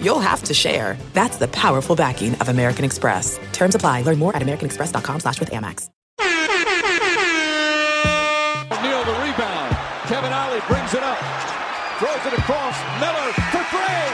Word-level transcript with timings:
you'll 0.00 0.20
have 0.20 0.42
to 0.44 0.54
share. 0.54 0.96
That's 1.12 1.36
the 1.36 1.48
powerful 1.48 1.96
backing 1.96 2.34
of 2.36 2.48
American 2.48 2.84
Express. 2.84 3.38
Terms 3.52 3.74
apply. 3.74 4.02
Learn 4.02 4.18
more 4.18 4.34
at 4.34 4.42
americanexpress.com 4.42 5.20
slash 5.20 5.40
with 5.40 5.50
Amex. 5.50 5.90
Neal 8.82 9.02
the 9.04 9.16
rebound. 9.24 9.76
Kevin 10.06 10.32
Ollie 10.32 10.62
brings 10.68 10.94
it 10.94 11.02
up. 11.02 11.18
Throws 11.98 12.24
it 12.28 12.38
across. 12.38 12.76
Miller 13.00 13.32
for 13.50 13.64
three. 13.72 14.06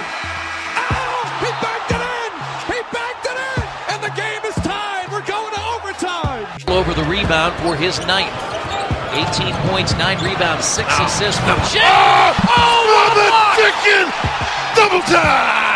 Oh! 0.79 1.21
He 1.43 1.51
backed 1.61 1.91
it 1.91 2.01
in! 2.01 2.31
He 2.73 2.79
backed 2.95 3.27
it 3.27 3.37
in! 3.37 3.63
And 3.93 4.01
the 4.03 4.15
game 4.17 4.43
is 4.49 4.55
tied. 4.65 5.11
We're 5.13 5.27
going 5.27 5.53
to 5.53 5.63
overtime. 5.77 6.47
over 6.69 6.95
the 6.95 7.05
rebound 7.05 7.55
for 7.61 7.77
his 7.77 7.99
ninth. 8.07 8.33
18 9.13 9.53
points, 9.69 9.93
9 9.99 10.25
rebounds, 10.25 10.65
6 10.65 10.89
assists 11.01 11.41
for 11.41 11.57
Jay. 11.69 11.85
Oh, 11.85 12.33
oh 12.49 12.87
For 12.97 13.09
the 13.19 13.29
chicken! 13.61 14.07
Double 14.75 15.03
time! 15.13 15.72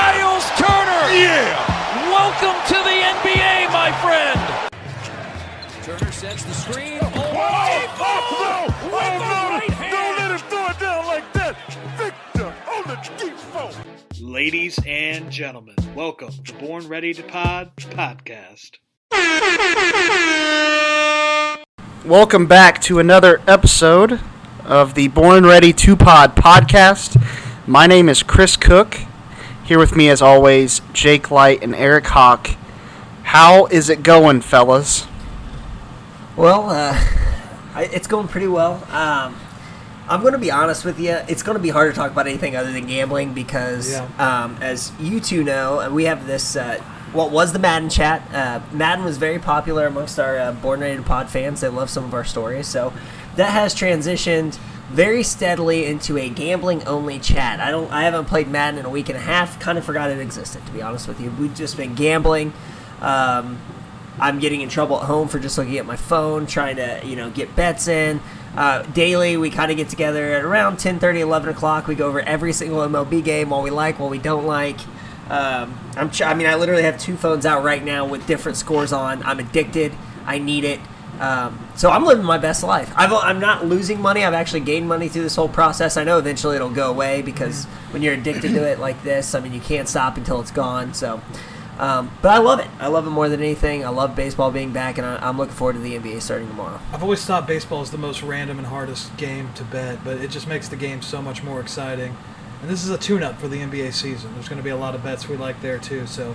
Myles 0.00 0.48
Turner! 0.56 1.04
Yeah! 1.12 2.08
Welcome 2.08 2.56
to 2.68 2.78
the 2.88 2.96
NBA, 3.20 3.70
my 3.70 3.92
friend! 4.00 4.40
Turner 5.84 6.10
sets 6.10 6.42
the 6.44 6.54
screen. 6.54 7.00
Oh, 7.02 7.12
oh, 7.12 7.20
no! 8.40 8.74
Oh, 8.82 9.08
no! 9.28 9.90
Don't 9.90 10.16
let 10.16 10.30
him 10.30 10.38
throw 10.48 10.68
it 10.68 10.78
down 10.78 11.06
like 11.06 11.30
that! 11.34 11.54
Victor 11.98 12.54
on 12.72 12.82
the 12.88 12.96
deep! 13.18 14.22
Ladies 14.22 14.78
and 14.86 15.30
gentlemen, 15.30 15.76
welcome 15.94 16.32
to 16.46 16.54
Born 16.54 16.88
Ready 16.88 17.12
to 17.12 17.22
Pod 17.22 17.76
podcast. 17.76 18.78
Welcome 22.06 22.46
back 22.46 22.80
to 22.82 23.00
another 23.00 23.42
episode 23.46 24.18
of 24.64 24.94
the 24.94 25.08
Born 25.08 25.44
Ready 25.44 25.74
to 25.74 25.94
Pod 25.94 26.36
podcast. 26.36 27.22
My 27.66 27.86
name 27.86 28.08
is 28.08 28.22
Chris 28.22 28.56
Cook. 28.56 28.96
Here 29.70 29.78
with 29.78 29.94
me, 29.94 30.08
as 30.08 30.20
always, 30.20 30.80
Jake 30.92 31.30
Light 31.30 31.62
and 31.62 31.76
Eric 31.76 32.04
Hawk. 32.08 32.50
How 33.22 33.66
is 33.66 33.88
it 33.88 34.02
going, 34.02 34.40
fellas? 34.40 35.06
Well, 36.34 36.70
uh, 36.70 37.00
it's 37.76 38.08
going 38.08 38.26
pretty 38.26 38.48
well. 38.48 38.82
Um, 38.90 39.36
I'm 40.08 40.22
going 40.22 40.32
to 40.32 40.40
be 40.40 40.50
honest 40.50 40.84
with 40.84 40.98
you. 40.98 41.12
It's 41.28 41.44
going 41.44 41.56
to 41.56 41.62
be 41.62 41.68
hard 41.68 41.94
to 41.94 41.96
talk 41.96 42.10
about 42.10 42.26
anything 42.26 42.56
other 42.56 42.72
than 42.72 42.88
gambling 42.88 43.32
because, 43.32 43.94
um, 44.18 44.58
as 44.60 44.90
you 44.98 45.20
two 45.20 45.44
know, 45.44 45.82
uh, 45.82 45.88
we 45.88 46.02
have 46.06 46.26
this. 46.26 46.56
Uh, 46.56 46.82
what 47.12 47.30
was 47.30 47.52
the 47.52 47.60
Madden 47.60 47.90
chat? 47.90 48.28
Uh, 48.34 48.60
Madden 48.72 49.04
was 49.04 49.18
very 49.18 49.38
popular 49.38 49.86
amongst 49.86 50.18
our 50.18 50.36
uh, 50.36 50.50
Born 50.50 50.80
Ready 50.80 50.96
to 50.96 51.02
Pod 51.04 51.30
fans. 51.30 51.60
They 51.60 51.68
love 51.68 51.90
some 51.90 52.02
of 52.02 52.12
our 52.12 52.24
stories. 52.24 52.66
So 52.66 52.92
that 53.36 53.52
has 53.52 53.72
transitioned 53.72 54.58
very 54.90 55.22
steadily 55.22 55.86
into 55.86 56.18
a 56.18 56.28
gambling 56.28 56.84
only 56.86 57.18
chat. 57.18 57.60
I 57.60 57.70
don't. 57.70 57.90
I 57.92 58.02
haven't 58.02 58.26
played 58.26 58.48
Madden 58.48 58.80
in 58.80 58.86
a 58.86 58.90
week 58.90 59.08
and 59.08 59.16
a 59.16 59.20
half. 59.20 59.60
Kind 59.60 59.78
of 59.78 59.84
forgot 59.84 60.10
it 60.10 60.18
existed. 60.18 60.64
To 60.66 60.72
be 60.72 60.82
honest 60.82 61.06
with 61.06 61.20
you, 61.20 61.30
we've 61.38 61.54
just 61.54 61.76
been 61.76 61.94
gambling. 61.94 62.52
Um, 63.00 63.58
I'm 64.18 64.38
getting 64.38 64.60
in 64.60 64.68
trouble 64.68 64.98
at 65.00 65.06
home 65.06 65.28
for 65.28 65.38
just 65.38 65.56
looking 65.56 65.78
at 65.78 65.86
my 65.86 65.96
phone, 65.96 66.46
trying 66.46 66.76
to, 66.76 67.00
you 67.04 67.16
know, 67.16 67.30
get 67.30 67.54
bets 67.56 67.88
in. 67.88 68.20
Uh, 68.54 68.82
daily, 68.82 69.36
we 69.36 69.48
kind 69.48 69.70
of 69.70 69.76
get 69.76 69.88
together 69.88 70.32
at 70.32 70.44
around 70.44 70.78
10, 70.78 70.98
30, 70.98 71.20
11 71.20 71.48
o'clock. 71.50 71.86
We 71.86 71.94
go 71.94 72.08
over 72.08 72.20
every 72.20 72.52
single 72.52 72.80
MLB 72.80 73.24
game, 73.24 73.50
what 73.50 73.62
we 73.62 73.70
like, 73.70 73.98
what 73.98 74.10
we 74.10 74.18
don't 74.18 74.44
like. 74.44 74.78
Um, 75.30 75.78
I'm 75.96 76.10
ch- 76.10 76.22
I 76.22 76.34
mean, 76.34 76.48
I 76.48 76.56
literally 76.56 76.82
have 76.82 76.98
two 76.98 77.16
phones 77.16 77.46
out 77.46 77.62
right 77.62 77.82
now 77.82 78.04
with 78.04 78.26
different 78.26 78.58
scores 78.58 78.92
on. 78.92 79.22
I'm 79.22 79.38
addicted. 79.38 79.94
I 80.26 80.38
need 80.38 80.64
it. 80.64 80.80
Um, 81.20 81.68
so 81.76 81.90
I'm 81.90 82.04
living 82.04 82.24
my 82.24 82.38
best 82.38 82.64
life. 82.64 82.90
I've, 82.96 83.12
I'm 83.12 83.38
not 83.38 83.66
losing 83.66 84.00
money. 84.00 84.24
I've 84.24 84.32
actually 84.32 84.60
gained 84.60 84.88
money 84.88 85.06
through 85.08 85.22
this 85.22 85.36
whole 85.36 85.50
process. 85.50 85.98
I 85.98 86.04
know 86.04 86.18
eventually 86.18 86.56
it'll 86.56 86.70
go 86.70 86.88
away 86.88 87.20
because 87.20 87.66
when 87.90 88.00
you're 88.00 88.14
addicted 88.14 88.52
to 88.54 88.66
it 88.66 88.78
like 88.78 89.02
this, 89.02 89.34
I 89.34 89.40
mean, 89.40 89.52
you 89.52 89.60
can't 89.60 89.86
stop 89.86 90.16
until 90.16 90.40
it's 90.40 90.50
gone. 90.50 90.94
So, 90.94 91.20
um, 91.78 92.10
but 92.22 92.30
I 92.30 92.38
love 92.38 92.58
it. 92.60 92.68
I 92.78 92.88
love 92.88 93.06
it 93.06 93.10
more 93.10 93.28
than 93.28 93.40
anything. 93.40 93.84
I 93.84 93.90
love 93.90 94.16
baseball 94.16 94.50
being 94.50 94.72
back, 94.72 94.96
and 94.96 95.06
I, 95.06 95.16
I'm 95.16 95.36
looking 95.36 95.54
forward 95.54 95.74
to 95.74 95.78
the 95.80 95.98
NBA 95.98 96.22
starting 96.22 96.48
tomorrow. 96.48 96.80
I've 96.90 97.02
always 97.02 97.22
thought 97.24 97.46
baseball 97.46 97.82
is 97.82 97.90
the 97.90 97.98
most 97.98 98.22
random 98.22 98.56
and 98.56 98.66
hardest 98.66 99.14
game 99.18 99.52
to 99.54 99.64
bet, 99.64 100.02
but 100.02 100.18
it 100.22 100.30
just 100.30 100.48
makes 100.48 100.68
the 100.68 100.76
game 100.76 101.02
so 101.02 101.20
much 101.20 101.42
more 101.42 101.60
exciting. 101.60 102.16
And 102.62 102.70
this 102.70 102.82
is 102.82 102.90
a 102.90 102.98
tune 102.98 103.22
up 103.22 103.38
for 103.38 103.48
the 103.48 103.58
NBA 103.58 103.92
season. 103.92 104.32
There's 104.34 104.48
going 104.48 104.58
to 104.58 104.64
be 104.64 104.70
a 104.70 104.76
lot 104.76 104.94
of 104.94 105.02
bets 105.02 105.28
we 105.28 105.36
like 105.36 105.60
there, 105.60 105.78
too. 105.78 106.06
So, 106.06 106.34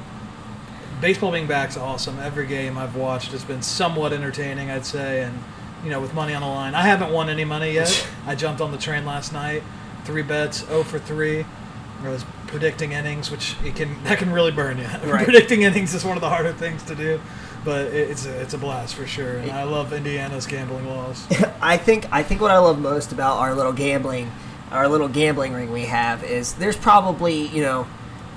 baseball 1.01 1.31
being 1.31 1.47
back 1.47 1.69
is 1.69 1.77
awesome. 1.77 2.19
Every 2.19 2.45
game 2.47 2.77
I've 2.77 2.95
watched 2.95 3.31
has 3.31 3.43
been 3.43 3.61
somewhat 3.61 4.13
entertaining, 4.13 4.69
I'd 4.71 4.85
say. 4.85 5.23
And, 5.23 5.39
you 5.83 5.89
know, 5.89 6.01
with 6.01 6.13
money 6.13 6.33
on 6.33 6.41
the 6.41 6.47
line, 6.47 6.73
I 6.75 6.83
haven't 6.83 7.11
won 7.11 7.29
any 7.29 7.45
money 7.45 7.71
yet. 7.73 8.07
I 8.25 8.35
jumped 8.35 8.61
on 8.61 8.71
the 8.71 8.77
train 8.77 9.05
last 9.05 9.33
night. 9.33 9.63
Three 10.03 10.21
bets, 10.23 10.65
0 10.67 10.83
for 10.83 10.99
3. 10.99 11.45
I 12.03 12.09
was 12.09 12.25
predicting 12.47 12.91
innings, 12.91 13.31
which 13.31 13.55
it 13.63 13.75
can 13.75 14.03
that 14.03 14.19
can 14.19 14.31
really 14.31 14.51
burn 14.51 14.77
you. 14.77 14.83
Right. 15.05 15.23
predicting 15.23 15.63
innings 15.63 15.93
is 15.93 16.05
one 16.05 16.17
of 16.17 16.21
the 16.21 16.29
harder 16.29 16.53
things 16.53 16.83
to 16.83 16.93
do, 16.95 17.19
but 17.63 17.87
it- 17.87 18.11
it's 18.11 18.25
a, 18.25 18.41
it's 18.41 18.53
a 18.53 18.57
blast 18.57 18.93
for 18.95 19.07
sure. 19.07 19.37
And 19.37 19.51
I 19.51 19.63
love 19.63 19.91
Indiana's 19.93 20.45
gambling 20.45 20.87
laws. 20.87 21.25
I 21.61 21.77
think 21.77 22.05
I 22.11 22.21
think 22.21 22.41
what 22.41 22.51
I 22.51 22.59
love 22.59 22.79
most 22.79 23.11
about 23.11 23.37
our 23.37 23.55
little 23.55 23.73
gambling, 23.73 24.31
our 24.71 24.87
little 24.87 25.07
gambling 25.07 25.53
ring 25.53 25.71
we 25.71 25.85
have 25.85 26.23
is 26.23 26.53
there's 26.53 26.77
probably 26.77 27.47
you 27.47 27.63
know 27.63 27.87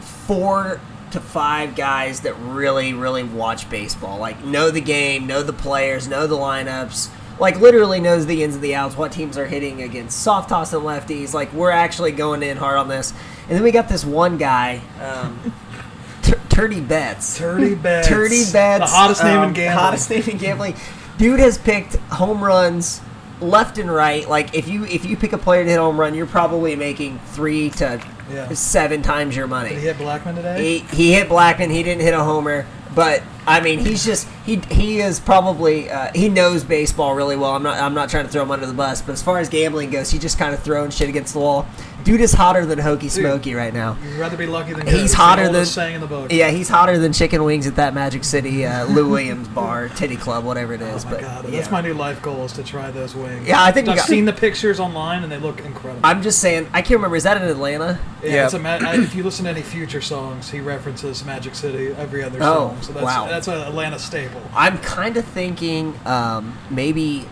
four 0.01 0.81
to 1.13 1.21
five 1.21 1.75
guys 1.75 2.21
that 2.21 2.35
really 2.35 2.93
really 2.93 3.23
watch 3.23 3.69
baseball, 3.71 4.19
like 4.19 4.45
know 4.45 4.71
the 4.71 4.81
game, 4.81 5.27
know 5.27 5.43
the 5.43 5.53
players, 5.53 6.09
know 6.09 6.27
the 6.27 6.37
lineups. 6.37 7.11
Like 7.39 7.61
literally 7.61 8.01
knows 8.01 8.27
the 8.27 8.43
ins 8.43 8.57
and 8.57 8.65
the 8.65 8.75
outs, 8.75 8.97
what 8.97 9.13
teams 9.13 9.39
are 9.39 9.47
hitting 9.47 9.83
against 9.83 10.21
soft 10.21 10.49
toss 10.49 10.73
and 10.73 10.83
lefties. 10.83 11.33
Like 11.33 11.53
we're 11.53 11.71
actually 11.71 12.13
going 12.13 12.43
in 12.43 12.57
hard 12.57 12.79
on 12.79 12.89
this, 12.89 13.13
and 13.49 13.57
then 13.57 13.63
we 13.63 13.71
got 13.71 13.89
this 13.89 14.05
one 14.05 14.39
guy, 14.39 14.81
um, 15.01 15.53
Tur- 16.23 16.41
Turdy 16.49 16.87
Betts. 16.87 17.39
Turdy 17.39 17.81
bets. 17.83 18.09
Turdy 18.09 18.53
Betts. 18.53 18.91
The 18.91 18.97
hottest 18.97 19.23
name 19.23 19.39
in 19.39 19.45
um, 19.45 19.53
gambling. 19.53 19.79
Hottest 19.79 20.11
name 20.11 20.25
in 20.25 20.39
gambling. 20.39 20.75
Dude 21.17 21.41
has 21.41 21.59
picked 21.59 21.95
home 22.11 22.43
runs 22.43 23.01
left 23.41 23.78
and 23.78 23.91
right. 23.93 24.28
Like 24.28 24.54
if 24.54 24.69
you 24.69 24.84
if 24.84 25.04
you 25.04 25.16
pick 25.16 25.32
a 25.32 25.38
player 25.38 25.65
to 25.65 25.71
hit 25.71 25.76
a 25.78 25.82
home 25.82 25.99
run, 25.99 26.15
you're 26.15 26.26
probably 26.26 26.75
making 26.76 27.19
three 27.26 27.71
to 27.71 28.00
Yeah. 28.32 28.49
seven 28.53 29.03
times 29.03 29.37
your 29.37 29.47
money. 29.47 29.71
Did 29.71 29.78
he 29.78 29.84
hit 29.87 29.99
Blackman 29.99 30.34
today? 30.37 30.78
He, 30.81 30.97
he 30.97 31.12
hit 31.12 31.28
Blackman. 31.28 31.71
He 31.71 31.82
didn't 31.82 32.03
hit 32.03 32.15
a 32.15 32.22
homer, 32.22 32.66
but 32.94 33.22
I 33.47 33.60
mean, 33.60 33.78
he's 33.78 34.04
just 34.04 34.28
he 34.44 34.56
he 34.71 35.00
is 35.00 35.19
probably 35.21 35.88
uh, 35.91 36.10
he 36.15 36.28
knows 36.28 36.65
baseball 36.65 37.15
really 37.15 37.37
well. 37.37 37.53
I'm 37.54 37.62
not 37.62 37.78
I'm 37.78 37.94
not 37.94 38.10
trying 38.10 38.27
to 38.27 38.31
throw 38.31 38.43
him 38.43 38.50
under 38.50 38.66
the 38.66 38.75
bus, 38.75 39.00
but 39.03 39.12
as 39.12 39.22
far 39.22 39.38
as 39.38 39.48
gambling 39.48 39.91
goes, 39.91 40.10
he 40.10 40.19
just 40.19 40.38
kind 40.38 40.53
of 40.54 40.62
throwing 40.62 40.91
shit 40.91 41.09
against 41.09 41.32
the 41.32 41.41
wall. 41.41 41.66
Dude 42.09 42.23
is 42.23 42.33
hotter 42.33 42.65
than 42.65 42.79
Hokey 42.79 43.11
Smokey 43.11 43.53
right 43.55 43.75
now. 43.75 43.99
You'd 44.03 44.15
rather 44.19 44.39
be 44.39 44.47
lucky 44.47 44.73
than 44.73 44.87
good. 44.87 44.95
He's 44.95 45.03
It's 45.03 45.11
the 45.13 45.19
hotter 45.19 45.43
than 45.43 45.55
oldest 45.57 45.75
saying 45.75 45.97
in 45.97 46.01
the 46.01 46.07
book. 46.07 46.33
Yeah, 46.33 46.49
he's 46.49 46.67
hotter 46.67 46.97
than 46.97 47.13
chicken 47.13 47.45
wings 47.45 47.67
at 47.67 47.77
that 47.77 47.93
Magic 47.93 48.25
City 48.25 48.65
uh, 48.65 48.87
Lou 48.87 49.11
Williams 49.11 49.47
bar, 49.49 49.91
Titty 49.91 50.17
Club, 50.17 50.43
whatever 50.43 50.73
it 50.73 50.81
is. 50.81 51.05
Oh 51.05 51.09
my 51.09 51.13
but 51.13 51.21
god, 51.21 51.45
yeah. 51.45 51.51
that's 51.59 51.71
my 51.71 51.83
new 51.83 51.93
life 51.93 52.23
goal 52.23 52.47
is 52.47 52.53
to 52.55 52.65
try 52.65 52.91
those 52.91 53.15
wings. 53.15 53.47
Yeah, 53.47 53.63
I 53.63 53.73
think 53.73 53.89
we 53.89 53.93
I've 53.93 53.99
got- 53.99 54.07
seen 54.09 54.25
the 54.25 54.33
pictures 54.33 54.81
online 54.81 55.23
and 55.23 55.31
they 55.31 55.37
look 55.37 55.61
incredible. 55.61 56.01
I'm 56.03 56.23
just 56.23 56.39
saying. 56.39 56.69
I 56.73 56.81
can't 56.81 56.93
remember. 56.97 57.17
Is 57.17 57.25
that 57.25 57.37
in 57.37 57.43
Atlanta? 57.47 57.99
yeah, 58.23 58.31
Yeah. 58.31 58.45
It's 58.47 58.55
a 58.55 58.59
ma- 58.59 58.71
I, 58.81 58.95
if 59.03 59.15
you 59.15 59.23
listen 59.23 59.45
to 59.45 59.51
any 59.51 59.61
Future 59.61 60.01
songs, 60.01 60.51
he 60.51 60.61
references 60.61 61.23
Magic 61.27 61.55
City 61.55 61.89
every 61.89 62.23
other 62.25 62.39
Oh, 62.41 62.71
song. 62.71 62.81
So 62.81 62.93
that's 62.95 63.05
wow. 63.05 63.27
that's 63.27 63.49
an 63.49 63.59
Atlanta 63.59 63.99
staple. 63.99 64.41
I'm 64.55 64.79
kind 64.79 65.19
of 65.19 65.27
thinking 65.27 65.93
um, 66.07 66.57
maybe. 66.71 67.27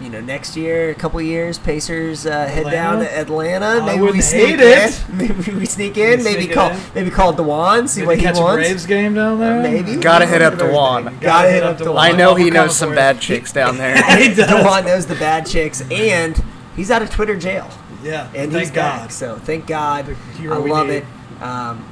You 0.00 0.08
know, 0.08 0.20
next 0.20 0.56
year, 0.56 0.90
a 0.90 0.94
couple 0.94 1.20
years, 1.22 1.58
Pacers 1.58 2.26
uh, 2.26 2.46
head 2.46 2.64
down 2.64 3.02
Atlanta? 3.02 3.04
to 3.04 3.18
Atlanta. 3.18 3.66
I 3.66 3.86
maybe 3.86 4.00
we 4.00 4.06
wouldn't 4.06 4.24
sneak 4.24 4.58
hate 4.58 4.60
in. 4.60 4.92
Maybe 5.16 5.52
we 5.52 5.66
sneak 5.66 5.96
in. 5.96 6.18
We 6.18 6.24
maybe 6.24 6.42
sneak 6.44 6.52
call. 6.54 6.70
in. 6.70 6.80
Maybe 6.94 7.10
call 7.10 7.32
Dewan. 7.34 7.86
See 7.86 8.00
Did 8.00 8.06
what 8.08 8.16
he 8.16 8.22
he 8.22 8.26
catch 8.26 8.38
a 8.38 8.40
wants. 8.40 8.66
Braves 8.68 8.86
game 8.86 9.14
down 9.14 9.38
there? 9.38 9.62
maybe. 9.62 9.96
Gotta 9.96 10.26
hit 10.26 10.42
up 10.42 10.54
Thursday. 10.54 10.68
Dewan. 10.70 11.18
Gotta 11.20 11.50
hit 11.50 11.62
up 11.62 11.78
Dewan. 11.78 11.98
I 11.98 12.10
know 12.12 12.34
he 12.34 12.50
knows 12.50 12.74
some 12.76 12.94
bad 12.94 13.20
chicks 13.20 13.52
down 13.52 13.76
there. 13.76 13.96
He 14.18 14.34
does. 14.34 14.48
Dewan 14.48 14.86
knows 14.86 15.06
the 15.06 15.14
bad 15.14 15.46
chicks, 15.46 15.82
and 15.90 16.42
he's 16.74 16.90
out 16.90 17.02
of 17.02 17.10
Twitter 17.10 17.36
jail. 17.36 17.70
Yeah, 18.02 18.24
and 18.34 18.50
thank 18.50 18.54
he's 18.54 18.70
God. 18.72 19.02
back. 19.02 19.10
So 19.12 19.36
thank 19.36 19.66
God. 19.68 20.16
I 20.40 20.44
love 20.46 20.88
need. 20.88 20.94
it. 20.94 21.04
Um, 21.42 21.84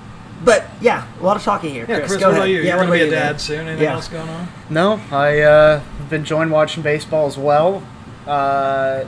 but 0.44 0.64
yeah, 0.80 1.06
a 1.20 1.22
lot 1.22 1.36
of 1.36 1.42
talking 1.42 1.70
here. 1.72 1.86
Yeah, 1.88 1.98
Chris, 1.98 2.12
Chris, 2.12 2.20
go 2.20 2.26
what 2.28 2.32
ahead. 2.32 2.42
about 2.42 2.48
you? 2.50 2.56
Yeah, 2.62 2.76
You're 2.76 2.84
gonna 2.84 2.92
be 2.92 3.00
a 3.02 3.10
dad 3.10 3.30
man? 3.32 3.38
soon. 3.38 3.66
Anything 3.66 3.84
Yeah. 3.84 3.92
else 3.94 4.08
going 4.08 4.28
on? 4.28 4.48
No, 4.68 5.00
I 5.10 5.40
uh, 5.40 5.80
been 6.08 6.20
enjoying 6.20 6.50
watching 6.50 6.82
baseball 6.82 7.26
as 7.26 7.36
well. 7.38 7.82
Uh, 8.26 9.04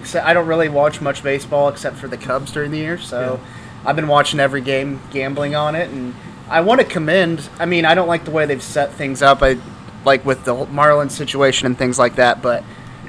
except 0.00 0.26
I 0.26 0.34
don't 0.34 0.46
really 0.46 0.68
watch 0.68 1.00
much 1.00 1.22
baseball 1.22 1.68
except 1.68 1.96
for 1.96 2.08
the 2.08 2.16
Cubs 2.16 2.52
during 2.52 2.70
the 2.70 2.78
year, 2.78 2.98
so 2.98 3.40
I've 3.84 3.96
been 3.96 4.08
watching 4.08 4.40
every 4.40 4.60
game, 4.60 5.00
gambling 5.10 5.54
on 5.54 5.74
it, 5.74 5.90
and 5.90 6.14
I 6.48 6.60
want 6.60 6.80
to 6.80 6.86
commend. 6.86 7.48
I 7.58 7.66
mean, 7.66 7.84
I 7.84 7.94
don't 7.94 8.08
like 8.08 8.24
the 8.24 8.30
way 8.30 8.46
they've 8.46 8.62
set 8.62 8.92
things 8.92 9.22
up. 9.22 9.42
I 9.42 9.56
like 10.04 10.24
with 10.24 10.44
the 10.44 10.54
Marlins 10.66 11.12
situation 11.12 11.66
and 11.66 11.76
things 11.76 11.98
like 11.98 12.16
that. 12.16 12.42
But 12.42 12.62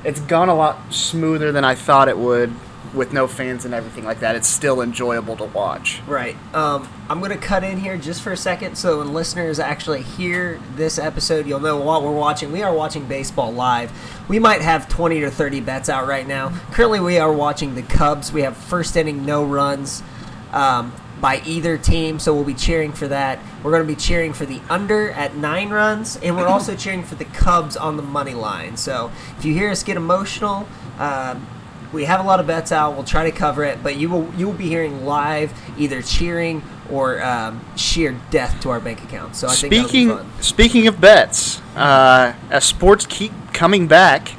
it's 0.03 0.19
gone 0.21 0.49
a 0.49 0.55
lot 0.55 0.77
smoother 0.93 1.51
than 1.51 1.63
I 1.63 1.75
thought 1.75 2.07
it 2.07 2.17
would 2.17 2.53
with 2.93 3.13
no 3.13 3.27
fans 3.27 3.65
and 3.65 3.73
everything 3.73 4.03
like 4.05 4.19
that. 4.19 4.35
It's 4.35 4.47
still 4.47 4.81
enjoyable 4.81 5.35
to 5.37 5.45
watch. 5.45 6.01
Right. 6.07 6.35
Um, 6.53 6.87
I'm 7.09 7.19
going 7.19 7.31
to 7.31 7.37
cut 7.37 7.63
in 7.63 7.79
here 7.79 7.97
just 7.97 8.21
for 8.21 8.31
a 8.31 8.37
second 8.37 8.77
so 8.77 8.99
when 8.99 9.13
listeners 9.13 9.59
actually 9.59 10.01
hear 10.01 10.59
this 10.75 10.99
episode, 10.99 11.47
you'll 11.47 11.59
know 11.59 11.77
what 11.77 12.03
we're 12.03 12.15
watching. 12.15 12.51
We 12.51 12.63
are 12.63 12.73
watching 12.73 13.05
baseball 13.05 13.51
live. 13.51 13.91
We 14.27 14.39
might 14.39 14.61
have 14.61 14.89
20 14.89 15.21
to 15.21 15.31
30 15.31 15.61
bets 15.61 15.89
out 15.89 16.07
right 16.07 16.27
now. 16.27 16.49
Currently, 16.71 16.99
we 16.99 17.17
are 17.17 17.31
watching 17.31 17.75
the 17.75 17.83
Cubs. 17.83 18.31
We 18.31 18.41
have 18.41 18.57
first 18.57 18.95
inning, 18.95 19.25
no 19.25 19.45
runs. 19.45 20.03
Um, 20.51 20.93
by 21.19 21.41
either 21.45 21.77
team, 21.77 22.19
so 22.19 22.33
we'll 22.33 22.43
be 22.43 22.53
cheering 22.53 22.91
for 22.91 23.07
that. 23.07 23.39
We're 23.63 23.71
going 23.71 23.87
to 23.87 23.87
be 23.87 23.99
cheering 23.99 24.33
for 24.33 24.45
the 24.45 24.61
under 24.69 25.09
at 25.11 25.35
nine 25.35 25.69
runs, 25.69 26.17
and 26.17 26.35
we're 26.35 26.47
also 26.47 26.75
cheering 26.77 27.03
for 27.03 27.15
the 27.15 27.25
Cubs 27.25 27.75
on 27.75 27.97
the 27.97 28.03
money 28.03 28.33
line. 28.33 28.77
So 28.77 29.11
if 29.37 29.45
you 29.45 29.53
hear 29.53 29.71
us 29.71 29.83
get 29.83 29.97
emotional, 29.97 30.67
um, 30.99 31.47
we 31.93 32.05
have 32.05 32.19
a 32.19 32.23
lot 32.23 32.39
of 32.39 32.47
bets 32.47 32.71
out. 32.71 32.95
We'll 32.95 33.03
try 33.03 33.29
to 33.29 33.35
cover 33.35 33.63
it, 33.63 33.81
but 33.83 33.97
you 33.97 34.09
will 34.09 34.31
you 34.35 34.47
will 34.47 34.57
be 34.57 34.67
hearing 34.67 35.05
live 35.05 35.53
either 35.77 36.01
cheering 36.01 36.63
or 36.91 37.21
um, 37.21 37.63
sheer 37.75 38.19
death 38.29 38.61
to 38.61 38.69
our 38.69 38.79
bank 38.79 39.03
account. 39.03 39.35
So 39.35 39.47
I 39.47 39.53
speaking 39.53 40.09
think 40.09 40.21
speaking 40.41 40.87
of 40.87 40.99
bets, 40.99 41.61
uh, 41.75 42.33
as 42.49 42.63
sports 42.63 43.05
keep 43.07 43.31
coming 43.53 43.87
back, 43.87 44.33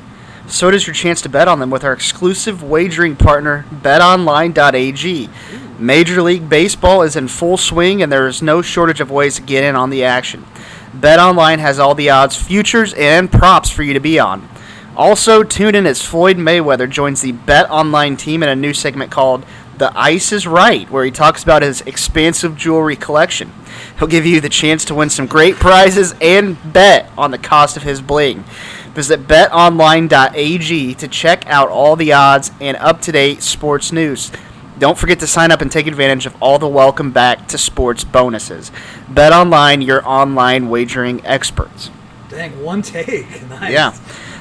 so 0.46 0.70
does 0.70 0.86
your 0.86 0.94
chance 0.94 1.20
to 1.22 1.28
bet 1.28 1.48
on 1.48 1.58
them 1.60 1.70
with 1.70 1.84
our 1.84 1.92
exclusive 1.92 2.62
wagering 2.62 3.16
partner, 3.16 3.64
BetOnline.ag. 3.70 5.28
Major 5.78 6.22
League 6.22 6.48
Baseball 6.48 7.02
is 7.02 7.14
in 7.14 7.28
full 7.28 7.56
swing, 7.56 8.02
and 8.02 8.10
there 8.10 8.26
is 8.26 8.42
no 8.42 8.62
shortage 8.62 9.00
of 9.00 9.10
ways 9.10 9.36
to 9.36 9.42
get 9.42 9.62
in 9.62 9.76
on 9.76 9.90
the 9.90 10.04
action. 10.04 10.44
BetOnline 10.92 11.58
has 11.58 11.78
all 11.78 11.94
the 11.94 12.10
odds, 12.10 12.34
futures, 12.34 12.94
and 12.94 13.30
props 13.30 13.70
for 13.70 13.82
you 13.82 13.94
to 13.94 14.00
be 14.00 14.18
on. 14.18 14.48
Also, 14.98 15.44
tune 15.44 15.76
in 15.76 15.86
as 15.86 16.02
Floyd 16.02 16.38
Mayweather 16.38 16.90
joins 16.90 17.20
the 17.20 17.30
Bet 17.30 17.70
Online 17.70 18.16
team 18.16 18.42
in 18.42 18.48
a 18.48 18.56
new 18.56 18.74
segment 18.74 19.12
called 19.12 19.46
The 19.76 19.96
Ice 19.96 20.32
is 20.32 20.44
Right, 20.44 20.90
where 20.90 21.04
he 21.04 21.12
talks 21.12 21.44
about 21.44 21.62
his 21.62 21.82
expansive 21.82 22.56
jewelry 22.56 22.96
collection. 22.96 23.52
He'll 24.00 24.08
give 24.08 24.26
you 24.26 24.40
the 24.40 24.48
chance 24.48 24.84
to 24.86 24.96
win 24.96 25.08
some 25.08 25.28
great 25.28 25.54
prizes 25.54 26.16
and 26.20 26.56
bet 26.72 27.12
on 27.16 27.30
the 27.30 27.38
cost 27.38 27.76
of 27.76 27.84
his 27.84 28.02
bling. 28.02 28.42
Visit 28.92 29.28
betonline.ag 29.28 30.94
to 30.94 31.06
check 31.06 31.46
out 31.46 31.68
all 31.68 31.94
the 31.94 32.12
odds 32.12 32.50
and 32.60 32.76
up 32.78 33.00
to 33.02 33.12
date 33.12 33.44
sports 33.44 33.92
news. 33.92 34.32
Don't 34.80 34.98
forget 34.98 35.20
to 35.20 35.28
sign 35.28 35.52
up 35.52 35.60
and 35.60 35.70
take 35.70 35.86
advantage 35.86 36.26
of 36.26 36.34
all 36.42 36.58
the 36.58 36.66
welcome 36.66 37.12
back 37.12 37.46
to 37.48 37.58
sports 37.58 38.02
bonuses. 38.02 38.72
Bet 39.08 39.32
online, 39.32 39.80
your 39.80 40.04
online 40.04 40.68
wagering 40.68 41.24
experts. 41.24 41.92
Dang, 42.28 42.64
one 42.64 42.82
take. 42.82 43.26
Nice. 43.48 43.72
Yeah. 43.72 43.96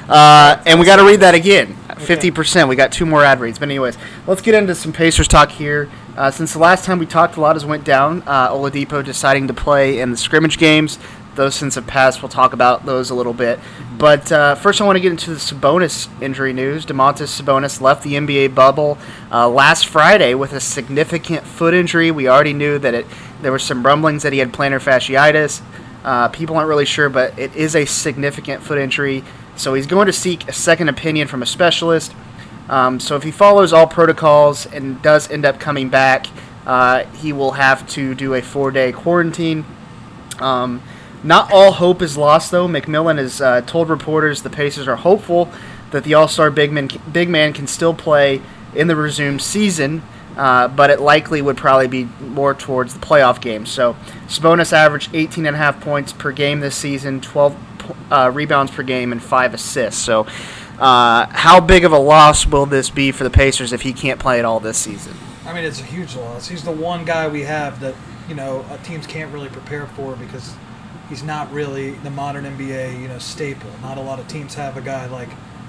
Uh, 0.08 0.62
and 0.64 0.80
we 0.80 0.86
got 0.86 0.96
to 0.96 1.04
read 1.04 1.20
that 1.20 1.34
again. 1.34 1.74
Fifty 1.98 2.30
percent. 2.30 2.68
We 2.68 2.76
got 2.76 2.92
two 2.92 3.04
more 3.04 3.24
ad 3.24 3.40
reads. 3.40 3.58
But 3.58 3.68
anyways, 3.68 3.98
let's 4.26 4.40
get 4.40 4.54
into 4.54 4.74
some 4.74 4.92
Pacers 4.92 5.28
talk 5.28 5.50
here. 5.50 5.90
Uh, 6.16 6.30
since 6.30 6.52
the 6.52 6.58
last 6.58 6.84
time 6.84 6.98
we 6.98 7.06
talked, 7.06 7.36
a 7.36 7.40
lot 7.40 7.56
has 7.56 7.64
went 7.64 7.84
down. 7.84 8.22
Uh, 8.26 8.50
Oladipo 8.50 9.04
deciding 9.04 9.48
to 9.48 9.54
play 9.54 10.00
in 10.00 10.10
the 10.10 10.16
scrimmage 10.16 10.58
games. 10.58 10.98
Those 11.34 11.54
since 11.54 11.76
have 11.76 11.86
passed. 11.86 12.22
We'll 12.22 12.28
talk 12.28 12.52
about 12.52 12.86
those 12.86 13.10
a 13.10 13.14
little 13.14 13.32
bit. 13.32 13.60
But 13.96 14.32
uh, 14.32 14.54
first, 14.56 14.80
I 14.80 14.84
want 14.84 14.96
to 14.96 15.00
get 15.00 15.12
into 15.12 15.30
the 15.30 15.36
Sabonis 15.36 16.08
injury 16.20 16.52
news. 16.52 16.84
Domantas 16.84 17.40
Sabonis 17.40 17.80
left 17.80 18.02
the 18.02 18.14
NBA 18.14 18.54
bubble 18.54 18.98
uh, 19.30 19.48
last 19.48 19.86
Friday 19.86 20.34
with 20.34 20.52
a 20.52 20.60
significant 20.60 21.44
foot 21.44 21.74
injury. 21.74 22.10
We 22.10 22.28
already 22.28 22.54
knew 22.54 22.78
that 22.80 22.94
it. 22.94 23.06
There 23.40 23.52
were 23.52 23.60
some 23.60 23.86
rumblings 23.86 24.24
that 24.24 24.32
he 24.32 24.40
had 24.40 24.52
plantar 24.52 24.80
fasciitis. 24.80 25.62
Uh, 26.02 26.28
people 26.28 26.56
aren't 26.56 26.68
really 26.68 26.84
sure, 26.84 27.08
but 27.08 27.38
it 27.38 27.54
is 27.54 27.76
a 27.76 27.84
significant 27.84 28.62
foot 28.62 28.78
injury. 28.78 29.22
So 29.58 29.74
he's 29.74 29.86
going 29.86 30.06
to 30.06 30.12
seek 30.12 30.48
a 30.48 30.52
second 30.52 30.88
opinion 30.88 31.26
from 31.26 31.42
a 31.42 31.46
specialist. 31.46 32.14
Um, 32.68 33.00
so 33.00 33.16
if 33.16 33.24
he 33.24 33.32
follows 33.32 33.72
all 33.72 33.88
protocols 33.88 34.66
and 34.66 35.02
does 35.02 35.30
end 35.30 35.44
up 35.44 35.58
coming 35.58 35.88
back, 35.88 36.26
uh, 36.64 37.04
he 37.06 37.32
will 37.32 37.52
have 37.52 37.86
to 37.90 38.14
do 38.14 38.34
a 38.34 38.42
four-day 38.42 38.92
quarantine. 38.92 39.64
Um, 40.38 40.80
not 41.24 41.50
all 41.52 41.72
hope 41.72 42.02
is 42.02 42.16
lost, 42.16 42.52
though. 42.52 42.68
McMillan 42.68 43.18
has 43.18 43.40
uh, 43.40 43.62
told 43.62 43.88
reporters 43.88 44.42
the 44.42 44.50
Pacers 44.50 44.86
are 44.86 44.96
hopeful 44.96 45.50
that 45.90 46.04
the 46.04 46.14
All 46.14 46.28
Star 46.28 46.50
big 46.50 46.70
man, 46.70 46.88
big 47.10 47.28
man 47.28 47.52
can 47.52 47.66
still 47.66 47.94
play 47.94 48.40
in 48.74 48.86
the 48.86 48.94
resumed 48.94 49.42
season, 49.42 50.02
uh, 50.36 50.68
but 50.68 50.90
it 50.90 51.00
likely 51.00 51.42
would 51.42 51.56
probably 51.56 51.88
be 51.88 52.04
more 52.20 52.54
towards 52.54 52.94
the 52.94 53.00
playoff 53.00 53.40
game. 53.40 53.66
So 53.66 53.96
Sabonis 54.28 54.72
averaged 54.72 55.12
18.5 55.12 55.80
points 55.80 56.12
per 56.12 56.30
game 56.30 56.60
this 56.60 56.76
season, 56.76 57.20
12 57.20 57.56
uh, 58.10 58.30
rebounds 58.32 58.72
per 58.72 58.82
game, 58.82 59.12
and 59.12 59.22
5 59.22 59.54
assists. 59.54 60.02
So 60.02 60.26
uh, 60.78 61.26
how 61.30 61.60
big 61.60 61.84
of 61.84 61.92
a 61.92 61.98
loss 61.98 62.46
will 62.46 62.66
this 62.66 62.90
be 62.90 63.12
for 63.12 63.24
the 63.24 63.30
Pacers 63.30 63.72
if 63.72 63.82
he 63.82 63.92
can't 63.92 64.20
play 64.20 64.38
at 64.38 64.44
all 64.44 64.60
this 64.60 64.78
season? 64.78 65.14
I 65.44 65.52
mean, 65.52 65.64
it's 65.64 65.80
a 65.80 65.84
huge 65.84 66.14
loss. 66.14 66.48
He's 66.48 66.62
the 66.62 66.72
one 66.72 67.04
guy 67.04 67.26
we 67.28 67.42
have 67.42 67.80
that, 67.80 67.94
you 68.28 68.34
know, 68.34 68.64
teams 68.84 69.06
can't 69.06 69.32
really 69.32 69.48
prepare 69.48 69.86
for 69.86 70.16
because– 70.16 70.54
he's 71.08 71.22
not 71.22 71.50
really 71.52 71.92
the 71.92 72.10
modern 72.10 72.44
NBA, 72.44 73.00
you 73.00 73.08
know, 73.08 73.18
staple. 73.18 73.70
Not 73.82 73.98
a 73.98 74.00
lot 74.00 74.18
of 74.18 74.28
teams 74.28 74.54
have 74.54 74.76
a 74.76 74.80
guy 74.80 75.06
like 75.06 75.28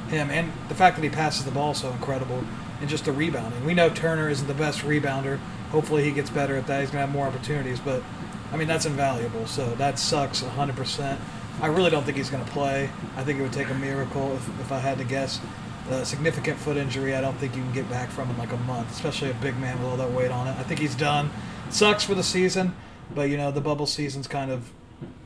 him, 0.09 0.29
and 0.29 0.51
the 0.67 0.75
fact 0.75 0.95
that 0.97 1.03
he 1.03 1.09
passes 1.09 1.45
the 1.45 1.51
ball 1.51 1.73
so 1.73 1.89
incredible, 1.91 2.43
and 2.81 2.89
just 2.89 3.05
the 3.05 3.11
rebounding. 3.11 3.65
We 3.65 3.73
know 3.73 3.89
Turner 3.89 4.29
isn't 4.29 4.47
the 4.47 4.53
best 4.53 4.79
rebounder. 4.79 5.39
Hopefully, 5.71 6.03
he 6.03 6.11
gets 6.11 6.29
better 6.29 6.55
at 6.55 6.67
that. 6.67 6.81
He's 6.81 6.89
gonna 6.89 7.05
have 7.05 7.11
more 7.11 7.27
opportunities, 7.27 7.79
but 7.79 8.03
I 8.51 8.57
mean 8.57 8.67
that's 8.67 8.85
invaluable. 8.85 9.45
So 9.47 9.75
that 9.75 9.99
sucks 9.99 10.41
100%. 10.41 11.17
I 11.61 11.67
really 11.67 11.89
don't 11.89 12.03
think 12.03 12.17
he's 12.17 12.29
gonna 12.29 12.45
play. 12.45 12.89
I 13.15 13.23
think 13.23 13.39
it 13.39 13.41
would 13.41 13.53
take 13.53 13.69
a 13.69 13.75
miracle 13.75 14.33
if, 14.35 14.61
if 14.61 14.71
I 14.71 14.79
had 14.79 14.97
to 14.99 15.03
guess. 15.03 15.39
A 15.89 16.05
significant 16.05 16.59
foot 16.59 16.77
injury, 16.77 17.15
I 17.15 17.21
don't 17.21 17.35
think 17.37 17.55
you 17.55 17.63
can 17.63 17.73
get 17.73 17.89
back 17.89 18.09
from 18.09 18.29
in 18.29 18.37
like 18.37 18.51
a 18.51 18.57
month, 18.57 18.91
especially 18.91 19.31
a 19.31 19.33
big 19.35 19.57
man 19.57 19.79
with 19.79 19.87
all 19.87 19.97
that 19.97 20.11
weight 20.11 20.29
on 20.29 20.47
it. 20.47 20.51
I 20.51 20.63
think 20.63 20.79
he's 20.79 20.93
done. 20.93 21.31
sucks 21.71 22.03
for 22.03 22.13
the 22.13 22.23
season, 22.23 22.75
but 23.15 23.23
you 23.23 23.37
know 23.37 23.51
the 23.51 23.61
bubble 23.61 23.87
season's 23.87 24.27
kind 24.27 24.51
of 24.51 24.71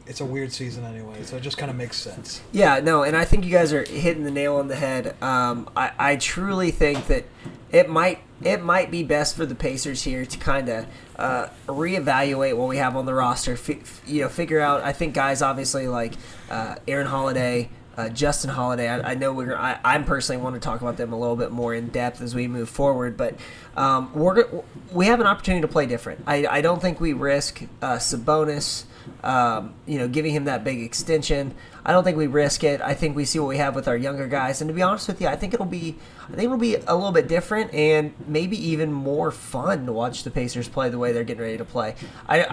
it's 0.05 0.21
a 0.21 0.25
weird 0.25 0.51
season 0.51 0.83
anyway, 0.83 1.23
so 1.23 1.37
it 1.37 1.41
just 1.41 1.57
kind 1.57 1.71
of 1.71 1.77
makes 1.77 1.97
sense. 1.97 2.41
Yeah, 2.51 2.79
no, 2.79 3.03
and 3.03 3.15
I 3.15 3.25
think 3.25 3.45
you 3.45 3.51
guys 3.51 3.71
are 3.71 3.83
hitting 3.83 4.23
the 4.23 4.31
nail 4.31 4.55
on 4.55 4.67
the 4.67 4.75
head. 4.75 5.15
Um, 5.21 5.69
I, 5.75 5.91
I 5.97 6.15
truly 6.17 6.71
think 6.71 7.07
that 7.07 7.25
it 7.71 7.89
might 7.89 8.19
it 8.43 8.61
might 8.61 8.91
be 8.91 9.03
best 9.03 9.35
for 9.35 9.45
the 9.45 9.55
Pacers 9.55 10.03
here 10.03 10.25
to 10.25 10.37
kind 10.37 10.69
of 10.69 10.85
uh, 11.23 11.49
reevaluate 11.67 12.57
what 12.57 12.67
we 12.67 12.77
have 12.77 12.95
on 12.95 13.05
the 13.05 13.13
roster. 13.13 13.53
F- 13.53 14.01
you 14.05 14.21
know, 14.21 14.29
figure 14.29 14.59
out. 14.59 14.81
I 14.81 14.91
think 14.91 15.13
guys 15.13 15.41
obviously 15.41 15.87
like 15.87 16.13
uh, 16.49 16.75
Aaron 16.87 17.07
Holiday. 17.07 17.69
Uh, 17.95 18.09
Justin 18.09 18.49
Holiday, 18.49 18.89
I, 18.89 19.11
I 19.11 19.13
know 19.13 19.31
we're. 19.31 19.55
I, 19.55 19.79
I 19.85 19.99
personally 19.99 20.41
want 20.41 20.55
to 20.55 20.59
talk 20.59 20.81
about 20.81 20.97
them 20.97 21.13
a 21.13 21.19
little 21.19 21.35
bit 21.35 21.51
more 21.51 21.75
in 21.75 21.89
depth 21.89 22.21
as 22.23 22.33
we 22.33 22.47
move 22.47 22.67
forward, 22.67 23.15
but 23.15 23.35
um, 23.77 24.11
we're 24.15 24.47
we 24.91 25.05
have 25.05 25.19
an 25.19 25.27
opportunity 25.27 25.61
to 25.61 25.67
play 25.67 25.85
different. 25.85 26.23
I, 26.25 26.47
I 26.47 26.61
don't 26.61 26.81
think 26.81 26.99
we 26.99 27.13
risk 27.13 27.61
uh, 27.83 27.97
Sabonis 27.97 28.85
um, 29.23 29.73
you 29.85 29.97
know, 29.97 30.07
giving 30.07 30.33
him 30.33 30.45
that 30.45 30.63
big 30.63 30.81
extension. 30.81 31.53
I 31.85 31.91
don't 31.91 32.03
think 32.03 32.17
we 32.17 32.27
risk 32.27 32.63
it. 32.63 32.81
I 32.81 32.93
think 32.93 33.15
we 33.15 33.25
see 33.25 33.39
what 33.39 33.49
we 33.49 33.57
have 33.57 33.75
with 33.75 33.87
our 33.87 33.97
younger 33.97 34.27
guys, 34.27 34.61
and 34.61 34.67
to 34.69 34.73
be 34.73 34.81
honest 34.81 35.07
with 35.07 35.21
you, 35.21 35.27
I 35.27 35.35
think 35.35 35.53
it'll 35.53 35.65
be, 35.65 35.95
I 36.23 36.35
think 36.35 36.43
it'll 36.43 36.57
be 36.57 36.75
a 36.75 36.95
little 36.95 37.11
bit 37.11 37.27
different 37.27 37.73
and 37.73 38.13
maybe 38.27 38.57
even 38.69 38.91
more 38.91 39.31
fun 39.31 39.85
to 39.85 39.93
watch 39.93 40.23
the 40.23 40.31
Pacers 40.31 40.67
play 40.67 40.89
the 40.89 40.97
way 40.97 41.11
they're 41.11 41.23
getting 41.23 41.43
ready 41.43 41.57
to 41.57 41.65
play. 41.65 41.95
I, 42.27 42.45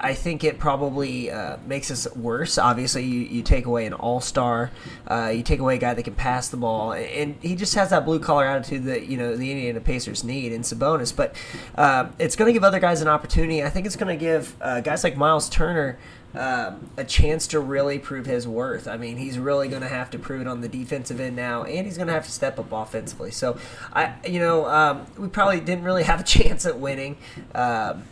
I, 0.00 0.10
I 0.10 0.14
think 0.14 0.44
it 0.44 0.58
probably 0.58 1.30
uh, 1.30 1.58
makes 1.66 1.90
us 1.90 2.10
worse. 2.16 2.58
Obviously, 2.58 3.04
you, 3.04 3.20
you 3.20 3.42
take 3.42 3.66
away 3.66 3.86
an 3.86 3.92
all 3.92 4.20
star, 4.20 4.70
uh, 5.06 5.32
you 5.34 5.42
take 5.42 5.60
away 5.60 5.76
a 5.76 5.78
guy 5.78 5.94
that 5.94 6.02
can 6.02 6.14
pass 6.14 6.48
the 6.48 6.56
ball, 6.56 6.92
and 6.92 7.36
he 7.42 7.54
just 7.54 7.74
has 7.74 7.90
that 7.90 8.04
blue 8.04 8.18
collar 8.18 8.46
attitude 8.46 8.84
that 8.84 9.06
you 9.06 9.16
know 9.16 9.36
the 9.36 9.50
Indiana 9.50 9.80
Pacers 9.80 10.24
need 10.24 10.52
in 10.52 10.62
Sabonis. 10.62 11.14
But 11.14 11.34
uh, 11.76 12.08
it's 12.18 12.36
going 12.36 12.48
to 12.48 12.52
give 12.52 12.64
other 12.64 12.80
guys 12.80 13.02
an 13.02 13.08
opportunity. 13.08 13.62
I 13.62 13.70
think 13.70 13.86
it's 13.86 13.96
going 13.96 14.16
to 14.16 14.20
give 14.20 14.56
uh, 14.60 14.80
guys 14.80 15.04
like 15.04 15.16
Myles 15.16 15.48
Turner 15.48 15.98
um, 16.34 16.90
a 16.96 17.04
chance 17.04 17.46
to 17.48 17.60
really 17.60 17.98
prove 17.98 18.26
his 18.26 18.46
worth. 18.46 18.86
I 18.86 18.96
mean, 18.96 19.16
he's 19.16 19.38
really 19.38 19.68
going 19.68 19.82
to 19.82 19.88
have 19.88 20.10
to 20.10 20.18
prove 20.18 20.40
it 20.40 20.46
on 20.46 20.60
the 20.60 20.68
defensive 20.68 21.20
end 21.20 21.36
now, 21.36 21.64
and 21.64 21.86
he's 21.86 21.96
going 21.96 22.08
to 22.08 22.12
have 22.12 22.26
to 22.26 22.30
step 22.30 22.58
up 22.58 22.70
offensively. 22.70 23.30
So, 23.30 23.58
I, 23.92 24.14
you 24.26 24.38
know, 24.38 24.66
um, 24.66 25.06
we 25.16 25.28
probably 25.28 25.60
didn't 25.60 25.84
really 25.84 26.04
have 26.04 26.20
a 26.20 26.24
chance 26.24 26.66
at 26.66 26.78
winning. 26.78 27.16
Um, 27.54 28.04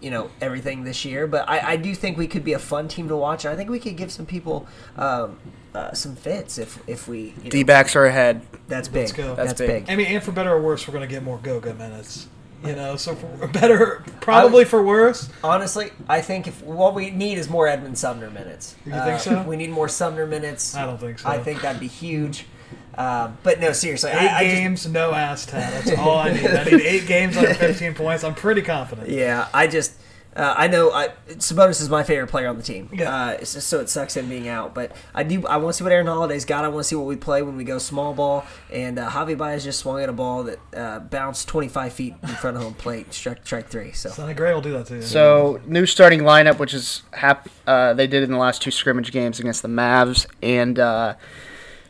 you 0.00 0.12
know 0.12 0.30
everything 0.40 0.84
this 0.84 1.04
year, 1.04 1.26
but 1.26 1.48
I, 1.48 1.72
I, 1.72 1.76
do 1.76 1.92
think 1.92 2.16
we 2.16 2.28
could 2.28 2.44
be 2.44 2.52
a 2.52 2.58
fun 2.60 2.86
team 2.86 3.08
to 3.08 3.16
watch, 3.16 3.44
I 3.44 3.56
think 3.56 3.68
we 3.68 3.80
could 3.80 3.96
give 3.96 4.12
some 4.12 4.26
people 4.26 4.68
um, 4.96 5.38
uh, 5.74 5.92
some 5.92 6.14
fits 6.14 6.56
if 6.58 6.80
if 6.86 7.08
we 7.08 7.30
D 7.32 7.64
backs 7.64 7.96
are 7.96 8.06
ahead. 8.06 8.42
That's 8.68 8.88
big. 8.88 9.08
That's, 9.08 9.36
That's 9.36 9.58
big. 9.58 9.86
big. 9.86 9.90
I 9.90 9.96
mean, 9.96 10.06
and 10.06 10.22
for 10.22 10.32
better 10.32 10.52
or 10.52 10.60
worse, 10.60 10.86
we're 10.86 10.92
going 10.92 11.08
to 11.08 11.12
get 11.12 11.22
more 11.22 11.38
Goga 11.38 11.74
minutes. 11.74 12.28
You 12.64 12.74
know, 12.74 12.96
so 12.96 13.14
for 13.14 13.46
better, 13.48 14.02
probably 14.20 14.64
for 14.64 14.82
worse. 14.82 15.28
Honestly, 15.44 15.90
I 16.08 16.20
think 16.20 16.48
if 16.48 16.62
what 16.62 16.94
we 16.94 17.10
need 17.10 17.38
is 17.38 17.48
more 17.48 17.68
Edmond 17.68 17.96
Sumner 17.96 18.30
minutes. 18.30 18.74
You 18.84 18.92
uh, 18.92 19.04
think 19.04 19.20
so? 19.20 19.42
We 19.44 19.56
need 19.56 19.70
more 19.70 19.88
Sumner 19.88 20.26
minutes. 20.26 20.74
I 20.74 20.84
don't 20.84 20.98
think 20.98 21.20
so. 21.20 21.28
I 21.28 21.38
think 21.38 21.62
that'd 21.62 21.80
be 21.80 21.86
huge. 21.86 22.46
Uh, 22.96 23.30
but 23.44 23.60
no, 23.60 23.70
seriously, 23.70 24.10
eight 24.10 24.16
I, 24.16 24.42
games, 24.42 24.82
just, 24.82 24.92
no 24.92 25.12
ass 25.12 25.46
tat. 25.46 25.84
That's 25.84 25.98
all 26.00 26.18
I 26.18 26.32
need. 26.32 26.46
I 26.46 26.64
need 26.64 26.80
eight 26.80 27.06
games 27.06 27.36
under 27.36 27.54
15 27.54 27.94
points. 27.94 28.24
I'm 28.24 28.34
pretty 28.34 28.62
confident. 28.62 29.08
Yeah, 29.08 29.46
I 29.54 29.68
just 29.68 29.92
uh, 30.36 30.54
I 30.56 30.68
know 30.68 30.92
I, 30.92 31.08
Sabonis 31.30 31.80
is 31.80 31.88
my 31.88 32.02
favorite 32.02 32.28
player 32.28 32.48
on 32.48 32.56
the 32.56 32.62
team. 32.62 32.88
Yeah. 32.92 33.12
Uh, 33.12 33.30
it's 33.40 33.64
so 33.64 33.80
it 33.80 33.88
sucks 33.88 34.16
him 34.16 34.28
being 34.28 34.46
out, 34.46 34.74
but 34.74 34.92
I 35.14 35.22
do. 35.22 35.46
I 35.46 35.56
want 35.56 35.74
to 35.74 35.78
see 35.78 35.84
what 35.84 35.92
Aaron 35.92 36.06
Holiday's 36.06 36.44
got. 36.44 36.64
I 36.64 36.68
want 36.68 36.80
to 36.80 36.84
see 36.84 36.94
what 36.96 37.06
we 37.06 37.16
play 37.16 37.42
when 37.42 37.56
we 37.56 37.64
go 37.64 37.78
small 37.78 38.14
ball. 38.14 38.44
And 38.70 38.98
uh, 38.98 39.10
Javy 39.10 39.36
Baez 39.36 39.64
just 39.64 39.80
swung 39.80 40.00
at 40.00 40.08
a 40.08 40.12
ball 40.12 40.44
that 40.44 40.58
uh, 40.76 41.00
bounced 41.00 41.48
25 41.48 41.92
feet 41.92 42.14
in 42.22 42.28
front 42.28 42.56
of 42.56 42.62
home 42.62 42.74
plate, 42.74 43.12
strike 43.12 43.44
strike 43.44 43.68
three. 43.68 43.92
So 43.92 44.10
Sonny 44.10 44.34
Gray 44.34 44.54
will 44.54 44.60
do 44.60 44.72
that 44.72 44.86
to 44.86 44.96
you. 44.96 45.02
So 45.02 45.60
new 45.66 45.86
starting 45.86 46.20
lineup, 46.20 46.58
which 46.58 46.74
is 46.74 47.02
hap- 47.14 47.48
uh, 47.66 47.94
they 47.94 48.06
did 48.06 48.22
in 48.22 48.30
the 48.30 48.38
last 48.38 48.62
two 48.62 48.70
scrimmage 48.70 49.10
games 49.10 49.40
against 49.40 49.62
the 49.62 49.68
Mavs 49.68 50.26
and 50.42 50.78
uh, 50.78 51.14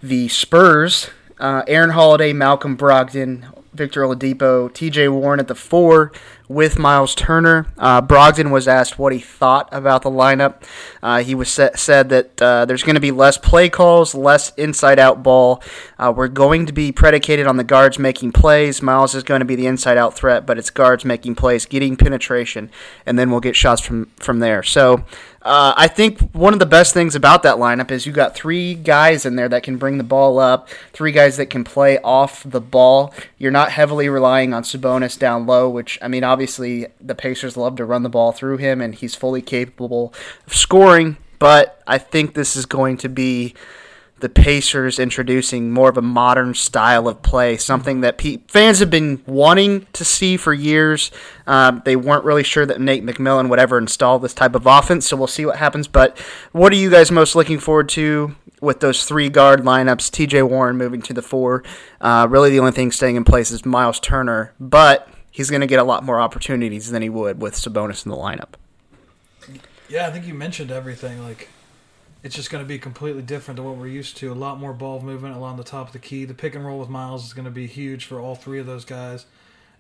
the 0.03 0.29
Spurs. 0.29 1.11
Uh, 1.39 1.63
Aaron 1.69 1.91
Holiday, 1.91 2.33
Malcolm 2.33 2.77
Brogdon, 2.77 3.58
Victor 3.79 4.03
Oladipo, 4.03 4.73
T.J. 4.73 5.09
Warren 5.09 5.41
at 5.41 5.49
the 5.49 5.55
four 5.55 6.13
with 6.49 6.79
Myles 6.79 7.15
Turner. 7.15 7.67
Uh, 7.79 8.03
Brogdon 8.03 8.51
was 8.51 8.67
asked 8.67 8.99
what 8.99 9.13
he 9.13 9.19
thought 9.19 9.69
about 9.71 10.03
the 10.03 10.11
lineup. 10.11 10.63
Uh, 11.03 11.23
he 11.23 11.35
was 11.35 11.51
sa- 11.51 11.71
said 11.75 12.09
that 12.09 12.43
uh, 12.43 12.65
there's 12.65 12.83
going 12.83 12.95
to 12.95 13.01
be 13.01 13.11
less 13.11 13.39
play 13.39 13.69
calls, 13.69 14.15
less 14.15 14.53
inside-out 14.57 15.23
ball. 15.23 15.63
Uh, 15.99 16.13
we're 16.15 16.29
going 16.29 16.67
to 16.67 16.73
be 16.73 16.91
predicated 16.91 17.47
on 17.47 17.57
the 17.57 17.65
guards 17.65 17.99
making 17.99 18.33
plays. 18.33 18.83
Myles 18.83 19.15
is 19.15 19.23
going 19.23 19.41
to 19.41 19.45
be 19.45 19.57
the 19.57 19.67
inside-out 19.67 20.15
threat, 20.15 20.47
but 20.47 20.59
it's 20.59 20.71
guards 20.71 21.05
making 21.05 21.35
plays, 21.35 21.67
getting 21.67 21.97
penetration, 21.97 22.71
and 23.07 23.19
then 23.19 23.31
we'll 23.31 23.41
get 23.41 23.57
shots 23.57 23.81
from 23.81 24.11
from 24.17 24.41
there. 24.41 24.63
So. 24.63 25.05
Uh, 25.49 25.73
I 25.79 25.89
think 25.89 26.21
one 26.33 26.53
of 26.53 26.59
the 26.59 26.67
best 26.67 26.93
things 26.93 27.15
about 27.15 27.43
that 27.45 27.57
lineup 27.57 27.91
is 27.91 28.05
you 28.05 28.13
got 28.13 28.35
three 28.35 28.75
guys 28.75 29.25
in 29.25 29.37
there 29.37 29.49
that 29.49 29.63
can 29.63 29.79
bring 29.79 29.97
the 29.97 30.05
ball 30.05 30.39
up, 30.39 30.69
three 30.93 31.11
guys 31.11 31.39
that 31.39 31.47
can 31.47 31.65
play 31.65 31.99
off 32.01 32.43
the 32.45 32.61
ball. 32.61 33.15
You're 33.39 33.51
not 33.51 33.73
heavily 33.73 34.11
relying 34.11 34.53
on 34.53 34.63
Sabonis 34.63 35.19
down 35.19 35.47
low, 35.47 35.71
which 35.71 35.99
I 36.03 36.09
mean, 36.09 36.23
obviously 36.23 36.89
the 37.01 37.15
Pacers 37.15 37.57
love 37.57 37.77
to 37.77 37.87
run 37.87 38.03
the 38.03 38.11
ball 38.11 38.33
through 38.33 38.59
him, 38.59 38.83
and 38.83 38.95
he's 38.95 39.15
fully 39.15 39.41
capable 39.41 40.13
of 40.47 40.55
scoring. 40.55 41.17
But 41.39 41.81
I 41.87 41.97
think 41.97 42.35
this 42.35 42.55
is 42.55 42.67
going 42.67 42.99
to 42.99 43.09
be 43.09 43.55
the 44.21 44.29
Pacers 44.29 44.99
introducing 44.99 45.71
more 45.71 45.89
of 45.89 45.97
a 45.97 46.03
modern 46.03 46.55
style 46.55 47.07
of 47.07 47.23
play, 47.23 47.57
something 47.57 48.01
that 48.01 48.19
pe- 48.19 48.39
fans 48.49 48.81
have 48.81 48.91
been 48.91 49.23
wanting 49.27 49.87
to 49.93 50.05
see 50.05 50.37
for 50.37 50.53
years. 50.53 51.11
Um, 51.47 51.83
they 51.85 51.97
weren't 51.97 52.25
really 52.25 52.43
sure 52.43 52.67
that 52.67 52.81
Nate 52.81 53.05
McMillan 53.05 53.49
would 53.49 53.59
ever 53.59 53.79
install 53.79 54.19
this 54.19 54.35
type 54.35 54.55
of 54.55 54.67
offense, 54.67 55.07
so 55.07 55.17
we'll 55.17 55.27
see 55.27 55.47
what 55.47 55.57
happens. 55.57 55.87
But 55.87 56.19
what 56.53 56.73
are 56.73 56.77
you 56.77 56.91
guys 56.91 57.11
most 57.11 57.35
looking 57.35 57.59
forward 57.59 57.89
to 57.91 58.35
with 58.61 58.81
those 58.81 59.05
three 59.05 59.29
guard 59.29 59.61
lineups? 59.61 60.11
TJ 60.11 60.49
Warren 60.49 60.77
moving 60.77 61.03
to 61.03 61.15
the 61.15 61.23
four. 61.23 61.63
Uh, 62.01 62.27
really, 62.29 62.51
the 62.51 62.59
only 62.59 62.73
thing 62.73 62.91
staying 62.91 63.17
in 63.17 63.25
place 63.25 63.51
is 63.51 63.65
Myles 63.65 64.01
Turner, 64.01 64.53
but 64.59 65.09
he's 65.31 65.51
going 65.51 65.61
to 65.61 65.67
get 65.67 65.79
a 65.79 65.85
lot 65.85 66.03
more 66.03 66.21
opportunities 66.21 66.91
than 66.91 67.03
he 67.03 67.09
would 67.09 67.41
with 67.41 67.55
Sabonis 67.55 68.05
in 68.05 68.11
the 68.11 68.17
lineup. 68.17 68.55
Yeah, 69.89 70.07
I 70.07 70.11
think 70.11 70.27
you 70.27 70.35
mentioned 70.35 70.71
everything. 70.71 71.23
Like, 71.23 71.49
it's 72.23 72.35
just 72.35 72.51
going 72.51 72.65
to 72.65 72.69
be 72.69 72.79
completely 72.79 73.23
different 73.23 73.57
to 73.57 73.63
what 73.63 73.77
we're 73.77 73.87
used 73.87 74.17
to. 74.19 74.33
A 74.33 74.35
lot 74.35 74.59
more 74.59 74.73
ball 74.73 75.01
movement 75.01 75.37
along 75.37 75.57
the 75.57 75.65
top 75.65 75.89
of 75.89 75.93
the 75.93 75.99
key. 75.99 76.25
The 76.25 76.35
pick 76.35 76.55
and 76.55 76.67
roll 76.67 76.79
with 76.79 76.89
Myles 76.89 77.25
is 77.25 77.33
going 77.33 77.45
to 77.45 77.51
be 77.51 77.67
huge 77.67 78.05
for 78.05 78.21
all 78.21 78.35
three 78.35 78.59
of 78.59 78.67
those 78.67 78.85
guys. 78.85 79.27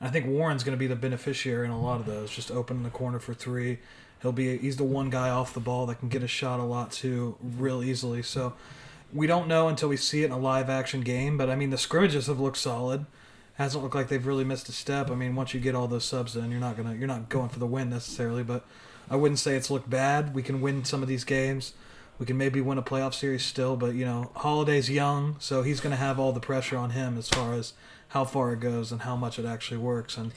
And 0.00 0.08
I 0.08 0.12
think 0.12 0.26
Warren's 0.26 0.62
going 0.62 0.76
to 0.76 0.78
be 0.78 0.86
the 0.86 0.96
beneficiary 0.96 1.64
in 1.64 1.72
a 1.72 1.80
lot 1.80 1.98
of 1.98 2.06
those. 2.06 2.30
Just 2.30 2.50
opening 2.50 2.84
the 2.84 2.90
corner 2.90 3.18
for 3.18 3.34
three. 3.34 3.78
He'll 4.22 4.32
be 4.32 4.56
he's 4.58 4.76
the 4.76 4.84
one 4.84 5.10
guy 5.10 5.30
off 5.30 5.54
the 5.54 5.60
ball 5.60 5.86
that 5.86 5.96
can 5.96 6.08
get 6.08 6.22
a 6.22 6.28
shot 6.28 6.60
a 6.60 6.64
lot 6.64 6.92
too, 6.92 7.36
real 7.40 7.82
easily. 7.82 8.22
So 8.22 8.54
we 9.12 9.26
don't 9.26 9.48
know 9.48 9.68
until 9.68 9.88
we 9.88 9.96
see 9.96 10.22
it 10.22 10.26
in 10.26 10.32
a 10.32 10.38
live 10.38 10.68
action 10.68 11.00
game. 11.02 11.36
But 11.38 11.50
I 11.50 11.56
mean, 11.56 11.70
the 11.70 11.78
scrimmages 11.78 12.26
have 12.26 12.40
looked 12.40 12.58
solid. 12.58 13.06
Hasn't 13.54 13.82
looked 13.82 13.96
like 13.96 14.08
they've 14.08 14.24
really 14.24 14.44
missed 14.44 14.68
a 14.68 14.72
step. 14.72 15.10
I 15.10 15.16
mean, 15.16 15.34
once 15.34 15.54
you 15.54 15.60
get 15.60 15.74
all 15.74 15.88
those 15.88 16.04
subs 16.04 16.36
in, 16.36 16.50
you're 16.52 16.60
not 16.60 16.76
gonna 16.76 16.94
you're 16.94 17.08
not 17.08 17.28
going 17.28 17.48
for 17.48 17.58
the 17.58 17.66
win 17.66 17.90
necessarily. 17.90 18.44
But 18.44 18.64
I 19.10 19.16
wouldn't 19.16 19.40
say 19.40 19.56
it's 19.56 19.70
looked 19.70 19.90
bad. 19.90 20.34
We 20.34 20.44
can 20.44 20.60
win 20.60 20.84
some 20.84 21.02
of 21.02 21.08
these 21.08 21.24
games. 21.24 21.74
We 22.18 22.26
can 22.26 22.36
maybe 22.36 22.60
win 22.60 22.78
a 22.78 22.82
playoff 22.82 23.14
series 23.14 23.44
still, 23.44 23.76
but 23.76 23.94
you 23.94 24.04
know, 24.04 24.30
Holiday's 24.36 24.90
young, 24.90 25.36
so 25.38 25.62
he's 25.62 25.80
going 25.80 25.92
to 25.92 25.96
have 25.96 26.18
all 26.18 26.32
the 26.32 26.40
pressure 26.40 26.76
on 26.76 26.90
him 26.90 27.16
as 27.16 27.28
far 27.28 27.52
as 27.54 27.74
how 28.08 28.24
far 28.24 28.52
it 28.52 28.60
goes 28.60 28.90
and 28.90 29.02
how 29.02 29.14
much 29.14 29.38
it 29.38 29.44
actually 29.44 29.76
works. 29.78 30.16
And 30.16 30.32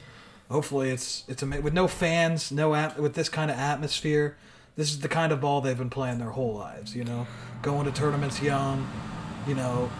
hopefully, 0.50 0.90
it's 0.90 1.24
it's 1.26 1.42
ama- 1.42 1.60
with 1.60 1.72
no 1.72 1.88
fans, 1.88 2.52
no 2.52 2.74
at- 2.74 2.98
with 3.00 3.14
this 3.14 3.28
kind 3.28 3.50
of 3.50 3.58
atmosphere. 3.58 4.36
This 4.76 4.90
is 4.90 5.00
the 5.00 5.08
kind 5.08 5.32
of 5.32 5.40
ball 5.40 5.60
they've 5.60 5.76
been 5.76 5.90
playing 5.90 6.18
their 6.18 6.30
whole 6.30 6.54
lives. 6.54 6.94
You 6.94 7.04
know, 7.04 7.26
going 7.62 7.84
to 7.86 7.92
tournaments 7.92 8.40
young. 8.40 8.88
You 9.48 9.56
know, 9.56 9.90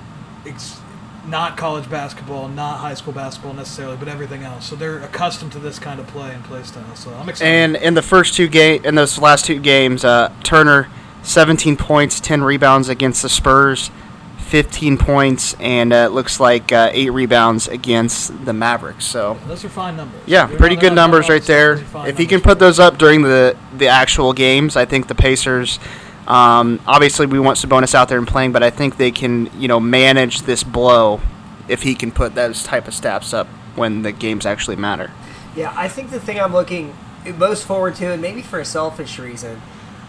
ex- 0.47 0.79
not 1.27 1.57
college 1.57 1.89
basketball, 1.91 2.49
not 2.49 2.79
high 2.79 2.95
school 2.95 3.13
basketball 3.13 3.55
necessarily, 3.55 3.97
but 3.97 4.09
everything 4.09 4.43
else. 4.43 4.67
So 4.67 4.77
they're 4.77 5.03
accustomed 5.03 5.53
to 5.53 5.59
this 5.59 5.79
kind 5.79 5.99
of 6.01 6.07
play 6.09 6.33
and 6.33 6.45
play 6.45 6.63
style. 6.63 6.95
So 6.95 7.13
I'm 7.15 7.29
excited. 7.29 7.51
And 7.51 7.77
in 7.77 7.95
the 7.95 8.03
first 8.03 8.35
two 8.35 8.49
game, 8.49 8.85
in 8.85 8.95
those 8.95 9.19
last 9.19 9.45
two 9.47 9.59
games, 9.61 10.05
uh, 10.05 10.33
Turner, 10.43 10.89
17 11.23 11.77
points, 11.77 12.21
10 12.21 12.43
rebounds 12.43 12.89
against 12.89 13.23
the 13.23 13.29
Spurs, 13.29 13.91
15 14.39 14.99
points, 14.99 15.55
and 15.61 15.93
uh, 15.93 15.97
it 15.97 16.13
looks 16.13 16.39
like 16.41 16.73
uh, 16.73 16.91
eight 16.93 17.11
rebounds 17.11 17.69
against 17.69 18.45
the 18.45 18.53
Mavericks. 18.53 19.05
So 19.05 19.39
those 19.47 19.65
are 19.65 19.69
fine 19.69 19.97
numbers. 19.97 20.21
yeah, 20.27 20.47
They're 20.47 20.59
pretty 20.59 20.75
not- 20.77 20.81
good 20.83 20.93
numbers 20.95 21.29
right 21.29 21.43
there. 21.43 21.83
If 22.07 22.19
he 22.19 22.27
can 22.27 22.41
put 22.41 22.59
those 22.59 22.79
up 22.79 22.99
during 22.99 23.23
the 23.23 23.57
the 23.77 23.89
actual 23.89 24.33
games, 24.33 24.77
I 24.77 24.85
think 24.85 25.09
the 25.09 25.15
Pacers. 25.15 25.79
Um, 26.27 26.81
obviously, 26.87 27.27
we 27.27 27.41
want 27.41 27.59
Sabonis 27.59 27.95
out 27.95 28.09
there 28.09 28.19
and 28.19 28.29
playing, 28.29 28.53
but 28.53 28.63
I 28.63 28.71
think 28.71 28.97
they 28.97 29.11
can, 29.11 29.51
you 29.61 29.67
know, 29.69 29.81
manage 29.81 30.43
this 30.43 30.63
blow 30.63 31.21
if 31.69 31.83
he 31.83 31.95
can 31.95 32.13
put 32.13 32.35
those 32.35 32.63
type 32.63 32.87
of 32.87 32.95
stats 32.95 33.33
up 33.35 33.47
when 33.75 34.03
the 34.03 34.13
games 34.13 34.47
actually 34.47 34.77
matter. 34.77 35.11
Yeah, 35.57 35.73
I 35.77 35.89
think 35.89 36.11
the 36.11 36.21
thing 36.21 36.39
I'm 36.41 36.53
looking 36.53 36.95
most 37.39 37.65
forward 37.67 37.95
to, 37.97 38.13
and 38.13 38.23
maybe 38.23 38.41
for 38.43 38.61
a 38.61 38.65
selfish 38.65 39.19
reason, 39.19 39.61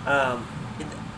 um, 0.06 0.46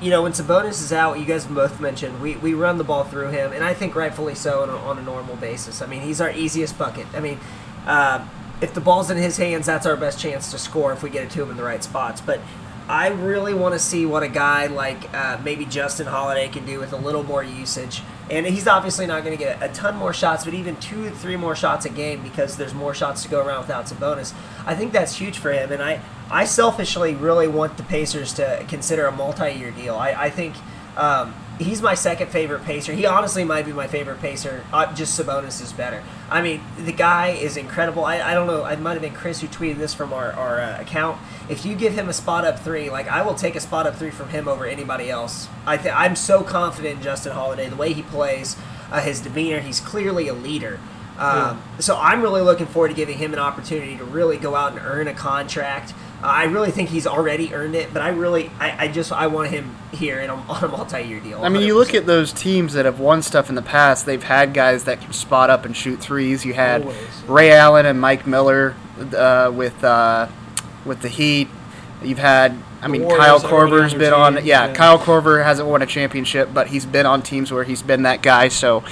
you 0.06 0.12
know, 0.12 0.22
when 0.22 0.34
Sabonis 0.34 0.84
is 0.84 0.94
out, 0.94 1.18
you 1.18 1.26
guys 1.26 1.48
both 1.48 1.80
mentioned 1.80 2.22
we, 2.22 2.36
we 2.36 2.54
run 2.54 2.78
the 2.78 2.84
ball 2.84 3.04
through 3.04 3.30
him, 3.30 3.52
and 3.52 3.64
I 3.64 3.74
think 3.74 3.96
rightfully 3.96 4.36
so 4.36 4.62
on 4.62 4.70
a, 4.70 4.76
on 4.78 5.00
a 5.00 5.02
normal 5.02 5.36
basis. 5.36 5.82
I 5.82 5.88
mean, 5.88 6.02
he's 6.02 6.22
our 6.22 6.30
easiest 6.30 6.78
bucket. 6.78 7.08
I 7.16 7.20
mean, 7.20 7.40
uh, 7.88 8.24
if 8.62 8.72
the 8.76 8.82
ball's 8.82 9.10
in 9.10 9.18
his 9.18 9.38
hands, 9.38 9.66
that's 9.66 9.88
our 9.88 9.98
best 9.98 10.20
chance 10.20 10.52
to 10.52 10.60
score 10.60 10.94
if 10.94 11.02
we 11.02 11.10
get 11.10 11.24
it 11.24 11.32
to 11.32 11.42
him 11.42 11.50
in 11.50 11.58
the 11.58 11.64
right 11.64 11.84
spots. 11.84 12.22
But 12.22 12.40
I 12.88 13.08
really 13.08 13.54
want 13.54 13.74
to 13.74 13.80
see 13.80 14.06
what 14.06 14.22
a 14.22 14.27
guy 14.27 14.68
like 14.68 15.12
uh, 15.13 15.39
maybe 15.44 15.65
Justin 15.65 16.06
Holiday 16.06 16.48
can 16.50 16.65
do 16.65 16.80
with 16.80 16.94
a 16.94 16.98
little 16.98 17.24
more 17.24 17.44
usage. 17.44 18.01
And 18.30 18.46
he's 18.46 18.68
obviously 18.68 19.08
not 19.08 19.24
going 19.24 19.38
to 19.38 19.44
get 19.44 19.62
a 19.62 19.74
ton 19.74 19.96
more 19.98 20.13
shots, 20.13 20.46
but 20.46 20.54
even 20.54 20.75
two, 20.77 21.10
three 21.10 21.36
more 21.36 21.56
shots 21.56 21.86
a 21.86 21.89
game 21.89 22.22
because 22.22 22.58
there's 22.58 22.74
more 22.74 22.94
shots 22.94 23.24
to 23.24 23.30
go 23.30 23.44
around 23.44 23.62
without 23.62 23.86
Sabonis. 23.86 24.34
I 24.65 24.75
think 24.75 24.94
that's 24.94 25.15
huge 25.15 25.38
for 25.38 25.51
him. 25.51 25.72
And 25.72 25.82
I, 25.82 26.01
I 26.30 26.46
selfishly 26.46 27.15
really 27.15 27.48
want 27.48 27.77
the 27.77 27.84
Pacers 27.84 28.34
to 28.34 28.63
consider 28.68 29.06
a 29.08 29.12
multi-year 29.12 29.72
deal. 29.72 29.96
I, 29.96 30.12
I 30.12 30.30
think 30.30 30.56
um, 30.98 31.36
he's 31.60 31.82
my 31.82 31.94
second 31.94 32.30
favorite 32.30 32.63
Pacer. 32.63 32.94
He 32.94 33.06
honestly 33.06 33.44
might 33.44 33.65
be 33.65 33.74
my 33.74 33.88
favorite 33.88 34.20
Pacer. 34.22 34.63
Uh, 34.72 34.94
just 34.94 35.20
Sabonis 35.20 35.62
is 35.62 35.74
better. 35.74 36.04
I 36.30 36.42
mean, 36.42 36.62
the 36.77 36.94
guy 36.94 37.30
is 37.30 37.58
incredible. 37.58 38.06
I, 38.06 38.22
I 38.22 38.34
don't 38.34 38.48
know. 38.48 38.63
I 38.63 38.75
might 38.75 38.94
have 38.94 39.01
been 39.01 39.13
Chris 39.13 39.42
who 39.42 39.48
tweeted 39.48 39.77
this 39.77 39.94
from 39.94 40.13
our, 40.13 40.32
our 40.34 40.62
uh, 40.62 40.82
account. 40.82 41.20
If 41.50 41.66
you 41.66 41.75
give 41.75 41.94
him 41.94 42.10
a 42.10 42.14
spot 42.14 42.46
up 42.46 42.60
three, 42.60 42.90
like 42.90 43.08
I 43.08 43.22
will 43.22 43.36
take 43.36 43.56
a 43.56 43.60
spot 43.60 43.86
up 43.86 43.96
three 43.96 44.10
from 44.10 44.30
him 44.30 44.48
over 44.48 44.66
anybody 44.66 45.10
else. 45.10 45.48
I 45.66 45.78
th- 45.78 45.94
I'm 45.94 46.16
so 46.16 46.44
confident 46.44 46.98
in 46.98 47.04
Justin 47.04 47.34
Holiday, 47.34 47.70
the 47.70 47.75
way 47.75 47.94
he 47.94 48.02
plays, 48.02 48.56
uh, 48.92 49.00
his 49.02 49.22
demeanor. 49.22 49.60
He's 49.60 49.80
clearly 49.80 50.28
a 50.28 50.34
leader. 50.34 50.80
Um, 51.18 51.62
So 51.80 51.98
I'm 51.98 52.22
really 52.22 52.42
looking 52.42 52.66
forward 52.66 52.90
to 52.90 52.94
giving 52.94 53.18
him 53.18 53.32
an 53.34 53.40
opportunity 53.40 53.96
to 53.98 54.04
really 54.04 54.38
go 54.38 54.56
out 54.56 54.74
and 54.74 54.82
earn 54.84 55.08
a 55.08 55.14
contract. 55.14 55.94
Uh, 56.22 56.28
I 56.28 56.44
really 56.46 56.72
think 56.72 56.90
he's 56.90 57.08
already 57.08 57.54
earned 57.54 57.75
it, 57.75 57.94
but 57.94 58.02
I 58.02 58.10
really, 58.10 58.50
I, 58.60 58.86
I 58.86 58.88
just, 58.90 59.12
I 59.12 59.28
want 59.28 59.50
him 59.50 59.75
here 59.94 60.20
in 60.20 60.30
a, 60.30 60.34
on 60.50 60.64
a 60.64 60.68
multi-year 60.68 61.20
deal. 61.20 61.44
I 61.44 61.50
mean, 61.50 61.62
you 61.62 61.75
look 61.78 61.94
at 61.94 62.06
those 62.06 62.34
teams 62.34 62.74
that 62.74 62.86
have 62.86 63.00
won 63.00 63.22
stuff 63.22 63.50
in 63.50 63.56
the 63.56 63.62
past. 63.62 64.06
They've 64.06 64.24
had 64.24 64.54
guys 64.54 64.86
that 64.86 65.00
can 65.02 65.14
spot 65.14 65.50
up 65.50 65.64
and 65.66 65.75
shoot 65.75 66.00
threes. 66.00 66.44
You 66.44 66.54
had 66.54 66.82
Always. 66.82 67.24
Ray 67.28 67.52
Allen 67.54 67.86
and 67.86 68.02
Mike 68.02 68.25
Miller 68.28 68.75
uh, 69.16 69.52
with 69.54 69.84
uh, 69.84 70.28
with 70.86 71.01
the 71.01 71.10
Heat. 71.10 71.48
You've 72.04 72.20
had, 72.20 72.56
I 72.82 72.88
mean, 72.88 73.04
Warriors, 73.04 73.20
Kyle 73.20 73.39
Korver's 73.39 73.94
been 73.94 74.13
on. 74.13 74.36
Yeah, 74.36 74.68
yeah. 74.68 74.74
Kyle 74.74 75.00
Korver 75.00 75.44
hasn't 75.44 75.68
won 75.68 75.82
a 75.82 75.86
championship, 75.86 76.50
but 76.54 76.68
he's 76.68 76.86
been 76.86 77.06
on 77.06 77.22
teams 77.22 77.51
where 77.51 77.63
he's 77.63 77.82
been 77.82 78.04
that 78.04 78.22
guy. 78.22 78.48
So. 78.50 78.84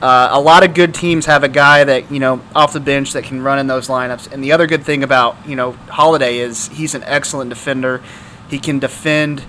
Uh, 0.00 0.30
a 0.32 0.40
lot 0.40 0.64
of 0.64 0.74
good 0.74 0.92
teams 0.92 1.26
have 1.26 1.44
a 1.44 1.48
guy 1.48 1.84
that 1.84 2.10
you 2.10 2.18
know 2.18 2.40
off 2.56 2.72
the 2.72 2.80
bench 2.80 3.12
that 3.12 3.22
can 3.22 3.40
run 3.40 3.60
in 3.60 3.68
those 3.68 3.86
lineups. 3.86 4.32
And 4.32 4.42
the 4.42 4.50
other 4.50 4.66
good 4.66 4.82
thing 4.82 5.04
about 5.04 5.36
you 5.46 5.54
know 5.54 5.72
Holiday 5.88 6.38
is 6.38 6.66
he's 6.70 6.96
an 6.96 7.04
excellent 7.04 7.50
defender. 7.50 8.02
He 8.50 8.58
can 8.58 8.80
defend 8.80 9.44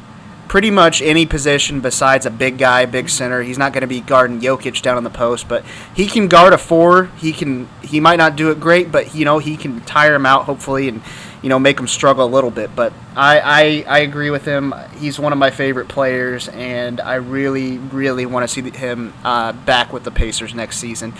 pretty 0.47 0.69
much 0.69 1.01
any 1.01 1.25
position 1.25 1.81
besides 1.81 2.27
a 2.27 2.29
big 2.29 2.59
guy, 2.59 2.85
big 2.85 3.09
center. 3.09 3.41
He's 3.41 3.57
not 3.57 3.73
going 3.73 3.81
to 3.81 3.87
be 3.87 4.01
guarding 4.01 4.39
Jokic 4.39 4.83
down 4.83 4.97
on 4.97 5.03
the 5.03 5.09
post, 5.09 5.47
but 5.47 5.65
he 5.95 6.05
can 6.05 6.27
guard 6.27 6.53
a 6.53 6.59
four. 6.59 7.05
He 7.17 7.33
can. 7.33 7.67
He 7.81 7.99
might 7.99 8.17
not 8.17 8.35
do 8.35 8.51
it 8.51 8.59
great, 8.59 8.91
but 8.91 9.15
you 9.15 9.25
know 9.25 9.39
he 9.39 9.57
can 9.57 9.81
tire 9.81 10.13
him 10.13 10.27
out 10.27 10.45
hopefully 10.45 10.87
and 10.87 11.01
you 11.43 11.49
know 11.49 11.59
make 11.59 11.79
him 11.79 11.87
struggle 11.87 12.25
a 12.25 12.31
little 12.35 12.49
bit. 12.49 12.75
But 12.75 12.93
I 13.15 13.39
I, 13.39 13.97
I 13.97 13.99
agree 13.99 14.31
with 14.31 14.45
him. 14.45 14.73
He's 14.97 15.19
one 15.19 15.31
of 15.31 15.37
my 15.37 15.51
favorite 15.51 15.87
players, 15.89 16.47
and 16.49 16.99
I 16.99 17.15
really 17.15 17.77
really 17.77 18.25
want 18.25 18.43
to 18.43 18.47
see 18.47 18.67
him 18.71 19.13
uh, 19.23 19.51
back 19.51 19.93
with 19.93 20.03
the 20.03 20.11
Pacers 20.11 20.55
next 20.55 20.77
season. 20.77 21.13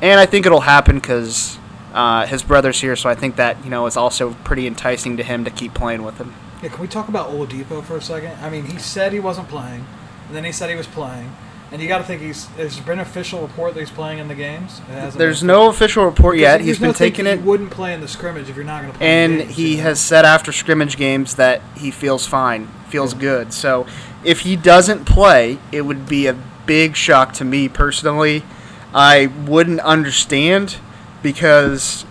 And 0.00 0.20
I 0.20 0.26
think 0.26 0.46
it'll 0.46 0.60
happen 0.60 0.96
because 1.00 1.58
Uh, 1.92 2.24
his 2.24 2.44
brother's 2.44 2.80
here, 2.80 2.94
so 2.94 3.10
I 3.10 3.16
think 3.16 3.34
that 3.34 3.64
you 3.64 3.70
know 3.70 3.86
is 3.86 3.96
also 3.96 4.34
pretty 4.44 4.64
enticing 4.68 5.16
to 5.16 5.24
him 5.24 5.44
to 5.44 5.50
keep 5.50 5.74
playing 5.74 6.04
with 6.04 6.18
him. 6.18 6.32
Yeah, 6.62 6.70
can 6.70 6.80
we 6.80 6.86
talk 6.86 7.08
about 7.08 7.30
Oladipo 7.30 7.82
for 7.82 7.96
a 7.96 8.00
second? 8.00 8.38
I 8.40 8.48
mean, 8.48 8.64
he 8.66 8.78
said 8.78 9.12
he 9.12 9.18
wasn't 9.18 9.48
playing, 9.48 9.84
and 10.28 10.36
then 10.36 10.44
he 10.44 10.52
said 10.52 10.70
he 10.70 10.76
was 10.76 10.86
playing. 10.86 11.34
And 11.72 11.80
you 11.80 11.86
got 11.86 11.98
to 11.98 12.04
think 12.04 12.20
he's. 12.20 12.46
Has 12.56 12.76
there 12.76 12.84
been 12.84 12.94
an 12.94 13.00
official 13.00 13.42
report 13.42 13.74
that 13.74 13.80
he's 13.80 13.90
playing 13.90 14.18
in 14.18 14.26
the 14.26 14.34
games? 14.34 14.80
There's 15.14 15.42
no 15.44 15.68
official 15.68 16.04
report 16.04 16.36
yet. 16.36 16.60
He's 16.60 16.80
been 16.80 16.92
taking 16.92 17.26
it. 17.26 17.38
He 17.38 17.44
wouldn't 17.44 17.70
play 17.70 17.94
in 17.94 18.00
the 18.00 18.08
scrimmage 18.08 18.48
if 18.48 18.56
you're 18.56 18.64
not 18.64 18.80
going 18.82 18.92
to 18.92 18.98
play. 18.98 19.06
And 19.06 19.42
he 19.42 19.72
you 19.72 19.76
know? 19.76 19.84
has 19.84 20.00
said 20.00 20.24
after 20.24 20.50
scrimmage 20.50 20.96
games 20.96 21.36
that 21.36 21.62
he 21.76 21.92
feels 21.92 22.26
fine, 22.26 22.66
feels 22.88 23.14
good. 23.14 23.52
So 23.52 23.86
if 24.24 24.40
he 24.40 24.56
doesn't 24.56 25.04
play, 25.04 25.58
it 25.70 25.82
would 25.82 26.08
be 26.08 26.26
a 26.26 26.36
big 26.66 26.96
shock 26.96 27.32
to 27.34 27.44
me 27.44 27.68
personally. 27.68 28.42
I 28.92 29.26
wouldn't 29.26 29.80
understand 29.80 30.78
because 31.22 32.04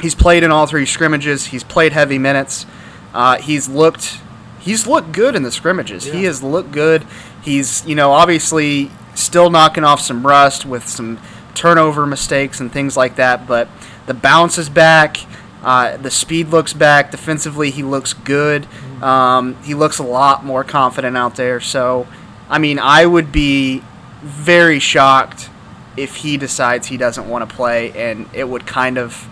he's 0.00 0.14
played 0.14 0.42
in 0.42 0.50
all 0.50 0.66
three 0.66 0.86
scrimmages. 0.86 1.46
He's 1.46 1.64
played 1.64 1.92
heavy 1.92 2.18
minutes. 2.18 2.64
Uh, 3.12 3.36
he's 3.38 3.68
looked 3.68 4.18
he's 4.62 4.86
looked 4.86 5.12
good 5.12 5.34
in 5.34 5.42
the 5.42 5.50
scrimmages. 5.50 6.06
Yeah. 6.06 6.14
He 6.14 6.24
has 6.24 6.42
looked 6.42 6.72
good. 6.72 7.04
He's 7.42 7.84
you 7.86 7.94
know 7.94 8.12
obviously 8.12 8.90
still 9.14 9.50
knocking 9.50 9.84
off 9.84 10.00
some 10.00 10.26
rust 10.26 10.64
with 10.64 10.88
some 10.88 11.20
turnover 11.54 12.06
mistakes 12.06 12.60
and 12.60 12.72
things 12.72 12.96
like 12.96 13.16
that, 13.16 13.46
but 13.46 13.68
the 14.06 14.14
bounce 14.14 14.58
is 14.58 14.68
back. 14.68 15.18
Uh, 15.62 15.96
the 15.96 16.10
speed 16.10 16.48
looks 16.48 16.72
back. 16.72 17.10
Defensively, 17.10 17.70
he 17.70 17.82
looks 17.82 18.12
good. 18.14 18.66
Um, 19.00 19.62
he 19.62 19.74
looks 19.74 19.98
a 19.98 20.02
lot 20.02 20.44
more 20.44 20.64
confident 20.64 21.16
out 21.16 21.36
there. 21.36 21.60
So, 21.60 22.08
I 22.48 22.58
mean, 22.58 22.78
I 22.78 23.06
would 23.06 23.30
be 23.30 23.82
very 24.22 24.78
shocked 24.80 25.50
if 25.96 26.16
he 26.16 26.36
decides 26.36 26.88
he 26.88 26.96
doesn't 26.96 27.28
want 27.28 27.48
to 27.48 27.54
play, 27.54 27.92
and 27.92 28.28
it 28.32 28.48
would 28.48 28.66
kind 28.66 28.98
of 28.98 29.28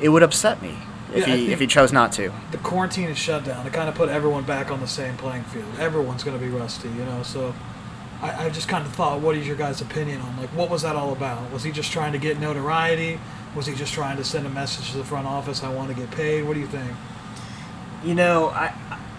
it 0.00 0.08
would 0.08 0.22
upset 0.22 0.62
me 0.62 0.76
if 1.14 1.26
Yeah, 1.26 1.34
he 1.36 1.52
if 1.52 1.60
he 1.60 1.66
chose 1.66 1.92
not 1.92 2.12
to. 2.12 2.32
the 2.50 2.58
quarantine 2.58 3.08
is 3.08 3.18
shut 3.18 3.44
down 3.44 3.64
to 3.64 3.70
kind 3.70 3.88
of 3.88 3.94
put 3.94 4.08
everyone 4.08 4.44
back 4.44 4.70
on 4.70 4.80
the 4.80 4.86
same 4.86 5.16
playing 5.16 5.44
field. 5.44 5.66
Everyone's 5.78 6.22
going 6.24 6.38
to 6.38 6.44
be 6.44 6.50
rusty, 6.50 6.88
you 6.88 7.04
know. 7.04 7.22
So 7.22 7.54
I, 8.22 8.46
I 8.46 8.50
just 8.50 8.68
kind 8.68 8.84
of 8.86 8.92
thought, 8.92 9.20
what 9.20 9.36
is 9.36 9.46
your 9.46 9.56
guys' 9.56 9.80
opinion 9.80 10.20
on 10.20 10.36
like 10.36 10.50
what 10.50 10.70
was 10.70 10.82
that 10.82 10.96
all 10.96 11.12
about? 11.12 11.50
Was 11.52 11.62
he 11.64 11.72
just 11.72 11.92
trying 11.92 12.12
to 12.12 12.18
get 12.18 12.38
notoriety? 12.38 13.18
Was 13.54 13.66
he 13.66 13.74
just 13.74 13.92
trying 13.92 14.16
to 14.16 14.24
send 14.24 14.46
a 14.46 14.50
message 14.50 14.92
to 14.92 14.98
the 14.98 15.04
front 15.04 15.26
office? 15.26 15.62
I 15.64 15.72
want 15.74 15.88
to 15.88 15.94
get 15.94 16.10
paid. 16.12 16.42
What 16.44 16.54
do 16.54 16.60
you 16.60 16.68
think? 16.68 16.90
You 18.04 18.14
know, 18.14 18.48
I 18.48 18.72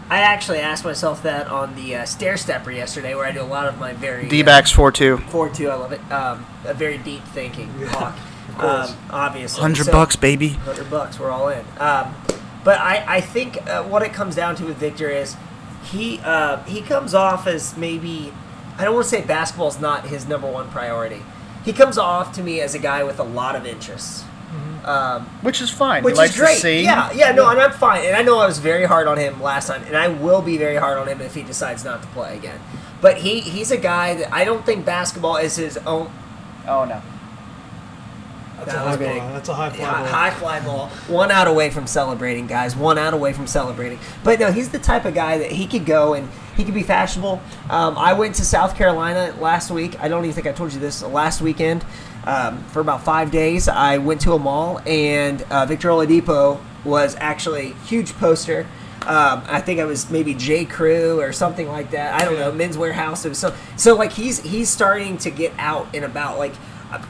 I 0.10 0.20
actually 0.20 0.60
asked 0.60 0.84
myself 0.84 1.24
that 1.24 1.48
on 1.48 1.76
the 1.76 1.96
uh, 1.96 2.06
stair 2.06 2.36
stepper 2.38 2.72
yesterday, 2.72 3.16
where 3.16 3.26
I 3.26 3.32
do 3.32 3.42
a 3.42 3.44
lot 3.44 3.68
of 3.68 3.78
my 3.78 3.94
very 3.94 4.28
D 4.28 4.44
backs 4.44 4.72
four 4.72 4.92
two. 4.92 5.18
Forward 5.18 5.54
to, 5.56 5.68
I 5.68 5.76
love 5.76 5.92
it. 5.94 6.12
Um, 6.12 6.46
a 6.66 6.74
very 6.74 6.98
deep 6.98 7.24
thinking 7.26 7.70
talk. 7.88 8.18
course. 8.58 8.92
Um, 8.92 8.98
obviously, 9.12 9.62
Hundred 9.62 9.86
So- 9.86 9.92
bucks, 9.92 10.16
baby. 10.16 10.50
Hundred 10.50 10.90
bucks, 10.90 11.20
we're 11.20 11.32
all 11.32 11.50
in. 11.50 11.66
Um, 11.80 12.14
but 12.64 12.80
I, 12.80 13.04
I 13.18 13.22
think 13.22 13.58
uh, 13.70 13.84
what 13.84 14.02
it 14.04 14.14
comes 14.14 14.36
down 14.36 14.56
to 14.58 14.66
with 14.66 14.78
Victor 14.78 15.10
is 15.10 15.36
he 15.84 16.20
uh, 16.24 16.58
he 16.64 16.82
comes 16.82 17.14
off 17.16 17.48
as 17.48 17.76
maybe 17.78 18.32
I 18.78 18.84
don't 18.86 18.94
want 18.94 19.06
to 19.06 19.10
say 19.10 19.22
basketball's 19.26 19.80
not 19.80 20.08
his 20.08 20.28
number 20.28 20.50
one 20.50 20.70
priority. 20.70 21.22
He 21.66 21.74
comes 21.74 21.98
off 21.98 22.34
to 22.34 22.44
me 22.44 22.62
as 22.62 22.74
a 22.76 22.80
guy 22.80 23.04
with 23.04 23.20
a 23.20 23.24
lot 23.24 23.56
of 23.56 23.66
interests. 23.66 24.24
Um, 24.84 25.26
Which 25.44 25.62
is 25.62 25.70
fine. 25.70 26.04
which 26.04 26.14
he 26.14 26.18
likes 26.18 26.34
is 26.34 26.40
great. 26.40 26.56
to 26.56 26.60
sing. 26.60 26.84
Yeah, 26.86 27.12
yeah, 27.14 27.32
no, 27.34 27.48
and 27.50 27.60
I'm 27.60 27.72
fine. 27.72 28.04
And 28.04 28.16
I 28.16 28.24
know 28.24 28.40
I 28.40 28.48
was 28.48 28.58
very 28.58 28.86
hard 28.86 29.06
on 29.06 29.16
him 29.16 29.40
last 29.40 29.68
time, 29.68 29.84
and 29.84 29.96
I 29.96 30.08
will 30.08 30.42
be 30.42 30.58
very 30.58 30.76
hard 30.78 30.98
on 30.98 31.08
him 31.08 31.22
if 31.22 31.36
he 31.36 31.44
decides 31.44 31.86
not 31.86 32.02
to 32.02 32.08
play 32.10 32.36
again. 32.36 32.60
But 33.00 33.18
he 33.18 33.42
he's 33.42 33.70
a 33.70 33.78
guy 33.78 34.16
that 34.16 34.34
I 34.34 34.44
don't 34.44 34.66
think 34.66 34.84
basketball 34.84 35.38
is 35.38 35.56
his 35.56 35.78
own. 35.86 36.12
Oh 36.68 36.86
no. 36.86 37.00
That's 38.66 38.74
That 38.74 38.86
a 38.86 38.90
high 38.90 38.96
big. 38.98 39.18
fly. 39.18 39.32
That's 39.34 39.50
a 39.50 39.54
high 39.54 39.70
fly. 39.70 39.86
High, 39.86 40.00
ball. 40.02 40.08
high 40.12 40.30
fly 40.32 40.60
ball. 40.62 40.88
One 41.08 41.32
out 41.32 41.48
away 41.48 41.70
from 41.70 41.88
celebrating, 41.88 42.48
guys. 42.48 42.76
One 42.76 42.98
out 42.98 43.14
away 43.14 43.34
from 43.34 43.48
celebrating. 43.48 44.00
But 44.24 44.40
no, 44.40 44.52
he's 44.52 44.70
the 44.70 44.80
type 44.80 45.06
of 45.06 45.14
guy 45.14 45.38
that 45.40 45.52
he 45.52 45.66
could 45.68 45.86
go 45.86 46.14
and 46.14 46.30
he 46.56 46.64
could 46.64 46.74
be 46.74 46.84
fashionable. 46.84 47.42
Um, 47.70 47.98
I 47.98 48.14
went 48.14 48.36
to 48.36 48.46
South 48.46 48.76
Carolina 48.76 49.34
last 49.40 49.72
week. 49.72 50.00
I 50.02 50.08
don't 50.08 50.24
even 50.26 50.34
think 50.36 50.48
I 50.48 50.52
told 50.52 50.74
you 50.74 50.80
this. 50.80 51.02
Last 51.02 51.42
weekend, 51.42 51.84
um, 52.26 52.64
for 52.66 52.82
about 52.82 53.04
five 53.04 53.32
days, 53.32 53.68
I 53.68 53.98
went 53.98 54.22
to 54.22 54.34
a 54.34 54.40
mall 54.40 54.80
and 54.86 55.42
uh, 55.44 55.66
Victor 55.66 55.90
Oladipo 55.90 56.60
was 56.86 57.16
actually 57.20 57.72
a 57.72 57.74
huge 57.86 58.14
poster. 58.16 58.68
Um, 59.04 59.42
I 59.48 59.62
think 59.62 59.80
it 59.80 59.86
was 59.86 60.12
maybe 60.12 60.36
J 60.36 60.64
Crew 60.66 61.20
or 61.20 61.34
something 61.34 61.68
like 61.68 61.90
that. 61.90 62.22
I 62.22 62.24
don't 62.24 62.38
know. 62.38 62.52
Men's 62.52 62.78
Wearhouse. 62.78 63.26
It 63.26 63.30
was 63.30 63.40
so 63.40 63.52
so 63.76 63.96
like 63.96 64.12
he's 64.12 64.40
he's 64.44 64.70
starting 64.70 65.18
to 65.20 65.32
get 65.32 65.52
out 65.58 65.88
and 65.96 66.06
about. 66.06 66.38
Like 66.38 66.54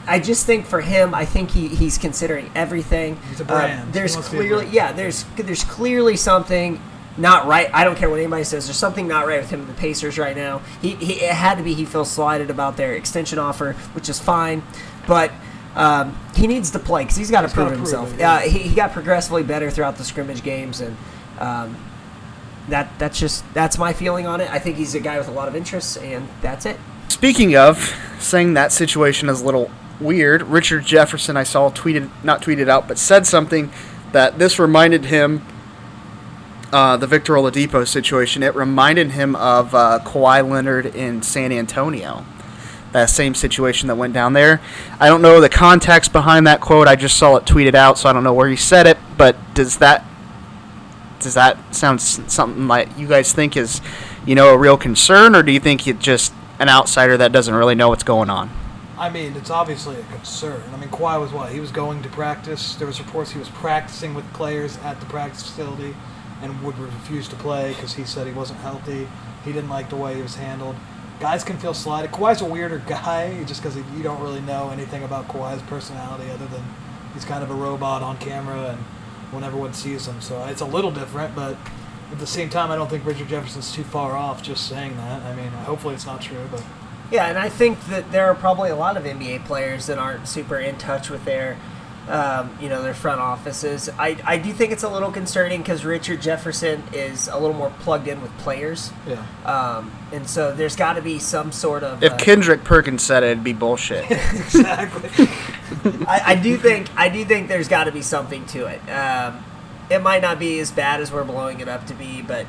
I 0.06 0.18
just 0.20 0.46
think 0.46 0.66
for 0.66 0.80
him, 0.80 1.14
I 1.14 1.24
think 1.24 1.50
he, 1.50 1.68
he's 1.68 1.98
considering 1.98 2.50
everything. 2.54 3.18
He's 3.28 3.40
a 3.40 3.44
Uh, 3.44 3.46
brand. 3.46 3.86
He 3.86 3.92
there's 3.92 4.14
wants 4.14 4.28
to 4.30 4.32
be 4.32 4.38
a 4.38 4.40
clearly 4.42 4.62
brand. 4.64 4.74
yeah, 4.74 4.92
there's 4.92 5.24
there's 5.36 5.64
clearly 5.64 6.16
something 6.16 6.80
not 7.16 7.46
right. 7.46 7.68
I 7.74 7.84
don't 7.84 7.96
care 7.96 8.08
what 8.08 8.18
anybody 8.20 8.44
says. 8.44 8.66
There's 8.66 8.76
something 8.78 9.06
not 9.08 9.26
right 9.26 9.40
with 9.40 9.50
him 9.50 9.60
and 9.60 9.68
the 9.68 9.74
Pacers 9.74 10.18
right 10.18 10.36
now. 10.36 10.60
He, 10.80 10.94
he 10.96 11.14
it 11.24 11.32
had 11.34 11.56
to 11.58 11.64
be 11.64 11.74
he 11.74 11.84
feels 11.84 12.10
slighted 12.10 12.48
about 12.50 12.76
their 12.76 12.94
extension 12.94 13.38
offer, 13.38 13.72
which 13.94 14.08
is 14.08 14.18
fine, 14.18 14.62
but. 15.06 15.30
Um, 15.74 16.18
he 16.36 16.46
needs 16.46 16.70
to 16.72 16.78
play 16.78 17.02
because 17.04 17.16
he's 17.16 17.30
got 17.30 17.40
to 17.42 17.48
prove 17.48 17.68
prove 17.68 17.78
himself. 17.78 18.12
it, 18.12 18.20
Yeah, 18.20 18.40
yeah. 18.42 18.46
he, 18.50 18.58
he 18.58 18.74
got 18.74 18.92
progressively 18.92 19.42
better 19.42 19.70
throughout 19.70 19.96
the 19.96 20.04
scrimmage 20.04 20.42
games, 20.42 20.82
and 20.82 20.94
um, 21.38 21.74
that 22.68 22.90
that's 22.98 23.18
just 23.18 23.42
that's 23.54 23.78
my 23.78 23.94
feeling 23.94 24.26
on 24.26 24.42
it. 24.42 24.50
I 24.50 24.58
think 24.58 24.76
he's 24.76 24.94
a 24.94 25.00
guy 25.00 25.16
with 25.16 25.28
a 25.28 25.32
lot 25.32 25.48
of 25.48 25.56
interests, 25.56 25.96
and 25.96 26.28
that's 26.42 26.66
it. 26.66 26.78
Speaking 27.12 27.54
of 27.54 27.94
saying 28.18 28.54
that 28.54 28.72
situation 28.72 29.28
is 29.28 29.42
a 29.42 29.44
little 29.44 29.70
weird, 30.00 30.40
Richard 30.44 30.86
Jefferson 30.86 31.36
I 31.36 31.42
saw 31.42 31.70
tweeted 31.70 32.08
not 32.24 32.40
tweeted 32.40 32.70
out 32.70 32.88
but 32.88 32.96
said 32.96 33.26
something 33.26 33.70
that 34.12 34.38
this 34.38 34.58
reminded 34.58 35.04
him 35.04 35.44
uh, 36.72 36.96
the 36.96 37.06
Victor 37.06 37.34
Oladipo 37.34 37.86
situation. 37.86 38.42
It 38.42 38.54
reminded 38.54 39.10
him 39.10 39.36
of 39.36 39.74
uh, 39.74 40.00
Kawhi 40.02 40.48
Leonard 40.48 40.86
in 40.86 41.20
San 41.20 41.52
Antonio. 41.52 42.24
That 42.92 43.10
same 43.10 43.34
situation 43.34 43.88
that 43.88 43.96
went 43.96 44.14
down 44.14 44.32
there. 44.32 44.62
I 44.98 45.08
don't 45.08 45.20
know 45.20 45.38
the 45.38 45.50
context 45.50 46.14
behind 46.14 46.46
that 46.46 46.62
quote. 46.62 46.88
I 46.88 46.96
just 46.96 47.18
saw 47.18 47.36
it 47.36 47.44
tweeted 47.44 47.74
out, 47.74 47.98
so 47.98 48.08
I 48.08 48.14
don't 48.14 48.24
know 48.24 48.32
where 48.32 48.48
he 48.48 48.56
said 48.56 48.86
it. 48.86 48.96
But 49.18 49.36
does 49.52 49.76
that 49.78 50.02
does 51.20 51.34
that 51.34 51.74
sound 51.74 52.00
something 52.00 52.66
like 52.66 52.88
you 52.98 53.06
guys 53.06 53.34
think 53.34 53.54
is, 53.54 53.82
you 54.24 54.34
know, 54.34 54.54
a 54.54 54.56
real 54.56 54.78
concern, 54.78 55.36
or 55.36 55.42
do 55.42 55.52
you 55.52 55.60
think 55.60 55.86
it 55.86 55.98
just 55.98 56.32
an 56.58 56.68
outsider 56.68 57.16
that 57.16 57.32
doesn't 57.32 57.54
really 57.54 57.74
know 57.74 57.88
what's 57.88 58.04
going 58.04 58.30
on? 58.30 58.50
I 58.98 59.10
mean, 59.10 59.34
it's 59.36 59.50
obviously 59.50 59.96
a 59.96 60.02
concern. 60.04 60.62
I 60.72 60.76
mean, 60.76 60.90
Kawhi 60.90 61.20
was 61.20 61.32
what? 61.32 61.50
He 61.50 61.60
was 61.60 61.70
going 61.70 62.02
to 62.02 62.08
practice. 62.10 62.76
There 62.76 62.86
was 62.86 63.00
reports 63.00 63.32
he 63.32 63.38
was 63.38 63.48
practicing 63.48 64.14
with 64.14 64.30
players 64.32 64.76
at 64.78 65.00
the 65.00 65.06
practice 65.06 65.42
facility 65.42 65.96
and 66.42 66.62
would 66.62 66.78
refuse 66.78 67.26
to 67.28 67.36
play 67.36 67.70
because 67.70 67.94
he 67.94 68.04
said 68.04 68.26
he 68.26 68.32
wasn't 68.32 68.60
healthy. 68.60 69.08
He 69.44 69.52
didn't 69.52 69.70
like 69.70 69.90
the 69.90 69.96
way 69.96 70.14
he 70.14 70.22
was 70.22 70.36
handled. 70.36 70.76
Guys 71.20 71.42
can 71.42 71.56
feel 71.58 71.74
slighted. 71.74 72.12
Kawhi's 72.12 72.42
a 72.42 72.44
weirder 72.44 72.78
guy 72.88 73.42
just 73.44 73.62
because 73.62 73.76
you 73.76 74.02
don't 74.02 74.20
really 74.20 74.40
know 74.40 74.70
anything 74.70 75.02
about 75.02 75.28
Kawhi's 75.28 75.62
personality 75.62 76.30
other 76.30 76.46
than 76.46 76.62
he's 77.14 77.24
kind 77.24 77.42
of 77.42 77.50
a 77.50 77.54
robot 77.54 78.02
on 78.02 78.18
camera 78.18 78.70
and 78.70 78.78
when 79.32 79.42
everyone 79.42 79.72
sees 79.72 80.06
him. 80.06 80.20
So 80.20 80.44
it's 80.44 80.60
a 80.60 80.66
little 80.66 80.90
different, 80.90 81.34
but 81.34 81.56
at 82.12 82.18
the 82.18 82.26
same 82.26 82.50
time, 82.50 82.70
I 82.70 82.76
don't 82.76 82.90
think 82.90 83.06
Richard 83.06 83.28
Jefferson's 83.28 83.72
too 83.72 83.84
far 83.84 84.16
off 84.16 84.42
just 84.42 84.68
saying 84.68 84.96
that. 84.98 85.22
I 85.22 85.34
mean, 85.34 85.48
hopefully 85.48 85.94
it's 85.94 86.06
not 86.06 86.20
true, 86.20 86.46
but 86.50 86.62
Yeah, 87.10 87.26
and 87.26 87.38
I 87.38 87.48
think 87.48 87.84
that 87.86 88.12
there 88.12 88.26
are 88.26 88.34
probably 88.34 88.70
a 88.70 88.76
lot 88.76 88.96
of 88.96 89.04
NBA 89.04 89.46
players 89.46 89.86
that 89.86 89.98
aren't 89.98 90.28
super 90.28 90.58
in 90.58 90.76
touch 90.76 91.08
with 91.08 91.24
their, 91.24 91.56
um, 92.08 92.56
you 92.60 92.68
know, 92.68 92.82
their 92.82 92.92
front 92.94 93.20
offices. 93.20 93.88
I, 93.98 94.18
I 94.24 94.36
do 94.36 94.52
think 94.52 94.72
it's 94.72 94.82
a 94.82 94.90
little 94.90 95.10
concerning 95.10 95.62
because 95.62 95.86
Richard 95.86 96.20
Jefferson 96.20 96.82
is 96.92 97.28
a 97.28 97.38
little 97.38 97.56
more 97.56 97.72
plugged 97.80 98.08
in 98.08 98.20
with 98.20 98.36
players, 98.38 98.92
yeah. 99.06 99.26
um, 99.46 99.90
and 100.12 100.28
so 100.28 100.54
there's 100.54 100.76
got 100.76 100.94
to 100.94 101.02
be 101.02 101.18
some 101.18 101.50
sort 101.50 101.82
of. 101.82 102.02
If 102.02 102.12
uh, 102.12 102.16
Kendrick 102.18 102.62
Perkins 102.62 103.02
said 103.02 103.22
it, 103.22 103.30
it'd 103.30 103.44
be 103.44 103.54
bullshit. 103.54 104.10
exactly. 104.10 105.26
I, 106.06 106.22
I 106.26 106.34
do 106.34 106.58
think 106.58 106.88
I 106.94 107.08
do 107.08 107.24
think 107.24 107.48
there's 107.48 107.68
got 107.68 107.84
to 107.84 107.92
be 107.92 108.02
something 108.02 108.44
to 108.46 108.66
it. 108.66 108.80
Um, 108.90 109.42
it 109.92 110.02
might 110.02 110.22
not 110.22 110.38
be 110.38 110.58
as 110.58 110.70
bad 110.70 111.00
as 111.00 111.12
we're 111.12 111.24
blowing 111.24 111.60
it 111.60 111.68
up 111.68 111.86
to 111.86 111.94
be, 111.94 112.22
but 112.22 112.46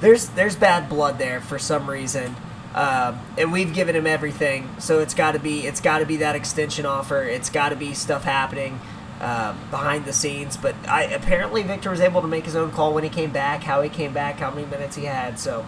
there's 0.00 0.28
there's 0.30 0.56
bad 0.56 0.88
blood 0.88 1.18
there 1.18 1.40
for 1.40 1.58
some 1.58 1.88
reason, 1.88 2.34
um, 2.74 3.20
and 3.36 3.52
we've 3.52 3.72
given 3.74 3.94
him 3.94 4.06
everything. 4.06 4.68
So 4.78 5.00
it's 5.00 5.14
got 5.14 5.32
to 5.32 5.38
be 5.38 5.66
it's 5.66 5.80
got 5.80 5.98
to 5.98 6.06
be 6.06 6.16
that 6.18 6.34
extension 6.34 6.86
offer. 6.86 7.22
It's 7.22 7.50
got 7.50 7.70
to 7.70 7.76
be 7.76 7.94
stuff 7.94 8.24
happening 8.24 8.80
um, 9.20 9.58
behind 9.70 10.04
the 10.04 10.12
scenes. 10.12 10.56
But 10.56 10.74
I 10.88 11.04
apparently 11.04 11.62
Victor 11.62 11.90
was 11.90 12.00
able 12.00 12.22
to 12.22 12.28
make 12.28 12.44
his 12.44 12.56
own 12.56 12.70
call 12.70 12.94
when 12.94 13.04
he 13.04 13.10
came 13.10 13.30
back, 13.30 13.62
how 13.62 13.82
he 13.82 13.88
came 13.88 14.12
back, 14.12 14.38
how 14.38 14.50
many 14.50 14.66
minutes 14.66 14.96
he 14.96 15.04
had. 15.04 15.38
So 15.38 15.66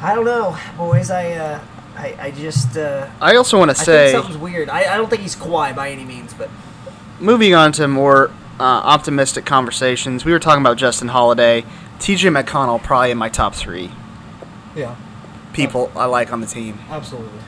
I 0.00 0.14
don't 0.14 0.24
know, 0.24 0.58
boys. 0.76 1.10
I 1.10 1.32
uh, 1.32 1.60
I, 1.96 2.16
I 2.18 2.30
just. 2.32 2.76
Uh, 2.76 3.08
I 3.20 3.36
also 3.36 3.58
want 3.58 3.70
to 3.70 3.80
I 3.80 3.84
say, 3.84 4.12
something's 4.12 4.38
weird. 4.38 4.68
I, 4.68 4.94
I 4.94 4.96
don't 4.96 5.08
think 5.08 5.22
he's 5.22 5.36
Kawhi 5.36 5.74
by 5.74 5.90
any 5.90 6.04
means, 6.04 6.34
but 6.34 6.50
moving 7.20 7.54
on 7.54 7.72
to 7.72 7.86
more 7.86 8.32
optimistic 8.64 9.44
conversations, 9.44 10.24
we 10.24 10.32
were 10.32 10.38
talking 10.38 10.60
about 10.62 10.76
Justin 10.76 11.08
Holiday. 11.08 11.64
TJ 11.98 12.42
McConnell 12.42 12.82
probably 12.82 13.10
in 13.12 13.18
my 13.18 13.28
top 13.28 13.54
three 13.54 13.90
Yeah, 14.74 14.96
people 15.52 15.90
I 15.94 16.06
like 16.06 16.32
on 16.32 16.40
the 16.40 16.46
team. 16.46 16.78
absolutely. 16.90 17.38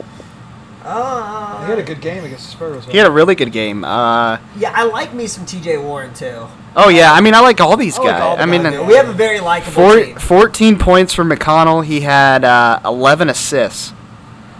Uh, 0.84 1.64
He 1.64 1.70
had 1.70 1.78
a 1.78 1.82
good 1.82 2.00
game 2.02 2.24
against 2.24 2.44
the 2.46 2.52
Spurs. 2.52 2.84
He 2.84 2.98
had 2.98 3.06
a 3.06 3.10
really 3.10 3.34
good 3.34 3.52
game. 3.52 3.84
Uh, 3.84 4.38
yeah, 4.56 4.72
I 4.74 4.84
like 4.84 5.14
me 5.14 5.26
some 5.26 5.46
T.J. 5.46 5.78
Warren 5.78 6.12
too. 6.12 6.46
oh 6.76 6.88
yeah, 6.90 7.12
I 7.12 7.20
mean 7.22 7.34
I 7.34 7.40
like 7.40 7.60
all 7.60 7.76
these 7.76 7.98
I 7.98 8.02
like 8.02 8.10
guys. 8.12 8.20
all 8.22 8.36
the 8.36 8.42
I 8.42 8.46
mean, 8.46 8.62
guys, 8.64 8.74
uh, 8.74 8.80
yeah. 8.82 8.86
We 8.88 8.94
have 8.96 9.08
a 9.08 9.12
very 9.14 9.40
likable 9.40 9.72
four, 9.72 9.96
team. 10.04 10.16
14 10.18 10.78
points 10.78 11.14
for 11.14 11.24
McConnell. 11.24 11.84
He 11.84 12.00
had 12.00 12.44
uh, 12.44 12.80
11 12.84 13.30
assists. 13.30 13.92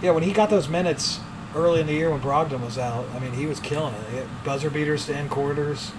Yeah, 0.01 0.11
when 0.11 0.23
he 0.23 0.33
got 0.33 0.49
those 0.49 0.67
minutes 0.67 1.19
early 1.55 1.79
in 1.79 1.87
the 1.87 1.93
year 1.93 2.09
when 2.09 2.19
Brogdon 2.19 2.61
was 2.61 2.77
out, 2.77 3.05
I 3.13 3.19
mean, 3.19 3.31
he 3.33 3.45
was 3.45 3.59
killing 3.59 3.93
it. 3.93 4.09
He 4.09 4.17
had 4.17 4.27
buzzer 4.43 4.69
beaters 4.71 5.05
to 5.05 5.15
end 5.15 5.29
quarters. 5.29 5.91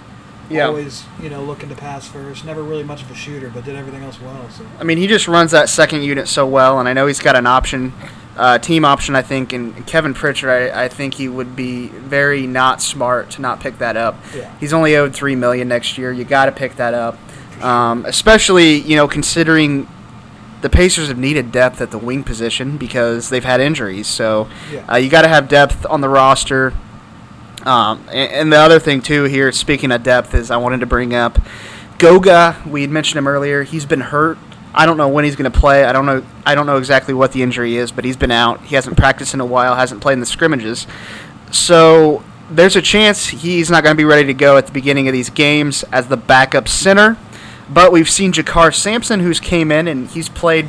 Yeah. 0.51 0.67
Always, 0.67 1.05
you 1.21 1.29
know, 1.29 1.43
looking 1.43 1.69
to 1.71 1.75
pass 1.75 2.07
first. 2.07 2.45
Never 2.45 2.63
really 2.63 2.85
much 2.85 3.03
of 3.03 3.11
a 3.11 3.15
shooter, 3.15 3.51
but 3.51 3.65
did 3.65 3.75
everything 3.77 4.03
else 4.05 4.21
well. 4.21 4.49
So. 4.51 4.65
I 4.79 4.85
mean, 4.85 4.99
he 4.99 5.07
just 5.07 5.27
runs 5.29 5.51
that 5.51 5.69
second 5.69 6.03
unit 6.03 6.29
so 6.29 6.47
well, 6.47 6.79
and 6.79 6.89
I 6.89 6.93
know 6.93 7.07
he's 7.07 7.19
got 7.21 7.35
an 7.37 7.47
option, 7.47 7.93
uh, 8.37 8.59
team 8.59 8.85
option, 8.85 9.17
I 9.17 9.23
think. 9.23 9.53
And 9.53 9.87
Kevin 9.87 10.15
Pritchard, 10.15 10.51
I, 10.73 10.85
I 10.85 10.89
think 10.89 11.15
he 11.15 11.29
would 11.29 11.57
be 11.57 11.89
very 11.89 12.47
not 12.47 12.81
smart 12.81 13.31
to 13.31 13.41
not 13.43 13.61
pick 13.61 13.79
that 13.79 13.97
up. 13.97 14.17
Yeah. 14.35 14.57
He's 14.61 14.73
only 14.73 14.95
owed 14.97 15.15
three 15.15 15.35
million 15.35 15.67
next 15.69 15.99
year. 15.99 16.13
You 16.13 16.25
got 16.25 16.47
to 16.47 16.53
pick 16.53 16.77
that 16.77 16.95
up, 16.95 17.19
um, 17.63 18.05
especially 18.07 18.75
you 18.81 18.95
know 18.97 19.09
considering 19.09 19.89
the 20.63 20.71
Pacers 20.71 21.09
have 21.09 21.19
needed 21.19 21.53
depth 21.53 21.81
at 21.81 21.91
the 21.91 21.99
wing 21.99 22.25
position 22.25 22.77
because 22.79 23.29
they've 23.29 23.45
had 23.45 23.61
injuries. 23.61 24.07
So 24.07 24.49
Yeah. 24.73 24.85
uh, 24.91 24.97
you 24.97 25.11
got 25.11 25.23
to 25.23 25.29
have 25.29 25.49
depth 25.49 25.85
on 25.87 26.01
the 26.01 26.09
roster. 26.09 26.73
Um, 27.67 28.07
and, 28.09 28.33
and 28.33 28.53
the 28.53 28.59
other 28.59 28.79
thing 28.79 29.03
too 29.03 29.25
here, 29.25 29.51
speaking 29.53 29.93
of 29.93 30.03
depth, 30.03 30.35
is 30.35 30.51
I 30.51 30.57
wanted 30.57 30.81
to 30.81 30.87
bring 30.87 31.15
up 31.15 31.39
Goga. 31.99 32.63
We 32.67 32.83
had 32.83 32.91
mentioned 32.91 33.19
him 33.19 33.27
earlier. 33.27 33.65
He's 33.65 33.85
been 33.85 34.01
hurt. 34.01 34.39
I 34.73 34.87
don't 34.87 34.97
know 34.97 35.09
when 35.09 35.25
he's 35.25 35.37
going 35.37 35.51
to 35.51 35.59
play. 35.59 35.85
I 35.85 35.93
don't 35.93 36.07
know. 36.07 36.25
I 36.45 36.55
don't 36.55 36.67
know 36.67 36.77
exactly 36.77 37.13
what 37.13 37.33
the 37.33 37.43
injury 37.43 37.77
is, 37.77 37.91
but 37.91 38.05
he's 38.05 38.17
been 38.17 38.31
out. 38.31 38.63
He 38.63 38.75
hasn't 38.75 38.97
practiced 38.97 39.35
in 39.35 39.41
a 39.41 39.47
while. 39.47 39.75
Hasn't 39.75 40.01
played 40.01 40.15
in 40.15 40.21
the 40.21 40.27
scrimmages. 40.27 40.87
So 41.51 42.23
there's 42.51 42.77
a 42.77 42.83
chance 42.83 43.27
he's 43.27 43.71
not 43.71 43.83
going 43.83 43.95
to 43.95 43.97
be 43.97 44.05
ready 44.05 44.27
to 44.27 44.35
go 44.35 44.57
at 44.57 44.67
the 44.67 44.73
beginning 44.73 45.09
of 45.09 45.13
these 45.13 45.31
games 45.31 45.83
as 45.85 46.09
the 46.09 46.17
backup 46.17 46.69
center. 46.69 47.17
But 47.69 47.91
we've 47.91 48.09
seen 48.09 48.33
JaKarr 48.33 48.75
Sampson, 48.75 49.21
who's 49.21 49.41
came 49.41 49.73
in 49.73 49.89
and 49.89 50.09
he's 50.09 50.29
played, 50.29 50.69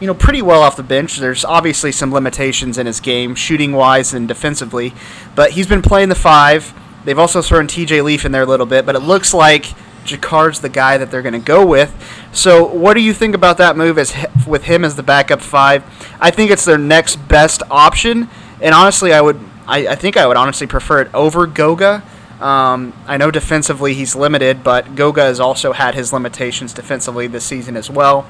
you 0.00 0.06
know, 0.06 0.14
pretty 0.14 0.42
well 0.42 0.62
off 0.62 0.76
the 0.76 0.82
bench. 0.82 1.16
There's 1.16 1.44
obviously 1.44 1.92
some 1.92 2.12
limitations 2.12 2.78
in 2.78 2.86
his 2.86 3.00
game, 3.00 3.34
shooting 3.34 3.72
wise 3.72 4.14
and 4.14 4.28
defensively, 4.28 4.94
but 5.34 5.52
he's 5.52 5.66
been 5.66 5.82
playing 5.82 6.08
the 6.08 6.14
five. 6.14 6.72
They've 7.04 7.18
also 7.18 7.42
thrown 7.42 7.66
T.J. 7.66 8.02
Leaf 8.02 8.24
in 8.24 8.32
there 8.32 8.42
a 8.42 8.46
little 8.46 8.66
bit, 8.66 8.86
but 8.86 8.94
it 8.94 9.00
looks 9.00 9.32
like 9.32 9.66
JaKarr's 10.04 10.60
the 10.60 10.68
guy 10.68 10.98
that 10.98 11.10
they're 11.10 11.22
going 11.22 11.32
to 11.32 11.38
go 11.38 11.64
with. 11.66 11.94
So, 12.32 12.64
what 12.66 12.94
do 12.94 13.00
you 13.00 13.12
think 13.12 13.34
about 13.34 13.58
that 13.58 13.76
move 13.76 13.98
as 13.98 14.14
with 14.46 14.64
him 14.64 14.84
as 14.84 14.96
the 14.96 15.02
backup 15.02 15.40
five? 15.40 15.84
I 16.20 16.30
think 16.30 16.50
it's 16.50 16.64
their 16.64 16.78
next 16.78 17.16
best 17.28 17.62
option, 17.70 18.28
and 18.60 18.74
honestly, 18.74 19.12
I 19.12 19.20
would, 19.20 19.38
I, 19.66 19.88
I 19.88 19.94
think 19.94 20.16
I 20.16 20.26
would 20.26 20.36
honestly 20.36 20.66
prefer 20.66 21.02
it 21.02 21.14
over 21.14 21.46
Goga. 21.46 22.02
Um, 22.40 22.92
I 23.06 23.16
know 23.16 23.30
defensively 23.30 23.94
he's 23.94 24.14
limited, 24.14 24.62
but 24.62 24.94
Goga 24.94 25.22
has 25.22 25.40
also 25.40 25.72
had 25.72 25.94
his 25.94 26.12
limitations 26.12 26.72
defensively 26.72 27.26
this 27.26 27.44
season 27.44 27.76
as 27.76 27.90
well. 27.90 28.28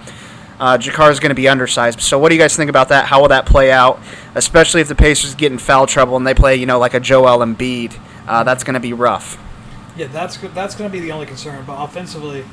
Uh, 0.60 0.76
JaKarr 0.76 1.10
is 1.12 1.20
going 1.20 1.30
to 1.30 1.36
be 1.36 1.48
undersized. 1.48 2.00
So, 2.00 2.18
what 2.18 2.30
do 2.30 2.34
you 2.34 2.40
guys 2.40 2.56
think 2.56 2.68
about 2.68 2.88
that? 2.88 3.06
How 3.06 3.20
will 3.20 3.28
that 3.28 3.46
play 3.46 3.70
out? 3.70 4.00
Especially 4.34 4.80
if 4.80 4.88
the 4.88 4.94
Pacers 4.94 5.34
get 5.34 5.52
in 5.52 5.58
foul 5.58 5.86
trouble 5.86 6.16
and 6.16 6.26
they 6.26 6.34
play, 6.34 6.56
you 6.56 6.66
know, 6.66 6.78
like 6.78 6.94
a 6.94 7.00
Joel 7.00 7.38
Embiid. 7.38 7.96
Uh, 8.26 8.44
that's 8.44 8.64
going 8.64 8.74
to 8.74 8.80
be 8.80 8.92
rough. 8.92 9.38
Yeah, 9.96 10.08
that's 10.08 10.36
that's 10.36 10.74
going 10.74 10.90
to 10.90 10.92
be 10.92 11.00
the 11.00 11.12
only 11.12 11.26
concern. 11.26 11.64
But 11.64 11.82
offensively, 11.82 12.44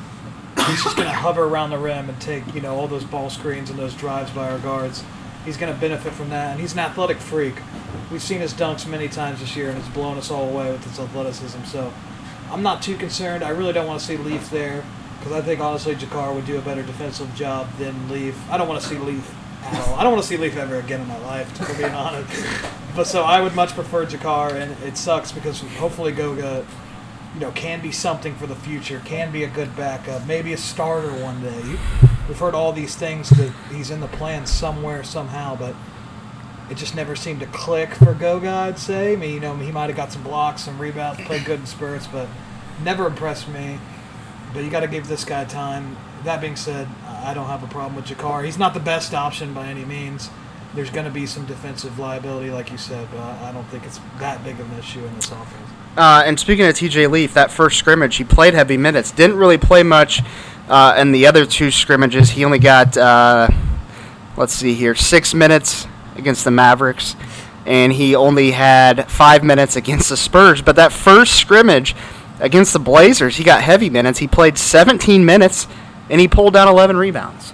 he's 0.67 0.83
just 0.83 0.95
going 0.95 1.07
to 1.07 1.15
hover 1.15 1.43
around 1.43 1.71
the 1.71 1.77
rim 1.77 2.09
and 2.09 2.19
take 2.21 2.53
you 2.53 2.61
know 2.61 2.75
all 2.75 2.87
those 2.87 3.03
ball 3.03 3.29
screens 3.29 3.69
and 3.69 3.77
those 3.77 3.95
drives 3.95 4.31
by 4.31 4.49
our 4.51 4.59
guards. 4.59 5.03
He's 5.43 5.57
going 5.57 5.73
to 5.73 5.79
benefit 5.79 6.13
from 6.13 6.29
that, 6.29 6.51
and 6.51 6.59
he's 6.59 6.73
an 6.73 6.79
athletic 6.79 7.17
freak. 7.17 7.55
We've 8.11 8.21
seen 8.21 8.39
his 8.39 8.53
dunks 8.53 8.87
many 8.87 9.07
times 9.07 9.41
this 9.41 9.55
year, 9.55 9.69
and 9.69 9.77
it's 9.77 9.89
blown 9.89 10.17
us 10.17 10.31
all 10.31 10.49
away 10.49 10.71
with 10.71 10.83
his 10.83 10.99
athleticism. 10.99 11.63
So 11.65 11.93
I'm 12.49 12.63
not 12.63 12.81
too 12.81 12.97
concerned. 12.97 13.43
I 13.43 13.49
really 13.49 13.73
don't 13.73 13.85
want 13.85 13.99
to 13.99 14.05
see 14.05 14.17
Leaf 14.17 14.49
there 14.49 14.83
because 15.25 15.41
I 15.41 15.43
think 15.43 15.59
honestly 15.59 15.95
JaKarr 15.95 16.35
would 16.35 16.45
do 16.45 16.59
a 16.59 16.61
better 16.61 16.83
defensive 16.83 17.33
job 17.33 17.67
than 17.79 18.09
Leaf. 18.09 18.39
I 18.51 18.59
don't 18.59 18.67
want 18.67 18.79
to 18.79 18.87
see 18.87 18.95
Leaf 18.95 19.33
at 19.63 19.87
all. 19.87 19.95
I 19.95 20.03
don't 20.03 20.11
want 20.11 20.21
to 20.21 20.29
see 20.29 20.37
Leaf 20.37 20.55
ever 20.55 20.75
again 20.75 21.01
in 21.01 21.07
my 21.07 21.17
life, 21.21 21.51
to 21.55 21.77
be 21.77 21.83
honest. 21.85 22.45
But 22.95 23.07
so 23.07 23.23
I 23.23 23.41
would 23.41 23.55
much 23.55 23.71
prefer 23.71 24.05
JaKarr, 24.05 24.51
and 24.51 24.83
it 24.83 24.97
sucks 24.97 25.31
because 25.31 25.61
hopefully 25.61 26.11
Goga 26.11 26.63
you 27.33 27.39
know, 27.39 27.49
can 27.53 27.81
be 27.81 27.91
something 27.91 28.35
for 28.35 28.45
the 28.45 28.55
future, 28.55 29.01
can 29.03 29.31
be 29.31 29.43
a 29.43 29.49
good 29.49 29.75
backup, 29.75 30.27
maybe 30.27 30.53
a 30.53 30.57
starter 30.57 31.11
one 31.23 31.41
day. 31.41 31.75
We've 32.27 32.37
heard 32.37 32.53
all 32.53 32.71
these 32.71 32.95
things 32.95 33.31
that 33.31 33.51
he's 33.71 33.89
in 33.89 34.01
the 34.01 34.07
plan 34.07 34.45
somewhere, 34.45 35.03
somehow, 35.03 35.55
but 35.55 35.75
it 36.69 36.77
just 36.77 36.93
never 36.93 37.15
seemed 37.15 37.39
to 37.39 37.47
click 37.47 37.95
for 37.95 38.13
Goga, 38.13 38.51
I'd 38.51 38.77
say. 38.77 39.13
I 39.13 39.15
mean, 39.15 39.33
you 39.33 39.39
know, 39.39 39.55
he 39.55 39.71
might 39.71 39.87
have 39.87 39.97
got 39.97 40.11
some 40.11 40.21
blocks, 40.21 40.65
some 40.65 40.77
rebounds, 40.77 41.19
played 41.23 41.45
good 41.45 41.61
in 41.61 41.65
spurts, 41.65 42.05
but 42.05 42.27
never 42.83 43.07
impressed 43.07 43.47
me. 43.47 43.79
But 44.55 44.63
you 44.63 44.69
got 44.69 44.79
to 44.79 44.87
give 44.87 45.09
this 45.09 45.25
guy 45.25 45.43
time. 45.43 45.97
That 46.23 46.39
being 46.39 46.55
said, 46.55 46.87
I 47.05 47.33
don't 47.33 47.47
have 47.47 47.61
a 47.61 47.67
problem 47.67 47.93
with 47.93 48.05
JaKarr. 48.05 48.45
He's 48.45 48.57
not 48.57 48.73
the 48.73 48.79
best 48.79 49.13
option 49.13 49.53
by 49.53 49.67
any 49.67 49.83
means. 49.83 50.29
There's 50.73 50.89
going 50.89 51.05
to 51.05 51.11
be 51.11 51.25
some 51.25 51.45
defensive 51.45 51.99
liability, 51.99 52.51
like 52.51 52.71
you 52.71 52.77
said, 52.77 53.05
but 53.11 53.19
I 53.19 53.51
don't 53.51 53.65
think 53.65 53.83
it's 53.83 53.99
that 54.19 54.41
big 54.45 54.57
of 54.57 54.71
an 54.71 54.79
issue 54.79 55.03
in 55.05 55.13
this 55.15 55.29
offense. 55.29 55.69
Uh, 55.97 56.23
and 56.25 56.39
speaking 56.39 56.65
of 56.65 56.73
TJ 56.73 57.11
Leaf, 57.11 57.33
that 57.33 57.51
first 57.51 57.77
scrimmage, 57.77 58.15
he 58.15 58.23
played 58.23 58.53
heavy 58.53 58.77
minutes. 58.77 59.11
Didn't 59.11 59.35
really 59.35 59.57
play 59.57 59.83
much 59.83 60.21
uh, 60.69 60.95
in 60.97 61.11
the 61.11 61.27
other 61.27 61.45
two 61.45 61.69
scrimmages. 61.69 62.29
He 62.29 62.45
only 62.45 62.59
got, 62.59 62.95
uh, 62.95 63.49
let's 64.37 64.53
see 64.53 64.73
here, 64.73 64.95
six 64.95 65.33
minutes 65.33 65.85
against 66.15 66.45
the 66.45 66.51
Mavericks, 66.51 67.17
and 67.65 67.91
he 67.91 68.15
only 68.15 68.51
had 68.51 69.11
five 69.11 69.43
minutes 69.43 69.75
against 69.75 70.09
the 70.09 70.17
Spurs. 70.17 70.61
But 70.61 70.77
that 70.77 70.93
first 70.93 71.35
scrimmage 71.35 71.93
against 72.39 72.73
the 72.73 72.79
Blazers, 72.79 73.37
he 73.37 73.43
got 73.43 73.61
heavy 73.61 73.89
minutes. 73.89 74.19
He 74.19 74.27
played 74.27 74.57
17 74.57 75.25
minutes, 75.25 75.67
and 76.09 76.19
he 76.19 76.27
pulled 76.27 76.53
down 76.53 76.67
11 76.67 76.97
rebounds. 76.97 77.53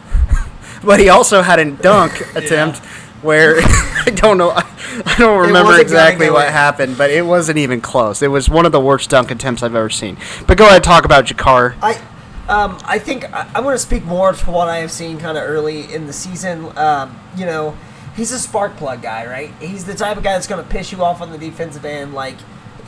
but 0.84 1.00
he 1.00 1.08
also 1.08 1.42
had 1.42 1.58
a 1.58 1.70
dunk 1.70 2.20
attempt 2.36 2.78
where 3.22 3.56
I 3.60 4.12
don't 4.14 4.38
know, 4.38 4.50
I 4.50 5.14
don't 5.18 5.40
remember 5.40 5.78
exactly 5.78 6.30
what 6.30 6.48
happened, 6.48 6.96
but 6.96 7.10
it 7.10 7.26
wasn't 7.26 7.58
even 7.58 7.80
close. 7.80 8.22
It 8.22 8.28
was 8.28 8.48
one 8.48 8.64
of 8.66 8.72
the 8.72 8.80
worst 8.80 9.10
dunk 9.10 9.30
attempts 9.30 9.62
I've 9.62 9.74
ever 9.74 9.90
seen. 9.90 10.16
But 10.46 10.58
go 10.58 10.66
ahead, 10.66 10.84
talk 10.84 11.04
about 11.04 11.26
JaKarr. 11.26 11.76
I, 11.82 12.00
um, 12.48 12.78
I 12.84 12.98
think 12.98 13.24
I, 13.32 13.50
I 13.56 13.60
want 13.60 13.74
to 13.74 13.84
speak 13.84 14.04
more 14.04 14.32
to 14.32 14.50
what 14.50 14.68
I 14.68 14.78
have 14.78 14.90
seen 14.90 15.18
kind 15.18 15.36
of 15.36 15.44
early 15.44 15.92
in 15.92 16.06
the 16.06 16.12
season. 16.12 16.76
Um, 16.78 17.18
you 17.36 17.44
know, 17.44 17.76
he's 18.16 18.32
a 18.32 18.38
spark 18.38 18.76
plug 18.76 19.02
guy, 19.02 19.26
right? 19.26 19.52
He's 19.60 19.84
the 19.84 19.94
type 19.94 20.16
of 20.16 20.22
guy 20.22 20.32
that's 20.32 20.46
going 20.46 20.62
to 20.62 20.68
piss 20.68 20.92
you 20.92 21.04
off 21.04 21.20
on 21.20 21.30
the 21.30 21.38
defensive 21.38 21.84
end. 21.84 22.14
Like 22.14 22.36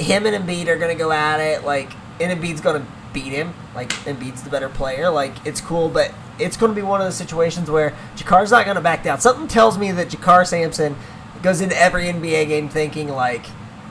him 0.01 0.27
and 0.27 0.35
Embiid 0.45 0.67
are 0.69 0.77
going 0.79 0.97
to 0.97 0.99
go 1.03 1.13
at 1.13 1.39
it. 1.41 1.65
Like 1.65 1.93
and 2.21 2.41
Embiid's 2.41 2.61
going 2.61 2.81
to 2.83 2.87
beat 3.13 3.33
him. 3.33 3.55
Like 3.75 3.91
Embiid's 4.05 4.43
the 4.43 4.51
better 4.51 4.69
player. 4.69 5.11
Like 5.11 5.35
it's 5.47 5.61
cool, 5.61 5.89
but 5.89 6.13
it's 6.39 6.57
going 6.57 6.71
to 6.75 6.77
be 6.77 6.83
one 6.87 7.01
of 7.01 7.07
those 7.07 7.17
situations 7.17 7.71
where 7.71 7.95
JaKarr's 8.17 8.51
not 8.51 8.65
going 8.65 8.77
to 8.77 8.81
back 8.83 9.03
down. 9.05 9.21
Something 9.21 9.47
tells 9.49 9.79
me 9.79 9.93
that 9.93 10.09
JaKarr 10.09 10.47
Sampson 10.47 10.97
goes 11.43 11.61
into 11.61 11.77
every 11.79 12.05
NBA 12.05 12.49
game 12.49 12.69
thinking 12.69 13.09
like 13.09 13.47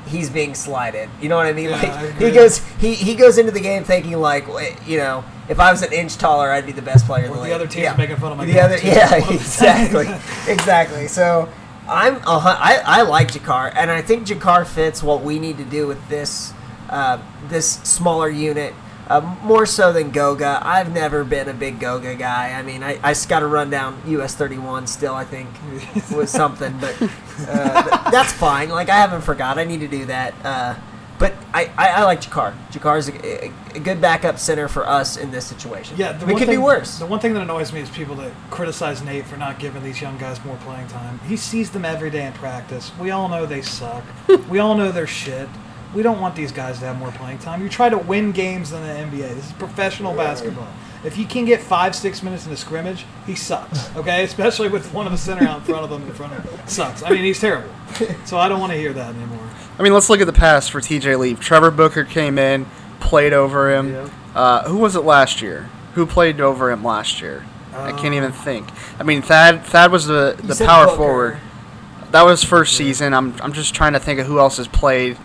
he's 0.07 0.29
being 0.29 0.53
slighted. 0.55 1.09
You 1.21 1.29
know 1.29 1.35
what 1.35 1.45
I 1.45 1.53
mean? 1.53 1.69
Yeah, 1.69 1.77
like 1.81 1.89
I 1.91 2.11
he 2.13 2.31
goes 2.31 2.57
he, 2.79 2.93
he 2.95 3.15
goes 3.15 3.37
into 3.37 3.51
the 3.51 3.59
game 3.59 3.83
thinking 3.83 4.17
like 4.19 4.47
you 4.87 4.97
know 4.97 5.23
if 5.47 5.59
I 5.59 5.71
was 5.71 5.81
an 5.81 5.91
inch 5.93 6.17
taller 6.17 6.51
I'd 6.51 6.65
be 6.65 6.71
the 6.71 6.81
best 6.81 7.05
player 7.05 7.25
in 7.25 7.31
Or 7.31 7.33
the 7.35 7.39
the 7.39 7.43
league. 7.45 7.53
other 7.53 7.67
team's 7.67 7.83
yeah. 7.83 7.95
making 7.95 8.17
fun 8.17 8.31
of 8.31 8.37
my 8.37 8.45
the 8.45 8.59
other 8.59 8.77
yeah 8.77 9.19
the 9.19 9.33
exactly 9.33 10.07
exactly. 10.53 11.07
So 11.07 11.49
I'm 11.89 12.21
I 12.25 12.81
I 12.85 13.01
like 13.01 13.29
JaKarr 13.29 13.73
and 13.75 13.89
I 13.91 14.01
think 14.01 14.27
JaKarr 14.27 14.67
fits 14.67 15.01
what 15.01 15.23
we 15.23 15.39
need 15.39 15.57
to 15.57 15.65
do 15.65 15.87
with 15.87 16.07
this 16.07 16.53
uh, 16.89 17.21
this 17.47 17.69
smaller 17.83 18.29
unit. 18.29 18.73
Uh, 19.07 19.21
more 19.41 19.65
so 19.65 19.91
than 19.91 20.11
Goga. 20.11 20.59
I've 20.61 20.93
never 20.93 21.23
been 21.23 21.49
a 21.49 21.53
big 21.53 21.79
Goga 21.79 22.13
guy. 22.13 22.51
I 22.51 22.61
mean, 22.61 22.83
I, 22.83 22.99
I 23.01 23.13
just 23.13 23.27
got 23.27 23.39
to 23.39 23.47
run 23.47 23.71
down 23.71 23.99
US 24.05 24.35
31 24.35 24.85
still, 24.85 25.15
I 25.15 25.25
think, 25.25 25.49
was 26.15 26.29
something. 26.29 26.77
But 26.79 26.95
uh, 27.47 27.81
th- 27.81 28.11
that's 28.11 28.31
fine. 28.31 28.69
Like, 28.69 28.87
I 28.89 28.97
haven't 28.97 29.21
forgot. 29.21 29.57
I 29.57 29.63
need 29.63 29.79
to 29.79 29.87
do 29.87 30.05
that. 30.05 30.35
Uh, 30.43 30.75
but 31.19 31.33
I, 31.53 31.69
I, 31.77 31.87
I 31.89 32.03
like 32.05 32.21
JaKarr. 32.21 32.55
JaKarr's 32.71 33.09
a, 33.09 33.45
a, 33.45 33.51
a 33.75 33.79
good 33.79 33.99
backup 33.99 34.39
center 34.39 34.69
for 34.69 34.87
us 34.87 35.17
in 35.17 35.31
this 35.31 35.45
situation. 35.45 35.97
Yeah, 35.97 36.13
the 36.13 36.25
could 36.25 36.39
thing, 36.39 36.49
be 36.49 36.57
worse. 36.57 36.97
The 36.97 37.05
one 37.05 37.19
thing 37.19 37.33
that 37.33 37.43
annoys 37.43 37.73
me 37.73 37.81
is 37.81 37.89
people 37.89 38.15
that 38.15 38.31
criticize 38.49 39.03
Nate 39.03 39.25
for 39.25 39.35
not 39.35 39.59
giving 39.59 39.83
these 39.83 40.01
young 40.01 40.17
guys 40.17 40.43
more 40.45 40.55
playing 40.57 40.87
time. 40.87 41.19
He 41.27 41.35
sees 41.35 41.71
them 41.71 41.83
every 41.83 42.09
day 42.09 42.25
in 42.25 42.33
practice. 42.33 42.91
We 42.97 43.11
all 43.11 43.27
know 43.27 43.45
they 43.45 43.61
suck. 43.61 44.03
we 44.49 44.59
all 44.59 44.75
know 44.75 44.93
they're 44.93 45.07
shit. 45.07 45.49
We 45.93 46.03
don't 46.03 46.21
want 46.21 46.35
these 46.35 46.51
guys 46.51 46.79
to 46.79 46.85
have 46.85 46.97
more 46.97 47.11
playing 47.11 47.39
time. 47.39 47.61
You 47.61 47.67
try 47.69 47.89
to 47.89 47.97
win 47.97 48.31
games 48.31 48.71
in 48.71 48.81
the 48.81 48.87
NBA. 48.87 49.35
This 49.35 49.47
is 49.47 49.51
professional 49.53 50.13
basketball. 50.13 50.67
If 51.03 51.17
you 51.17 51.25
can 51.25 51.45
get 51.45 51.61
five, 51.61 51.95
six 51.95 52.21
minutes 52.21 52.45
in 52.45 52.51
a 52.51 52.57
scrimmage, 52.57 53.05
he 53.25 53.35
sucks. 53.35 53.89
Okay, 53.99 54.23
especially 54.23 54.69
with 54.69 54.93
one 54.93 55.05
of 55.05 55.11
the 55.11 55.17
center 55.17 55.45
out 55.45 55.59
in 55.59 55.65
front 55.65 55.83
of 55.83 55.91
him. 55.91 56.07
In 56.07 56.13
front 56.13 56.33
of 56.33 56.43
him, 56.43 56.67
sucks. 56.67 57.03
I 57.03 57.09
mean, 57.09 57.23
he's 57.23 57.39
terrible. 57.39 57.69
So 58.25 58.37
I 58.37 58.47
don't 58.47 58.59
want 58.59 58.71
to 58.71 58.77
hear 58.77 58.93
that 58.93 59.15
anymore. 59.15 59.49
I 59.79 59.83
mean, 59.83 59.93
let's 59.93 60.09
look 60.09 60.19
at 60.19 60.27
the 60.27 60.33
past 60.33 60.71
for 60.71 60.81
TJ 60.81 61.17
Leaf. 61.17 61.39
Trevor 61.39 61.71
Booker 61.71 62.03
came 62.03 62.37
in, 62.37 62.65
played 62.99 63.31
over 63.33 63.73
him. 63.73 63.93
Yeah. 63.93 64.09
Uh, 64.35 64.67
who 64.67 64.77
was 64.77 64.95
it 64.95 65.01
last 65.05 65.41
year? 65.41 65.69
Who 65.95 66.05
played 66.05 66.41
over 66.41 66.69
him 66.69 66.83
last 66.83 67.21
year? 67.21 67.45
I 67.73 67.91
can't 67.93 68.13
even 68.13 68.31
Uh, 68.31 68.35
think. 68.35 68.67
I 68.99 69.03
mean, 69.03 69.21
Thad 69.21 69.63
Thad 69.65 69.91
was 69.91 70.05
the, 70.05 70.35
the 70.43 70.55
power 70.65 70.85
Booker. 70.85 70.97
forward. 70.97 71.37
that 72.11 72.23
was 72.25 72.43
first 72.43 72.75
season. 72.75 73.13
I'm 73.13 73.33
I'm 73.41 73.53
just 73.53 73.73
trying 73.73 73.93
to 73.93 73.99
think 73.99 74.19
of 74.19 74.27
who 74.27 74.37
else 74.39 74.57
has 74.57 74.67
played, 74.67 75.17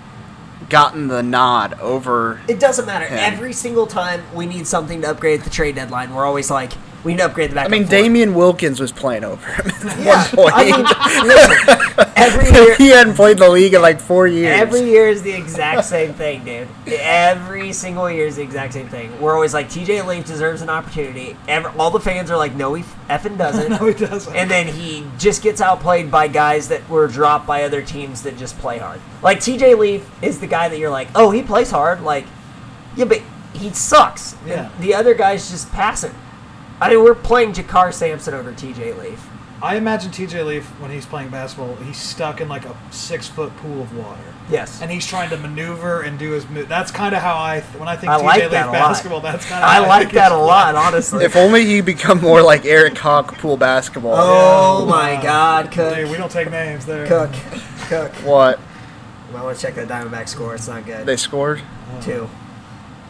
gotten 0.68 1.08
the 1.08 1.22
nod 1.22 1.74
over. 1.80 2.40
It 2.46 2.60
doesn't 2.60 2.86
matter. 2.86 3.06
him. 3.06 3.18
Every 3.18 3.52
single 3.52 3.86
time 3.88 4.22
we 4.32 4.46
need 4.46 4.66
something 4.68 5.00
to 5.02 5.10
upgrade 5.10 5.40
at 5.40 5.44
the 5.44 5.50
trade 5.50 5.74
deadline, 5.74 6.14
we're 6.14 6.24
always 6.24 6.50
like, 6.50 6.72
we 7.04 7.12
need 7.12 7.18
to 7.18 7.26
upgrade 7.26 7.50
the 7.50 7.54
back. 7.54 7.66
I 7.66 7.68
mean, 7.68 7.86
Damien 7.86 8.34
Wilkins 8.34 8.80
was 8.80 8.90
playing 8.90 9.24
over 9.24 9.46
him 9.46 9.66
at 9.66 9.98
Yeah, 10.00 10.06
one 10.16 10.26
point. 10.30 10.54
I 10.54 10.64
mean, 10.64 11.26
listen, 11.28 12.12
every 12.16 12.50
year, 12.50 12.74
he 12.76 12.88
hadn't 12.88 13.14
played 13.14 13.38
the 13.38 13.48
league 13.50 13.74
in 13.74 13.82
like 13.82 14.00
four 14.00 14.26
years. 14.26 14.58
Every 14.58 14.80
year 14.82 15.08
is 15.08 15.22
the 15.22 15.32
exact 15.32 15.84
same 15.84 16.14
thing, 16.14 16.44
dude. 16.44 16.68
Every 16.86 17.72
single 17.72 18.10
year 18.10 18.26
is 18.26 18.36
the 18.36 18.42
exact 18.42 18.72
same 18.72 18.88
thing. 18.88 19.20
We're 19.20 19.34
always 19.34 19.52
like, 19.54 19.68
TJ 19.68 20.06
Leaf 20.06 20.24
deserves 20.26 20.62
an 20.62 20.70
opportunity. 20.70 21.36
Every, 21.46 21.70
all 21.78 21.90
the 21.90 22.00
fans 22.00 22.30
are 22.30 22.36
like, 22.36 22.54
no, 22.54 22.74
he 22.74 22.82
effing 23.10 23.36
doesn't. 23.38 23.64
No, 23.74 23.86
he 23.86 23.94
doesn't. 23.94 24.34
And 24.34 24.50
then 24.50 24.66
he 24.66 25.06
just 25.18 25.42
gets 25.42 25.60
outplayed 25.60 26.10
by 26.10 26.28
guys 26.28 26.68
that 26.68 26.88
were 26.88 27.06
dropped 27.08 27.46
by 27.46 27.64
other 27.64 27.82
teams 27.82 28.22
that 28.22 28.36
just 28.38 28.56
play 28.58 28.78
hard. 28.78 29.00
Like 29.22 29.38
TJ 29.40 29.76
Leaf 29.78 30.08
is 30.22 30.38
the 30.40 30.46
guy 30.46 30.68
that 30.68 30.78
you're 30.78 30.90
like, 30.90 31.08
oh, 31.14 31.30
he 31.30 31.42
plays 31.42 31.70
hard. 31.70 32.02
Like, 32.02 32.24
yeah, 32.96 33.04
but 33.04 33.20
he 33.52 33.70
sucks. 33.70 34.34
And 34.40 34.48
Yeah. 34.48 34.70
the 34.80 34.94
other 34.94 35.12
guys 35.14 35.50
just 35.50 35.70
pass 35.72 36.04
it. 36.04 36.12
I 36.80 36.90
mean, 36.90 37.02
we're 37.04 37.14
playing 37.14 37.52
JaKarr 37.52 37.92
Sampson 37.92 38.34
over 38.34 38.52
TJ 38.52 38.98
Leaf. 38.98 39.28
I 39.62 39.76
imagine 39.76 40.10
TJ 40.10 40.44
Leaf 40.44 40.66
when 40.80 40.90
he's 40.90 41.06
playing 41.06 41.30
basketball, 41.30 41.74
he's 41.76 41.96
stuck 41.96 42.40
in 42.40 42.48
like 42.48 42.66
a 42.66 42.76
six 42.90 43.26
foot 43.28 43.56
pool 43.58 43.80
of 43.82 43.96
water. 43.96 44.20
Yes. 44.50 44.82
And 44.82 44.90
he's 44.90 45.06
trying 45.06 45.30
to 45.30 45.38
maneuver 45.38 46.02
and 46.02 46.18
do 46.18 46.32
his 46.32 46.46
move. 46.50 46.68
That's 46.68 46.90
kind 46.90 47.14
of 47.14 47.22
how 47.22 47.34
I, 47.34 47.60
when 47.78 47.88
I 47.88 47.96
think 47.96 48.12
I 48.12 48.18
TJ 48.18 48.24
like 48.24 48.42
Leaf 48.42 48.50
that 48.50 48.66
a 48.66 48.72
lot. 48.72 48.74
basketball, 48.74 49.20
that's 49.20 49.46
kind 49.46 49.64
of 49.64 49.70
I 49.70 49.78
like 49.78 50.12
that 50.12 50.32
a 50.32 50.36
lot, 50.36 50.74
honestly. 50.74 51.24
If 51.24 51.34
only 51.36 51.64
he 51.64 51.80
become 51.80 52.20
more 52.20 52.42
like 52.42 52.66
Eric 52.66 52.98
Hawk 52.98 53.38
pool 53.38 53.56
basketball. 53.56 54.14
Oh 54.16 54.84
my 54.84 55.18
God, 55.22 55.70
Cook. 55.72 55.94
Dude, 55.94 56.10
we 56.10 56.16
don't 56.18 56.30
take 56.30 56.50
names 56.50 56.84
there. 56.84 57.06
Cook. 57.06 57.32
Cook. 57.88 58.12
What? 58.16 58.60
I 59.34 59.42
want 59.42 59.56
to 59.56 59.62
check 59.62 59.74
that 59.76 59.88
Diamondback 59.88 60.28
score. 60.28 60.54
It's 60.54 60.68
not 60.68 60.84
good. 60.86 61.06
They 61.06 61.16
scored 61.16 61.60
Two. 62.02 62.28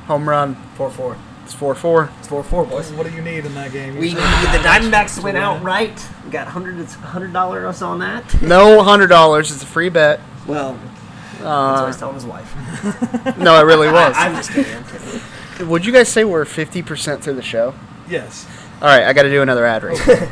home 0.07 0.29
run. 0.29 0.55
Four 0.77 0.91
four. 0.91 1.19
It's 1.45 1.53
four 1.53 1.75
four. 1.75 2.11
It's 2.19 2.29
four 2.29 2.43
four, 2.43 2.65
boys. 2.65 2.91
What 2.93 3.07
do 3.07 3.13
you 3.13 3.21
need 3.21 3.45
in 3.45 3.55
that 3.55 3.71
game? 3.71 3.97
We 3.97 4.15
need 4.15 4.17
said 4.17 4.59
the 4.59 4.67
Diamondbacks 4.67 5.17
to 5.17 5.23
win 5.23 5.35
win. 5.35 5.43
outright. 5.43 6.09
We 6.25 6.31
got 6.31 6.49
hundred 6.49 6.85
hundred 6.87 7.33
dollars 7.35 7.83
on 7.83 7.99
that. 7.99 8.41
No 8.43 8.83
hundred 8.83 9.09
dollars. 9.09 9.51
It's 9.51 9.63
a 9.63 9.67
free 9.67 9.91
bet. 9.91 10.21
Well, 10.47 10.79
uh, 11.43 11.71
that's 11.71 11.81
what 11.81 11.87
he's 11.87 11.97
telling 11.99 12.15
his 12.15 12.25
wife. 12.27 13.37
No, 13.39 13.61
it 13.61 13.65
really 13.65 13.89
was. 13.93 14.17
I, 14.17 14.29
am 14.29 14.37
just 14.37 14.53
kidding. 14.53 14.75
I'm 14.75 14.85
kidding. 14.85 15.69
Would 15.69 15.85
you 15.85 15.93
guys 15.93 16.09
say 16.09 16.25
we're 16.25 16.47
fifty 16.47 16.83
percent 16.83 17.23
through 17.23 17.35
the 17.35 17.43
show? 17.43 17.75
Yes. 18.09 18.47
All 18.81 18.89
right, 18.89 19.05
I 19.05 19.13
got 19.13 19.23
to 19.23 19.31
do 19.31 19.43
another 19.43 19.67
ad 19.67 19.83
read. 19.83 20.31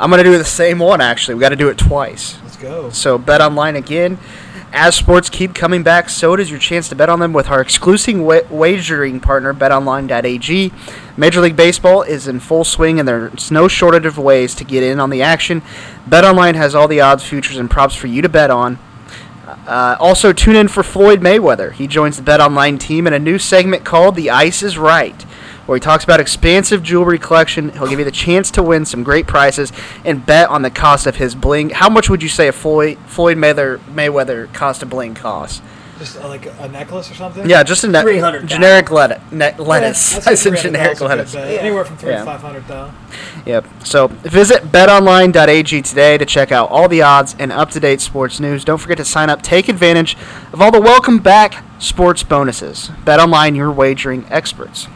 I'm 0.00 0.10
gonna 0.10 0.24
do 0.24 0.36
the 0.38 0.44
same 0.44 0.78
one 0.78 1.00
actually. 1.00 1.34
We 1.34 1.40
got 1.40 1.50
to 1.50 1.56
do 1.56 1.68
it 1.68 1.78
twice. 1.78 2.38
Let's 2.42 2.56
go. 2.56 2.90
So 2.90 3.18
bet 3.18 3.40
online 3.40 3.76
again. 3.76 4.18
As 4.72 4.94
sports 4.94 5.28
keep 5.28 5.52
coming 5.52 5.82
back, 5.82 6.08
so 6.08 6.36
does 6.36 6.48
your 6.48 6.60
chance 6.60 6.88
to 6.90 6.94
bet 6.94 7.08
on 7.08 7.18
them 7.18 7.32
with 7.32 7.48
our 7.48 7.60
exclusive 7.60 8.20
wa- 8.20 8.42
wagering 8.48 9.18
partner, 9.18 9.52
BetOnline.ag. 9.52 10.72
Major 11.16 11.40
League 11.40 11.56
Baseball 11.56 12.02
is 12.02 12.28
in 12.28 12.38
full 12.38 12.62
swing, 12.62 13.00
and 13.00 13.08
there's 13.08 13.50
no 13.50 13.66
shortage 13.66 14.06
of 14.06 14.16
ways 14.16 14.54
to 14.54 14.64
get 14.64 14.84
in 14.84 15.00
on 15.00 15.10
the 15.10 15.22
action. 15.22 15.62
BetOnline 16.08 16.54
has 16.54 16.76
all 16.76 16.86
the 16.86 17.00
odds, 17.00 17.24
futures, 17.24 17.56
and 17.56 17.68
props 17.68 17.96
for 17.96 18.06
you 18.06 18.22
to 18.22 18.28
bet 18.28 18.50
on. 18.50 18.78
Uh, 19.66 19.96
also, 19.98 20.32
tune 20.32 20.54
in 20.54 20.68
for 20.68 20.84
Floyd 20.84 21.20
Mayweather. 21.20 21.72
He 21.72 21.88
joins 21.88 22.16
the 22.16 22.22
BetOnline 22.22 22.78
team 22.78 23.08
in 23.08 23.12
a 23.12 23.18
new 23.18 23.38
segment 23.38 23.84
called 23.84 24.14
"The 24.14 24.30
Ice 24.30 24.62
Is 24.62 24.78
Right." 24.78 25.26
Where 25.70 25.76
he 25.76 25.80
talks 25.80 26.02
about 26.02 26.18
expansive 26.18 26.82
jewelry 26.82 27.16
collection, 27.20 27.68
he'll 27.70 27.86
give 27.86 28.00
you 28.00 28.04
the 28.04 28.10
chance 28.10 28.50
to 28.50 28.60
win 28.60 28.84
some 28.84 29.04
great 29.04 29.28
prizes 29.28 29.72
and 30.04 30.26
bet 30.26 30.48
on 30.48 30.62
the 30.62 30.70
cost 30.70 31.06
of 31.06 31.14
his 31.14 31.36
bling. 31.36 31.70
How 31.70 31.88
much 31.88 32.10
would 32.10 32.24
you 32.24 32.28
say 32.28 32.48
a 32.48 32.52
Floyd 32.52 32.98
Floyd 33.06 33.36
Mayweather 33.36 33.78
Mayweather 33.84 34.52
cost 34.52 34.82
of 34.82 34.90
bling 34.90 35.14
cost? 35.14 35.62
Just 36.00 36.16
uh, 36.20 36.26
like 36.26 36.46
a 36.58 36.66
necklace 36.66 37.08
or 37.08 37.14
something? 37.14 37.48
Yeah, 37.48 37.62
just 37.62 37.84
a 37.84 37.86
ne- 37.86 38.02
300,000. 38.02 38.48
generic 38.48 38.90
lettuce. 38.90 39.20
Ne- 39.30 39.54
lettuce. 39.58 40.14
That's 40.14 40.26
I 40.26 40.30
like 40.30 40.38
said 40.38 40.56
generic 40.56 40.98
dollars 40.98 41.00
a 41.00 41.04
good 41.04 41.08
lettuce. 41.18 41.34
bet. 41.34 41.60
Anywhere 41.60 41.84
from 41.84 41.96
three 41.98 42.10
Yeah. 42.10 42.18
to 42.18 42.24
five 42.24 42.40
hundred 42.40 42.64
thousand. 42.64 42.96
Yep. 43.46 43.66
So 43.84 44.08
visit 44.08 44.72
betonline.ag 44.72 45.82
today 45.82 46.18
to 46.18 46.26
check 46.26 46.50
out 46.50 46.68
all 46.70 46.88
the 46.88 47.02
odds 47.02 47.36
and 47.38 47.52
up 47.52 47.70
to 47.70 47.78
date 47.78 48.00
sports 48.00 48.40
news. 48.40 48.64
Don't 48.64 48.78
forget 48.78 48.96
to 48.96 49.04
sign 49.04 49.30
up. 49.30 49.40
Take 49.40 49.68
advantage 49.68 50.16
of 50.52 50.60
all 50.60 50.72
the 50.72 50.80
welcome 50.80 51.20
back 51.20 51.62
sports 51.78 52.24
bonuses. 52.24 52.90
BetOnline, 53.04 53.54
your 53.54 53.70
wagering 53.70 54.26
experts. 54.30 54.88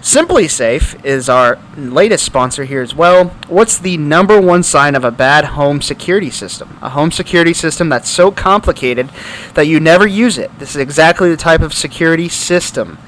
SimpliSafe 0.00 1.04
is 1.04 1.28
our 1.28 1.58
latest 1.76 2.24
sponsor 2.24 2.64
here 2.64 2.80
as 2.80 2.94
well. 2.94 3.26
What's 3.48 3.78
the 3.78 3.98
number 3.98 4.40
one 4.40 4.62
sign 4.62 4.94
of 4.94 5.04
a 5.04 5.10
bad 5.10 5.44
home 5.44 5.82
security 5.82 6.30
system? 6.30 6.78
A 6.80 6.88
home 6.88 7.12
security 7.12 7.52
system 7.52 7.90
that's 7.90 8.08
so 8.08 8.30
complicated 8.30 9.10
that 9.54 9.66
you 9.66 9.78
never 9.78 10.06
use 10.06 10.38
it. 10.38 10.58
This 10.58 10.70
is 10.70 10.76
exactly 10.76 11.28
the 11.28 11.36
type 11.36 11.60
of 11.60 11.74
security 11.74 12.28
system 12.30 12.98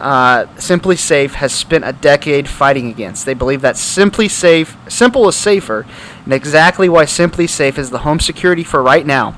uh, 0.00 0.46
SimpliSafe 0.56 1.32
has 1.32 1.52
spent 1.52 1.84
a 1.84 1.92
decade 1.92 2.48
fighting 2.48 2.88
against. 2.88 3.26
They 3.26 3.34
believe 3.34 3.60
that 3.60 3.74
SimpliSafe, 3.74 4.90
simple 4.90 5.28
is 5.28 5.36
safer, 5.36 5.86
and 6.24 6.32
exactly 6.32 6.88
why 6.88 7.04
SimpliSafe 7.04 7.76
is 7.76 7.90
the 7.90 7.98
home 7.98 8.18
security 8.18 8.64
for 8.64 8.82
right 8.82 9.04
now, 9.04 9.32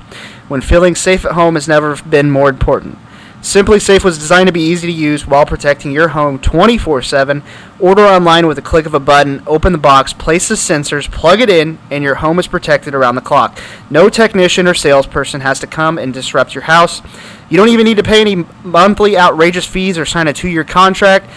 when 0.47 0.61
feeling 0.61 0.95
safe 0.95 1.25
at 1.25 1.33
home 1.33 1.55
has 1.55 1.67
never 1.67 1.97
been 1.97 2.31
more 2.31 2.49
important. 2.49 2.97
SimpliSafe 3.43 4.05
was 4.05 4.17
designed 4.17 4.47
to 4.47 4.53
be 4.53 4.61
easy 4.61 4.87
to 4.87 4.93
use 4.93 5.27
while 5.27 5.45
protecting 5.45 5.91
your 5.91 6.07
home 6.07 6.39
24/7. 6.39 7.43
Order 7.77 8.05
online 8.05 8.47
with 8.47 8.57
a 8.57 8.61
click 8.61 8.85
of 8.85 8.93
a 8.93 9.01
button, 9.01 9.43
open 9.45 9.73
the 9.73 9.77
box, 9.77 10.13
place 10.13 10.47
the 10.47 10.55
sensors, 10.55 11.11
plug 11.11 11.41
it 11.41 11.49
in, 11.49 11.77
and 11.91 12.05
your 12.05 12.15
home 12.15 12.39
is 12.39 12.47
protected 12.47 12.95
around 12.95 13.15
the 13.15 13.21
clock. 13.21 13.59
No 13.89 14.07
technician 14.07 14.65
or 14.65 14.73
salesperson 14.73 15.41
has 15.41 15.59
to 15.59 15.67
come 15.67 15.97
and 15.97 16.13
disrupt 16.13 16.55
your 16.55 16.63
house. 16.63 17.01
You 17.49 17.57
don't 17.57 17.67
even 17.67 17.83
need 17.83 17.97
to 17.97 18.03
pay 18.03 18.21
any 18.21 18.45
monthly 18.63 19.17
outrageous 19.17 19.65
fees 19.65 19.97
or 19.97 20.05
sign 20.05 20.29
a 20.29 20.33
two-year 20.33 20.63
contract. 20.63 21.29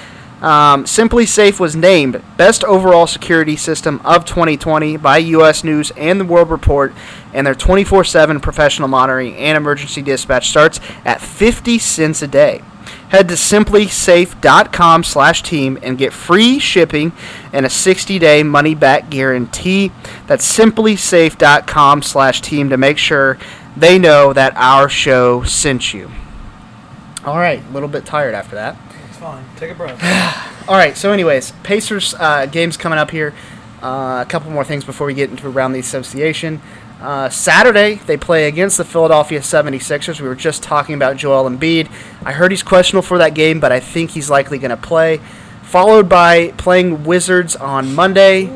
Um, 0.42 0.84
SimpliSafe 0.84 1.58
was 1.58 1.74
named 1.74 2.22
Best 2.36 2.62
Overall 2.64 3.06
Security 3.06 3.56
System 3.56 4.00
of 4.04 4.26
2020 4.26 4.98
by 4.98 5.18
U.S. 5.18 5.64
News 5.64 5.92
and 5.92 6.20
the 6.20 6.26
World 6.26 6.50
Report, 6.50 6.92
and 7.32 7.46
their 7.46 7.54
24/7 7.54 8.42
professional 8.42 8.88
monitoring 8.88 9.34
and 9.36 9.56
emergency 9.56 10.02
dispatch 10.02 10.50
starts 10.50 10.78
at 11.04 11.22
50 11.22 11.78
cents 11.78 12.20
a 12.20 12.28
day. 12.28 12.62
Head 13.08 13.28
to 13.28 13.34
simplisafe.com 13.34 15.04
slash 15.04 15.42
team 15.42 15.78
and 15.82 15.96
get 15.96 16.12
free 16.12 16.58
shipping 16.58 17.12
and 17.52 17.64
a 17.64 17.68
60-day 17.68 18.42
money-back 18.42 19.10
guarantee. 19.10 19.92
That's 20.26 20.46
simplisafe.com 20.56 22.02
slash 22.02 22.40
team 22.40 22.68
to 22.68 22.76
make 22.76 22.98
sure 22.98 23.38
they 23.76 23.98
know 23.98 24.32
that 24.32 24.54
our 24.56 24.88
show 24.88 25.44
sent 25.44 25.94
you. 25.94 26.10
All 27.24 27.36
right, 27.36 27.62
a 27.64 27.72
little 27.72 27.88
bit 27.88 28.04
tired 28.04 28.34
after 28.34 28.56
that. 28.56 28.76
It's 29.16 29.22
fine. 29.22 29.44
Take 29.56 29.70
a 29.70 29.74
breath. 29.74 29.98
All 30.68 30.74
right. 30.74 30.94
So, 30.94 31.10
anyways, 31.10 31.52
Pacers 31.62 32.12
uh, 32.18 32.44
games 32.44 32.76
coming 32.76 32.98
up 32.98 33.10
here. 33.10 33.32
Uh, 33.82 34.22
a 34.22 34.26
couple 34.28 34.50
more 34.50 34.62
things 34.62 34.84
before 34.84 35.06
we 35.06 35.14
get 35.14 35.30
into 35.30 35.48
around 35.48 35.72
the 35.72 35.78
association. 35.78 36.60
Uh, 37.00 37.30
Saturday 37.30 37.94
they 37.94 38.18
play 38.18 38.46
against 38.46 38.76
the 38.76 38.84
Philadelphia 38.84 39.40
76ers. 39.40 40.20
We 40.20 40.28
were 40.28 40.34
just 40.34 40.62
talking 40.62 40.94
about 40.94 41.16
Joel 41.16 41.48
Embiid. 41.48 41.90
I 42.26 42.32
heard 42.32 42.50
he's 42.50 42.62
questionable 42.62 43.06
for 43.06 43.16
that 43.16 43.32
game, 43.32 43.58
but 43.58 43.72
I 43.72 43.80
think 43.80 44.10
he's 44.10 44.28
likely 44.28 44.58
going 44.58 44.70
to 44.70 44.76
play. 44.76 45.22
Followed 45.62 46.10
by 46.10 46.50
playing 46.58 47.04
Wizards 47.04 47.56
on 47.56 47.94
Monday 47.94 48.50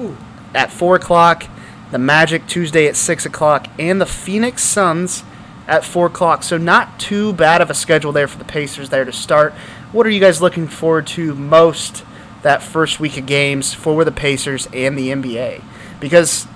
at 0.54 0.70
four 0.70 0.94
o'clock, 0.94 1.44
the 1.90 1.98
Magic 1.98 2.46
Tuesday 2.46 2.86
at 2.86 2.96
six 2.96 3.24
o'clock, 3.24 3.66
and 3.78 3.98
the 3.98 4.04
Phoenix 4.04 4.62
Suns 4.62 5.24
at 5.66 5.84
four 5.86 6.06
o'clock. 6.06 6.42
So 6.42 6.58
not 6.58 7.00
too 7.00 7.32
bad 7.32 7.62
of 7.62 7.70
a 7.70 7.74
schedule 7.74 8.12
there 8.12 8.28
for 8.28 8.36
the 8.36 8.44
Pacers 8.44 8.90
there 8.90 9.06
to 9.06 9.12
start. 9.12 9.54
What 9.92 10.06
are 10.06 10.10
you 10.10 10.20
guys 10.20 10.40
looking 10.40 10.68
forward 10.68 11.06
to 11.08 11.34
most 11.34 12.04
that 12.42 12.62
first 12.62 13.00
week 13.00 13.16
of 13.16 13.26
games 13.26 13.74
for 13.74 14.04
the 14.04 14.12
Pacers 14.12 14.68
and 14.72 14.96
the 14.96 15.08
NBA? 15.08 15.62
Because 15.98 16.46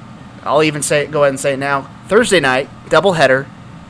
I'll 0.44 0.62
even 0.62 0.83
say 0.83 1.07
go 1.07 1.23
ahead 1.23 1.31
and 1.31 1.40
say 1.40 1.55
it 1.55 1.59
now. 1.59 1.90
Thursday 2.07 2.40
night, 2.40 2.68
doubleheader 2.87 3.47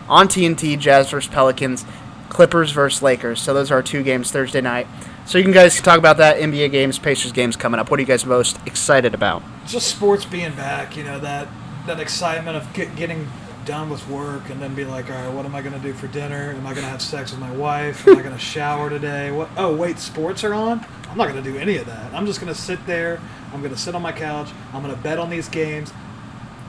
on 0.09 0.29
TNT, 0.29 0.79
Jazz 0.79 1.11
versus 1.11 1.31
Pelicans, 1.31 1.85
Clippers 2.31 2.71
versus 2.71 3.03
Lakers. 3.03 3.41
So 3.41 3.53
those 3.53 3.71
are 3.71 3.75
our 3.75 3.83
two 3.83 4.03
games 4.03 4.31
Thursday 4.31 4.61
night. 4.61 4.87
So 5.27 5.39
you 5.39 5.45
can 5.45 5.53
guys 5.53 5.81
talk 5.81 5.99
about 5.99 6.17
that 6.19 6.39
NBA 6.39 6.71
games, 6.71 6.99
Pacers 6.99 7.33
games 7.33 7.57
coming 7.57 7.79
up. 7.81 7.91
What 7.91 7.99
are 7.99 8.03
you 8.03 8.07
guys 8.07 8.25
most 8.25 8.59
excited 8.67 9.15
about? 9.15 9.43
just 9.67 9.89
sports 9.89 10.25
being 10.25 10.53
back, 10.55 10.97
you 10.97 11.05
know, 11.05 11.19
that 11.21 11.49
that 11.87 12.01
excitement 12.01 12.57
of 12.57 12.73
get, 12.73 12.97
getting 12.97 13.29
done 13.65 13.91
with 13.91 14.07
work 14.09 14.51
and 14.51 14.61
then 14.61 14.75
be 14.75 14.85
like, 14.85 15.11
all 15.11 15.17
right, 15.17 15.33
what 15.33 15.45
am 15.45 15.55
I 15.55 15.63
going 15.63 15.75
to 15.75 15.81
do 15.81 15.93
for 15.93 16.07
dinner? 16.09 16.53
Am 16.53 16.67
I 16.67 16.73
going 16.73 16.85
to 16.85 16.91
have 16.91 17.03
sex 17.03 17.31
with 17.31 17.41
my 17.41 17.51
wife? 17.51 18.07
Am 18.07 18.17
I 18.17 18.23
going 18.23 18.35
to 18.35 18.41
shower 18.41 18.91
today? 18.91 19.31
What? 19.31 19.49
Oh, 19.57 19.75
wait, 19.75 19.99
sports 19.99 20.45
are 20.45 20.55
on? 20.55 20.85
I'm 21.09 21.19
not 21.19 21.29
going 21.29 21.43
to 21.43 21.53
do 21.53 21.59
any 21.59 21.77
of 21.77 21.87
that. 21.87 22.13
I'm 22.13 22.27
just 22.27 22.41
going 22.41 22.53
to 22.53 22.61
sit 22.61 22.85
there. 22.87 23.21
I'm 23.53 23.61
going 23.61 23.73
to 23.73 23.79
sit 23.79 23.95
on 23.95 24.03
my 24.03 24.13
couch. 24.13 24.51
I'm 24.73 24.83
going 24.83 24.95
to 24.95 25.01
bet 25.01 25.19
on 25.19 25.31
these 25.31 25.49
games. 25.49 25.93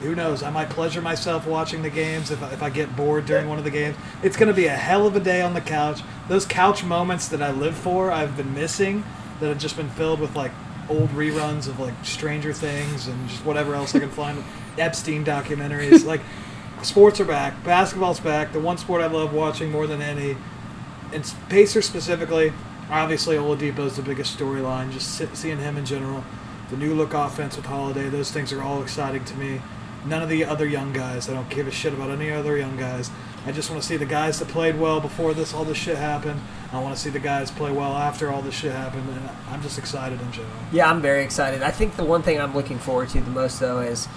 Who 0.02 0.14
knows? 0.14 0.44
I 0.44 0.50
might 0.50 0.70
pleasure 0.70 1.02
myself 1.02 1.48
watching 1.48 1.82
the 1.82 1.90
games 1.90 2.30
if 2.30 2.44
I, 2.44 2.52
if 2.52 2.62
I 2.62 2.70
get 2.70 2.96
bored 2.96 3.26
during 3.26 3.48
one 3.48 3.58
of 3.58 3.64
the 3.64 3.72
games. 3.72 3.96
It's 4.24 4.38
going 4.38 4.50
to 4.50 4.54
be 4.54 4.66
a 4.66 4.76
hell 4.76 5.08
of 5.08 5.16
a 5.16 5.20
day 5.20 5.42
on 5.42 5.54
the 5.54 5.62
couch. 5.62 6.02
Those 6.28 6.46
couch 6.46 6.84
moments 6.84 7.28
that 7.30 7.42
I 7.42 7.52
live 7.52 7.76
for, 7.76 8.12
I've 8.12 8.36
been 8.36 8.54
missing, 8.54 9.04
that 9.40 9.48
have 9.48 9.58
just 9.58 9.78
been 9.78 9.90
filled 9.90 10.20
with 10.20 10.36
like 10.36 10.52
old 10.90 11.10
reruns 11.10 11.68
of 11.68 11.80
like 11.80 11.94
Stranger 12.04 12.54
Things 12.54 13.08
and 13.08 13.30
just 13.30 13.46
whatever 13.46 13.74
else 13.76 13.96
I 13.96 14.00
can 14.00 14.12
find. 14.12 14.44
Epstein 14.78 15.24
documentaries. 15.24 16.06
like 16.06 16.22
sports 16.82 17.20
are 17.20 17.26
back. 17.26 17.64
Basketball's 17.64 18.20
back. 18.20 18.54
The 18.54 18.60
one 18.60 18.78
sport 18.78 19.02
I 19.02 19.08
love 19.08 19.34
watching 19.34 19.72
more 19.72 19.88
than 19.88 20.02
any. 20.02 20.38
And 21.14 21.34
Pacers 21.50 21.86
specifically. 21.86 22.54
Obviously, 22.90 23.36
Oladipo's 23.36 23.96
the 23.96 24.04
biggest 24.04 24.38
storyline. 24.38 24.92
Just 24.92 25.36
seeing 25.36 25.58
him 25.58 25.78
in 25.78 25.86
general. 25.86 26.24
The 26.70 26.78
new 26.78 26.94
look 26.94 27.14
offense 27.14 27.56
with 27.56 27.66
Holiday. 27.66 28.10
Those 28.10 28.32
things 28.32 28.52
are 28.54 28.62
all 28.62 28.82
exciting 28.82 29.24
to 29.26 29.36
me. 29.36 29.62
None 30.06 30.22
of 30.22 30.30
the 30.30 30.46
other 30.46 30.68
young 30.68 30.94
guys. 30.94 31.30
I 31.30 31.34
don't 31.34 31.50
give 31.50 31.68
a 31.68 31.72
shit 31.72 31.94
about 31.94 32.12
any 32.12 32.30
other 32.30 32.58
young 32.58 32.78
guys. 32.78 33.10
I 33.48 33.52
just 33.52 33.70
want 33.70 33.82
to 33.82 33.88
see 33.88 33.98
the 33.98 34.06
guys 34.06 34.40
that 34.40 34.48
played 34.48 34.80
well 34.80 35.00
before 35.00 35.34
this 35.36 35.54
all 35.54 35.66
this 35.66 35.78
shit 35.78 35.98
happened. 35.98 36.42
I 36.72 36.82
want 36.82 36.96
to 36.96 37.02
see 37.02 37.12
the 37.12 37.20
guys 37.20 37.52
play 37.52 37.72
well 37.72 37.94
after 37.94 38.32
all 38.32 38.42
this 38.42 38.56
shit 38.56 38.72
happened, 38.72 39.08
and 39.08 39.30
I'm 39.50 39.62
just 39.62 39.78
excited 39.78 40.20
in 40.20 40.32
general. 40.32 40.54
Yeah, 40.72 40.90
I'm 40.90 41.02
very 41.02 41.24
excited. 41.24 41.62
I 41.62 41.72
think 41.72 41.96
the 41.96 42.06
one 42.06 42.24
thing 42.24 42.40
I'm 42.40 42.56
looking 42.56 42.80
forward 42.80 43.10
to 43.10 43.22
the 43.22 43.30
most 43.30 43.60
though 43.60 43.80
is 43.82 44.08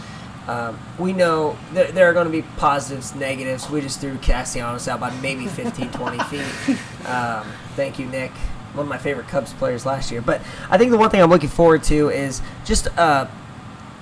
um, 0.49 0.79
we 0.99 1.13
know 1.13 1.59
there, 1.73 1.93
there 1.93 2.11
are 2.11 2.15
going 2.15 2.27
to 2.27 2.33
be 2.33 2.43
positives, 2.57 3.15
negatives. 3.15 3.69
We 3.69 3.83
just 3.83 4.01
threw 4.01 4.17
Castellanos 4.17 4.89
out 4.89 4.99
by 4.99 5.11
maybe 5.21 5.47
15, 5.47 5.91
20 5.93 6.19
feet. 6.25 7.07
Um, 7.07 7.47
thank 7.77 7.99
you, 7.99 8.07
Nick. 8.07 8.31
One 8.73 8.87
of 8.87 8.89
my 8.89 8.99
favorite 8.99 9.29
Cubs 9.29 9.53
players 9.53 9.85
last 9.85 10.11
year. 10.11 10.23
But 10.23 10.41
I 10.71 10.79
think 10.79 10.91
the 10.91 10.97
one 10.97 11.11
thing 11.11 11.21
I'm 11.21 11.31
looking 11.31 11.51
forward 11.51 11.83
to 11.85 12.09
is 12.09 12.41
just 12.65 12.89
uh, 12.99 13.27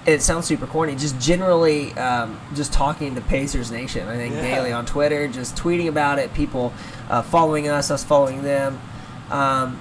it 0.06 0.22
sounds 0.22 0.46
super 0.46 0.66
corny. 0.66 0.94
Just 0.94 1.20
generally, 1.20 1.92
um, 1.94 2.40
just 2.54 2.72
talking 2.72 3.16
to 3.16 3.20
Pacers 3.20 3.72
Nation. 3.72 4.06
I 4.06 4.16
think 4.16 4.34
yeah. 4.34 4.42
daily 4.42 4.72
on 4.72 4.86
Twitter, 4.86 5.26
just 5.26 5.56
tweeting 5.56 5.88
about 5.88 6.20
it. 6.20 6.32
People 6.32 6.72
uh, 7.10 7.22
following 7.22 7.68
us, 7.68 7.90
us 7.90 8.04
following 8.04 8.42
them. 8.42 8.80
Um, 9.30 9.80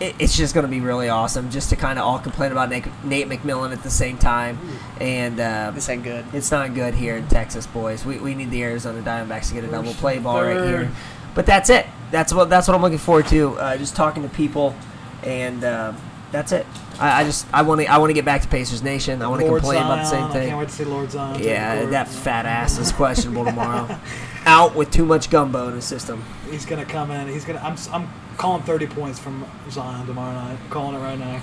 it's 0.00 0.36
just 0.36 0.54
going 0.54 0.66
to 0.66 0.70
be 0.70 0.80
really 0.80 1.08
awesome, 1.08 1.50
just 1.50 1.70
to 1.70 1.76
kind 1.76 1.98
of 1.98 2.04
all 2.04 2.18
complain 2.18 2.52
about 2.52 2.68
Nate, 2.68 2.86
Nate, 3.04 3.28
McMillan 3.28 3.72
at 3.72 3.82
the 3.82 3.90
same 3.90 4.18
time. 4.18 4.58
And 5.00 5.40
uh, 5.40 5.72
this 5.74 5.88
ain't 5.88 6.02
good. 6.02 6.24
It's 6.32 6.50
not 6.50 6.74
good 6.74 6.94
here 6.94 7.16
in 7.16 7.26
Texas, 7.28 7.66
boys. 7.66 8.04
We, 8.04 8.18
we 8.18 8.34
need 8.34 8.50
the 8.50 8.62
Arizona 8.62 9.00
Diamondbacks 9.00 9.48
to 9.48 9.54
get 9.54 9.64
a 9.64 9.68
double 9.68 9.94
play 9.94 10.18
ball 10.18 10.42
right 10.42 10.66
here. 10.68 10.90
But 11.34 11.46
that's 11.46 11.70
it. 11.70 11.86
That's 12.10 12.32
what 12.32 12.48
that's 12.48 12.66
what 12.68 12.74
I'm 12.74 12.82
looking 12.82 12.98
forward 12.98 13.26
to. 13.28 13.50
Uh, 13.58 13.76
just 13.76 13.94
talking 13.94 14.22
to 14.22 14.28
people, 14.28 14.74
and 15.22 15.62
uh, 15.62 15.92
that's 16.32 16.52
it. 16.52 16.64
I, 16.98 17.20
I 17.20 17.24
just 17.24 17.46
I 17.52 17.62
want 17.62 17.82
to 17.82 17.86
I 17.86 17.98
want 17.98 18.10
to 18.10 18.14
get 18.14 18.24
back 18.24 18.42
to 18.42 18.48
Pacers 18.48 18.82
Nation. 18.82 19.20
I 19.20 19.28
want 19.28 19.42
to 19.42 19.48
complain 19.48 19.80
Zion, 19.80 19.86
about 19.86 19.98
the 19.98 20.04
same 20.04 20.30
thing. 20.30 20.44
I 20.44 20.46
can't 20.46 20.58
wait 20.58 20.68
to 20.68 20.74
see 20.74 20.84
Lord 20.84 21.10
Zion. 21.10 21.42
Yeah, 21.42 21.84
that 21.86 22.08
fat 22.08 22.46
ass 22.46 22.78
is 22.78 22.90
questionable 22.92 23.44
tomorrow. 23.46 23.98
Out 24.46 24.74
with 24.74 24.90
too 24.90 25.04
much 25.04 25.28
gumbo 25.28 25.68
in 25.68 25.74
his 25.74 25.84
system. 25.84 26.24
He's 26.50 26.64
gonna 26.64 26.86
come 26.86 27.10
in. 27.10 27.28
He's 27.28 27.44
gonna. 27.44 27.60
I'm 27.60 27.76
I'm 27.92 28.08
calling 28.36 28.62
30 28.62 28.86
points 28.88 29.18
from 29.18 29.46
Zion 29.70 30.06
tomorrow 30.06 30.34
night. 30.34 30.58
I'm 30.62 30.70
calling 30.70 30.96
it 30.96 31.00
right 31.00 31.18
now. 31.18 31.42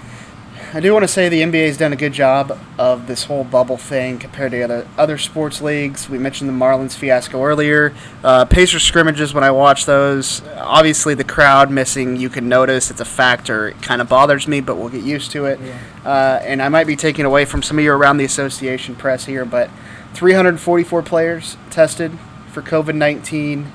I 0.73 0.79
do 0.79 0.93
want 0.93 1.03
to 1.03 1.07
say 1.07 1.29
the 1.29 1.41
NBA's 1.41 1.77
done 1.77 1.93
a 1.93 1.95
good 1.95 2.13
job 2.13 2.57
of 2.77 3.07
this 3.07 3.25
whole 3.25 3.43
bubble 3.43 3.77
thing 3.77 4.19
compared 4.19 4.51
to 4.51 4.61
other 4.61 4.87
other 4.97 5.17
sports 5.17 5.61
leagues. 5.61 6.09
We 6.09 6.17
mentioned 6.17 6.49
the 6.49 6.53
Marlins 6.53 6.95
fiasco 6.95 7.43
earlier. 7.43 7.93
Uh, 8.23 8.45
Pacers 8.45 8.83
scrimmages, 8.83 9.33
when 9.33 9.43
I 9.43 9.51
watch 9.51 9.85
those, 9.85 10.41
obviously 10.57 11.15
the 11.15 11.23
crowd 11.23 11.71
missing, 11.71 12.15
you 12.15 12.29
can 12.29 12.49
notice 12.49 12.91
it's 12.91 13.01
a 13.01 13.05
factor. 13.05 13.69
It 13.69 13.81
kind 13.81 14.01
of 14.01 14.09
bothers 14.09 14.47
me, 14.47 14.61
but 14.61 14.77
we'll 14.77 14.89
get 14.89 15.03
used 15.03 15.31
to 15.31 15.45
it. 15.45 15.59
Yeah. 15.59 15.77
Uh, 16.05 16.39
and 16.43 16.61
I 16.61 16.69
might 16.69 16.87
be 16.87 16.95
taking 16.95 17.25
away 17.25 17.45
from 17.45 17.61
some 17.63 17.77
of 17.77 17.83
you 17.83 17.91
around 17.91 18.17
the 18.17 18.25
association 18.25 18.95
press 18.95 19.25
here, 19.25 19.45
but 19.45 19.69
344 20.13 21.01
players 21.01 21.57
tested 21.69 22.17
for 22.51 22.61
COVID 22.61 22.95
19 22.95 23.71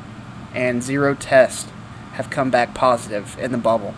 and 0.54 0.82
zero 0.82 1.14
tests 1.14 1.70
have 2.18 2.30
come 2.30 2.50
back 2.50 2.74
positive 2.74 3.38
in 3.38 3.52
the 3.52 3.58
bubble. 3.58 3.94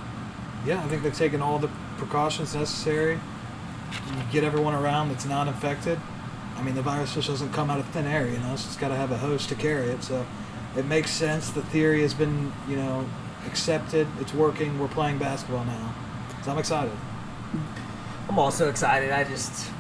Yeah, 0.66 0.84
I 0.84 0.86
think 0.88 1.02
they've 1.02 1.16
taken 1.16 1.40
all 1.40 1.58
the 1.58 1.70
precautions 1.96 2.54
necessary. 2.54 3.14
You 3.14 4.22
get 4.30 4.44
everyone 4.44 4.74
around 4.74 5.08
that's 5.08 5.24
not 5.24 5.48
infected. 5.48 5.98
I 6.54 6.62
mean, 6.62 6.74
the 6.74 6.82
virus 6.82 7.14
just 7.14 7.28
doesn't 7.28 7.54
come 7.54 7.70
out 7.70 7.80
of 7.80 7.88
thin 7.88 8.06
air, 8.06 8.26
you 8.26 8.36
know. 8.36 8.54
So 8.56 8.66
it's 8.66 8.76
got 8.76 8.88
to 8.88 8.94
have 8.94 9.10
a 9.10 9.16
host 9.16 9.48
to 9.48 9.54
carry 9.54 9.88
it. 9.88 10.04
So 10.04 10.26
it 10.76 10.84
makes 10.84 11.10
sense. 11.10 11.48
The 11.48 11.62
theory 11.62 12.02
has 12.02 12.12
been, 12.12 12.52
you 12.68 12.76
know, 12.76 13.06
accepted. 13.46 14.06
It's 14.20 14.34
working. 14.34 14.78
We're 14.78 14.88
playing 14.88 15.16
basketball 15.16 15.64
now. 15.64 15.94
So 16.44 16.52
I'm 16.52 16.58
excited. 16.58 16.92
I'm 18.28 18.38
also 18.38 18.68
excited. 18.68 19.12
I 19.12 19.24
just 19.24 19.70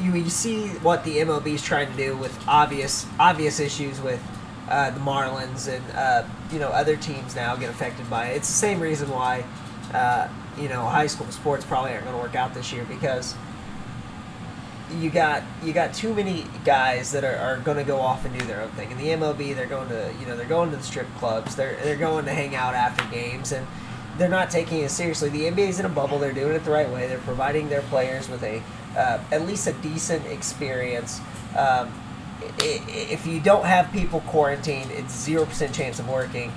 you, 0.00 0.14
you 0.14 0.30
see 0.30 0.68
what 0.78 1.04
the 1.04 1.18
MLB 1.18 1.48
is 1.48 1.62
trying 1.62 1.90
to 1.90 1.96
do 1.98 2.16
with 2.16 2.34
obvious 2.48 3.04
obvious 3.20 3.60
issues 3.60 4.00
with 4.00 4.22
uh, 4.68 4.90
the 4.90 5.00
Marlins 5.00 5.68
and 5.68 5.84
uh, 5.94 6.24
you 6.52 6.58
know 6.58 6.68
other 6.68 6.96
teams 6.96 7.34
now 7.34 7.56
get 7.56 7.70
affected 7.70 8.08
by 8.08 8.28
it. 8.28 8.36
It's 8.36 8.48
the 8.48 8.54
same 8.54 8.80
reason 8.80 9.10
why 9.10 9.44
uh, 9.92 10.28
you 10.58 10.68
know, 10.68 10.82
high 10.82 11.06
school 11.06 11.30
sports 11.30 11.64
probably 11.64 11.92
aren't 11.92 12.04
going 12.04 12.16
to 12.16 12.22
work 12.22 12.34
out 12.34 12.54
this 12.54 12.72
year 12.72 12.84
because 12.84 13.34
you 14.98 15.10
got 15.10 15.42
you 15.62 15.72
got 15.72 15.92
too 15.92 16.14
many 16.14 16.46
guys 16.64 17.12
that 17.12 17.22
are, 17.22 17.36
are 17.36 17.58
going 17.58 17.76
to 17.76 17.84
go 17.84 17.98
off 18.00 18.24
and 18.24 18.38
do 18.38 18.44
their 18.46 18.62
own 18.62 18.70
thing. 18.70 18.90
In 18.90 18.98
the 18.98 19.08
MLB, 19.08 19.54
they're 19.54 19.66
going 19.66 19.88
to 19.88 20.12
you 20.18 20.26
know 20.26 20.36
they're 20.36 20.46
going 20.46 20.70
to 20.70 20.76
the 20.76 20.82
strip 20.82 21.06
clubs. 21.16 21.54
They're 21.56 21.76
they're 21.82 21.96
going 21.96 22.24
to 22.24 22.32
hang 22.32 22.54
out 22.54 22.74
after 22.74 23.04
games 23.10 23.52
and 23.52 23.66
they're 24.16 24.28
not 24.28 24.50
taking 24.50 24.80
it 24.80 24.90
seriously. 24.90 25.28
The 25.28 25.44
NBA's 25.44 25.78
in 25.78 25.86
a 25.86 25.90
bubble. 25.90 26.18
They're 26.18 26.32
doing 26.32 26.54
it 26.54 26.64
the 26.64 26.70
right 26.70 26.88
way. 26.90 27.06
They're 27.06 27.18
providing 27.18 27.68
their 27.68 27.82
players 27.82 28.28
with 28.28 28.42
a 28.42 28.62
uh, 28.96 29.20
at 29.30 29.46
least 29.46 29.66
a 29.66 29.72
decent 29.74 30.26
experience. 30.26 31.20
Um, 31.56 31.92
if 32.58 33.26
you 33.26 33.40
don't 33.40 33.64
have 33.64 33.92
people 33.92 34.20
quarantined, 34.20 34.90
it's 34.90 35.14
zero 35.14 35.44
percent 35.44 35.74
chance 35.74 35.98
of 35.98 36.08
working 36.08 36.52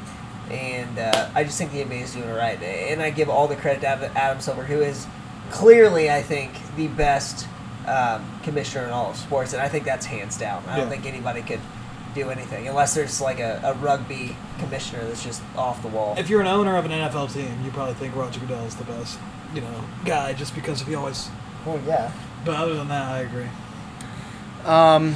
and 0.52 1.00
uh, 1.00 1.30
I 1.34 1.44
just 1.44 1.58
think 1.58 1.72
the 1.72 1.84
NBA 1.84 2.02
is 2.02 2.14
doing 2.14 2.28
it 2.28 2.34
right. 2.34 2.62
And 2.62 3.02
I 3.02 3.10
give 3.10 3.30
all 3.30 3.48
the 3.48 3.56
credit 3.56 3.82
to 3.82 3.88
Adam 3.88 4.42
Silver, 4.42 4.64
who 4.64 4.82
is 4.82 5.08
clearly, 5.50 6.12
I 6.12 6.22
think, 6.22 6.52
the 6.76 6.88
best 6.90 7.48
um, 7.88 8.40
commissioner 8.44 8.86
in 8.86 8.92
all 8.92 9.12
of 9.12 9.18
sports, 9.18 9.54
and 9.54 9.62
I 9.62 9.70
think 9.70 9.86
that's 9.86 10.06
hands 10.06 10.38
down. 10.38 10.64
I 10.68 10.78
don't 10.78 10.90
think 10.90 11.06
anybody 11.06 11.42
could 11.42 11.62
do 12.14 12.30
anything 12.30 12.68
unless 12.68 12.94
there's 12.94 13.22
like 13.22 13.40
a, 13.40 13.62
a, 13.64 13.74
rugby 13.76 14.36
commissioner 14.60 15.02
that's 15.06 15.24
just 15.24 15.42
off 15.56 15.82
the 15.82 15.88
wall. 15.88 16.14
If 16.18 16.30
you're 16.30 16.42
an 16.42 16.48
owner 16.48 16.76
of 16.76 16.84
an 16.84 16.92
NFL 16.92 17.34
team, 17.34 17.64
you 17.64 17.72
probably 17.72 17.94
think 17.94 18.14
Roger 18.18 18.42
Goodell 18.42 18.66
is 18.66 18.76
the 18.76 18.84
best, 18.84 19.18
you 19.56 19.62
know, 19.62 19.84
guy 20.04 20.34
just 20.34 20.54
because 20.54 20.82
he 20.82 20.94
always. 20.94 21.30
Well, 21.66 21.80
yeah. 21.88 22.12
But 22.44 22.56
other 22.56 22.74
than 22.74 22.90
that, 22.90 23.12
I 23.12 23.20
agree. 23.20 23.48
Um, 24.66 25.16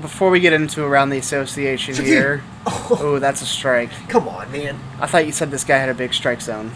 before 0.00 0.30
we 0.30 0.40
get 0.40 0.52
into 0.52 0.84
around 0.84 1.10
the 1.10 1.18
association 1.18 1.94
here, 2.04 2.42
oh, 2.66 3.18
that's 3.20 3.42
a 3.42 3.46
strike. 3.46 3.90
Come 4.08 4.28
on, 4.28 4.50
man. 4.52 4.78
I 5.00 5.06
thought 5.06 5.26
you 5.26 5.32
said 5.32 5.50
this 5.50 5.64
guy 5.64 5.78
had 5.78 5.88
a 5.88 5.94
big 5.94 6.14
strike 6.14 6.40
zone. 6.40 6.72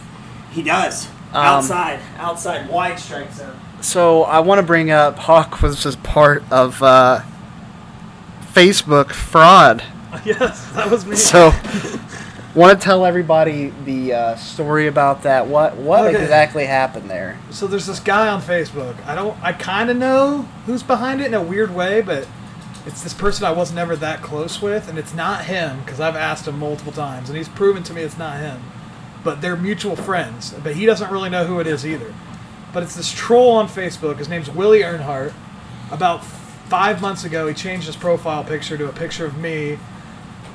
He 0.51 0.63
does. 0.63 1.09
Um, 1.33 1.45
outside, 1.47 2.01
outside, 2.17 2.69
wide 2.71 2.99
strike 2.99 3.33
zone. 3.33 3.59
So 3.81 4.23
I 4.23 4.39
want 4.39 4.61
to 4.61 4.67
bring 4.67 4.91
up 4.91 5.19
Hawk 5.19 5.61
was 5.61 5.83
just 5.83 6.01
part 6.05 6.45
of 6.53 6.81
uh, 6.83 7.23
Facebook 8.53 9.11
fraud. 9.11 9.83
Yes, 10.25 10.71
that 10.75 10.89
was 10.89 11.05
me. 11.05 11.17
So, 11.17 11.53
want 12.55 12.79
to 12.79 12.83
tell 12.83 13.05
everybody 13.05 13.73
the 13.85 14.13
uh, 14.13 14.37
story 14.37 14.87
about 14.87 15.25
that? 15.25 15.49
What 15.49 15.77
what 15.77 16.07
okay. 16.07 16.23
exactly 16.23 16.67
happened 16.67 17.11
there? 17.11 17.37
So 17.51 17.67
there's 17.67 17.87
this 17.87 17.99
guy 17.99 18.29
on 18.29 18.41
Facebook. 18.41 18.95
I 19.07 19.17
don't. 19.17 19.37
I 19.43 19.53
kind 19.53 19.91
of 19.91 19.97
know 19.97 20.43
who's 20.67 20.85
behind 20.85 21.21
it 21.21 21.27
in 21.27 21.35
a 21.35 21.43
weird 21.43 21.75
way, 21.75 22.01
but 22.01 22.29
it's 22.87 23.03
this 23.03 23.15
person 23.15 23.45
I 23.45 23.53
was 23.53 23.73
never 23.73 23.97
that 23.97 24.23
close 24.23 24.61
with, 24.61 24.89
and 24.89 24.99
it's 24.99 25.15
not 25.15 25.47
him 25.47 25.81
because 25.81 26.01
I've 26.01 26.17
asked 26.17 26.47
him 26.47 26.59
multiple 26.59 26.93
times, 26.93 27.31
and 27.31 27.39
he's 27.39 27.49
proven 27.49 27.83
to 27.85 27.95
me 27.95 28.03
it's 28.03 28.19
not 28.19 28.39
him. 28.39 28.63
But 29.23 29.41
they're 29.41 29.57
mutual 29.57 29.97
friends, 29.97 30.55
but 30.63 30.77
he 30.77 30.85
doesn't 30.85 31.11
really 31.11 31.31
know 31.31 31.47
who 31.47 31.61
it 31.61 31.67
is 31.67 31.87
either. 31.87 32.13
But 32.75 32.83
it's 32.83 32.95
this 32.95 33.11
troll 33.11 33.53
on 33.53 33.69
Facebook. 33.69 34.19
His 34.19 34.29
name's 34.29 34.51
Willie 34.51 34.81
Earnhardt. 34.81 35.33
About 35.91 36.25
five 36.25 37.01
months 37.01 37.25
ago, 37.25 37.47
he 37.47 37.55
changed 37.55 37.87
his 37.87 37.97
profile 37.97 38.45
picture 38.45 38.77
to 38.77 38.89
a 38.89 38.93
picture 38.93 39.25
of 39.25 39.39
me 39.39 39.79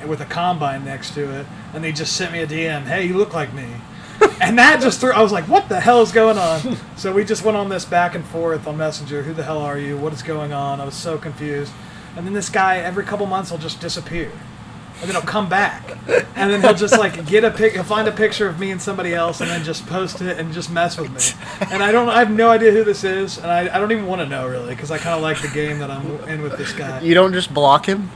with 0.06 0.20
a 0.20 0.24
combine 0.24 0.84
next 0.84 1.14
to 1.14 1.40
it, 1.40 1.46
and 1.74 1.84
he 1.84 1.90
just 1.90 2.14
sent 2.14 2.30
me 2.32 2.40
a 2.40 2.46
DM. 2.46 2.84
Hey, 2.84 3.06
you 3.06 3.14
look 3.14 3.34
like 3.34 3.52
me. 3.52 3.66
and 4.40 4.56
that 4.58 4.80
just 4.80 5.00
threw. 5.00 5.10
I 5.12 5.20
was 5.22 5.32
like, 5.32 5.48
"What 5.48 5.68
the 5.68 5.80
hell 5.80 6.00
is 6.02 6.12
going 6.12 6.38
on?" 6.38 6.76
so 6.96 7.12
we 7.12 7.24
just 7.24 7.42
went 7.42 7.56
on 7.56 7.70
this 7.70 7.84
back 7.84 8.14
and 8.14 8.24
forth 8.24 8.68
on 8.68 8.76
Messenger. 8.76 9.22
Who 9.22 9.32
the 9.32 9.42
hell 9.42 9.58
are 9.58 9.78
you? 9.78 9.96
What 9.96 10.12
is 10.12 10.22
going 10.22 10.52
on? 10.52 10.80
I 10.80 10.84
was 10.84 10.94
so 10.94 11.18
confused 11.18 11.72
and 12.16 12.26
then 12.26 12.32
this 12.32 12.48
guy 12.48 12.78
every 12.78 13.04
couple 13.04 13.26
months 13.26 13.50
will 13.50 13.58
just 13.58 13.80
disappear. 13.80 14.30
And 15.00 15.08
then 15.08 15.12
he'll 15.12 15.22
come 15.22 15.48
back. 15.48 15.96
And 16.36 16.52
then 16.52 16.60
he'll 16.60 16.74
just 16.74 16.98
like 16.98 17.26
get 17.26 17.42
a 17.42 17.50
pic 17.50 17.72
he'll 17.72 17.84
find 17.84 18.06
a 18.06 18.12
picture 18.12 18.46
of 18.46 18.58
me 18.58 18.70
and 18.70 18.80
somebody 18.80 19.14
else 19.14 19.40
and 19.40 19.48
then 19.48 19.64
just 19.64 19.86
post 19.86 20.20
it 20.20 20.38
and 20.38 20.52
just 20.52 20.70
mess 20.70 20.98
with 20.98 21.10
me. 21.10 21.66
And 21.70 21.82
i 21.82 21.90
don't 21.90 22.08
i 22.08 22.18
have 22.18 22.30
no 22.30 22.50
idea 22.50 22.70
who 22.70 22.84
this 22.84 23.04
is 23.04 23.38
and 23.38 23.46
i, 23.46 23.74
I 23.74 23.78
don't 23.78 23.92
even 23.92 24.06
want 24.06 24.20
to 24.20 24.26
know 24.26 24.46
really 24.46 24.74
because 24.74 24.90
i 24.90 24.98
kind 24.98 25.14
of 25.14 25.22
like 25.22 25.40
the 25.40 25.48
game 25.48 25.78
that 25.78 25.90
i'm 25.90 26.06
in 26.28 26.42
with 26.42 26.58
this 26.58 26.72
guy. 26.72 27.00
You 27.00 27.14
don't 27.14 27.32
just 27.32 27.52
block 27.54 27.86
him 27.86 28.10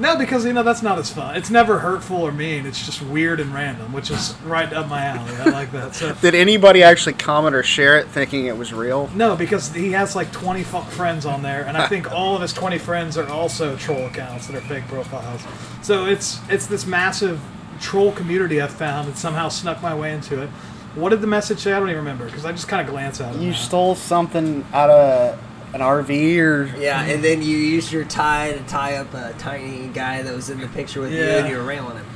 no, 0.00 0.16
because 0.16 0.44
you 0.44 0.52
know 0.52 0.62
that's 0.62 0.82
not 0.82 0.98
as 0.98 1.10
fun. 1.10 1.36
It's 1.36 1.50
never 1.50 1.78
hurtful 1.78 2.22
or 2.22 2.32
mean. 2.32 2.64
It's 2.64 2.84
just 2.84 3.02
weird 3.02 3.38
and 3.38 3.52
random, 3.52 3.92
which 3.92 4.10
is 4.10 4.34
right 4.44 4.72
up 4.72 4.88
my 4.88 5.04
alley. 5.04 5.34
I 5.36 5.50
like 5.50 5.72
that. 5.72 5.94
So, 5.94 6.14
did 6.14 6.34
anybody 6.34 6.82
actually 6.82 7.12
comment 7.12 7.54
or 7.54 7.62
share 7.62 7.98
it, 7.98 8.08
thinking 8.08 8.46
it 8.46 8.56
was 8.56 8.72
real? 8.72 9.08
No, 9.14 9.36
because 9.36 9.72
he 9.74 9.92
has 9.92 10.16
like 10.16 10.32
20 10.32 10.62
fuck 10.62 10.88
friends 10.88 11.26
on 11.26 11.42
there, 11.42 11.64
and 11.66 11.76
I 11.76 11.86
think 11.86 12.10
all 12.12 12.34
of 12.34 12.42
his 12.42 12.52
20 12.52 12.78
friends 12.78 13.18
are 13.18 13.28
also 13.28 13.76
troll 13.76 14.06
accounts 14.06 14.46
that 14.46 14.56
are 14.56 14.62
fake 14.62 14.88
profiles. 14.88 15.42
So 15.82 16.06
it's 16.06 16.40
it's 16.48 16.66
this 16.66 16.86
massive 16.86 17.40
troll 17.80 18.12
community 18.12 18.60
I've 18.60 18.72
found 18.72 19.08
and 19.08 19.16
somehow 19.16 19.48
snuck 19.48 19.82
my 19.82 19.94
way 19.94 20.12
into 20.12 20.42
it. 20.42 20.48
What 20.94 21.10
did 21.10 21.20
the 21.20 21.26
message 21.26 21.60
say? 21.60 21.72
I 21.72 21.78
don't 21.78 21.88
even 21.88 21.98
remember 21.98 22.24
because 22.24 22.44
I 22.44 22.52
just 22.52 22.68
kind 22.68 22.80
of 22.80 22.92
glance 22.92 23.20
at 23.20 23.34
it. 23.34 23.40
You 23.40 23.50
now. 23.50 23.56
stole 23.56 23.94
something 23.94 24.64
out 24.72 24.90
of 24.90 25.38
an 25.72 25.80
RV 25.80 26.38
or 26.38 26.64
Yeah, 26.78 27.02
and 27.02 27.22
then 27.22 27.42
you 27.42 27.56
used 27.56 27.92
your 27.92 28.04
tie 28.04 28.52
to 28.52 28.62
tie 28.64 28.96
up 28.96 29.12
a 29.14 29.34
tiny 29.38 29.88
guy 29.88 30.22
that 30.22 30.34
was 30.34 30.50
in 30.50 30.60
the 30.60 30.68
picture 30.68 31.00
with 31.00 31.12
you, 31.12 31.22
and 31.22 31.48
you 31.48 31.56
were 31.56 31.62
railing 31.64 31.96
him. 31.96 32.06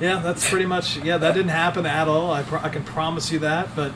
Yeah, 0.00 0.20
that's 0.20 0.48
pretty 0.48 0.66
much. 0.66 0.96
Yeah, 0.98 1.18
that 1.18 1.34
didn't 1.34 1.50
happen 1.50 1.84
at 1.86 2.08
all. 2.08 2.32
I, 2.32 2.42
pro- 2.42 2.60
I 2.60 2.68
can 2.70 2.84
promise 2.84 3.30
you 3.30 3.40
that. 3.40 3.74
But 3.76 3.92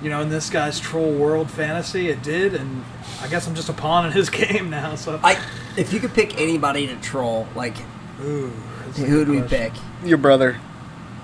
you 0.00 0.08
know, 0.10 0.20
in 0.20 0.28
this 0.28 0.50
guy's 0.50 0.78
troll 0.80 1.12
world 1.12 1.50
fantasy, 1.50 2.08
it 2.08 2.22
did, 2.22 2.54
and 2.54 2.84
I 3.20 3.28
guess 3.28 3.46
I'm 3.46 3.54
just 3.54 3.68
a 3.68 3.72
pawn 3.72 4.06
in 4.06 4.12
his 4.12 4.30
game 4.42 4.70
now. 4.70 4.94
So, 4.94 5.20
I, 5.22 5.40
if 5.76 5.92
you 5.92 6.00
could 6.00 6.14
pick 6.14 6.40
anybody 6.40 6.86
to 6.88 6.96
troll, 6.96 7.46
like 7.54 7.76
ooh, 8.20 8.48
who 8.96 9.18
would 9.18 9.28
we 9.28 9.42
pick? 9.42 9.72
your 10.04 10.18
brother. 10.18 10.60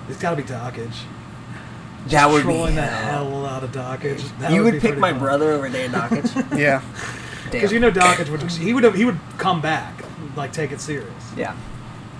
It's 0.07 0.19
got 0.19 0.31
to 0.31 0.35
be 0.37 0.43
Dockage. 0.43 0.95
That 2.07 2.29
would 2.29 2.37
be 2.39 2.43
trolling 2.43 2.75
the 2.75 2.81
hell. 2.81 3.29
hell 3.29 3.45
out 3.45 3.63
of 3.63 3.71
Dockage. 3.71 4.37
That 4.39 4.51
You 4.51 4.63
would 4.63 4.73
would 4.75 4.81
pick 4.81 4.97
my 4.97 5.11
fun. 5.11 5.19
brother 5.19 5.51
over 5.51 5.69
Dan 5.69 5.91
Dockage. 5.91 6.57
Yeah. 6.57 6.81
because 7.51 7.71
you 7.71 7.79
know 7.79 7.91
Dockage 7.91 8.29
would 8.29 8.41
he 8.51 8.73
would 8.73 8.95
he 8.95 9.05
would 9.05 9.19
come 9.37 9.61
back 9.61 10.03
like 10.35 10.51
take 10.53 10.71
it 10.71 10.79
serious. 10.81 11.11
Yeah, 11.35 11.55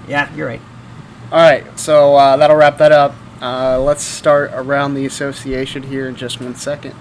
yeah, 0.07 0.33
you're 0.35 0.47
right. 0.47 0.61
All 1.31 1.39
right, 1.39 1.63
so 1.79 2.15
uh, 2.15 2.37
that'll 2.37 2.55
wrap 2.57 2.77
that 2.79 2.91
up. 2.91 3.15
Uh, 3.41 3.79
let's 3.79 4.03
start 4.03 4.51
around 4.53 4.95
the 4.95 5.05
association 5.05 5.83
here 5.83 6.07
in 6.07 6.15
just 6.15 6.41
one 6.41 6.55
second. 6.55 6.95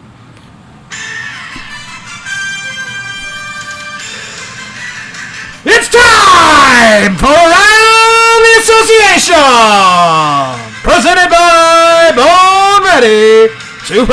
It's 5.64 5.88
time 5.90 7.16
for 7.16 7.26
Around 7.26 8.40
the 8.46 8.54
Association! 8.62 9.34
Presented 10.82 11.28
by 11.30 12.12
Bone 12.16 12.47
Ready 13.01 13.55
Super! 13.84 14.12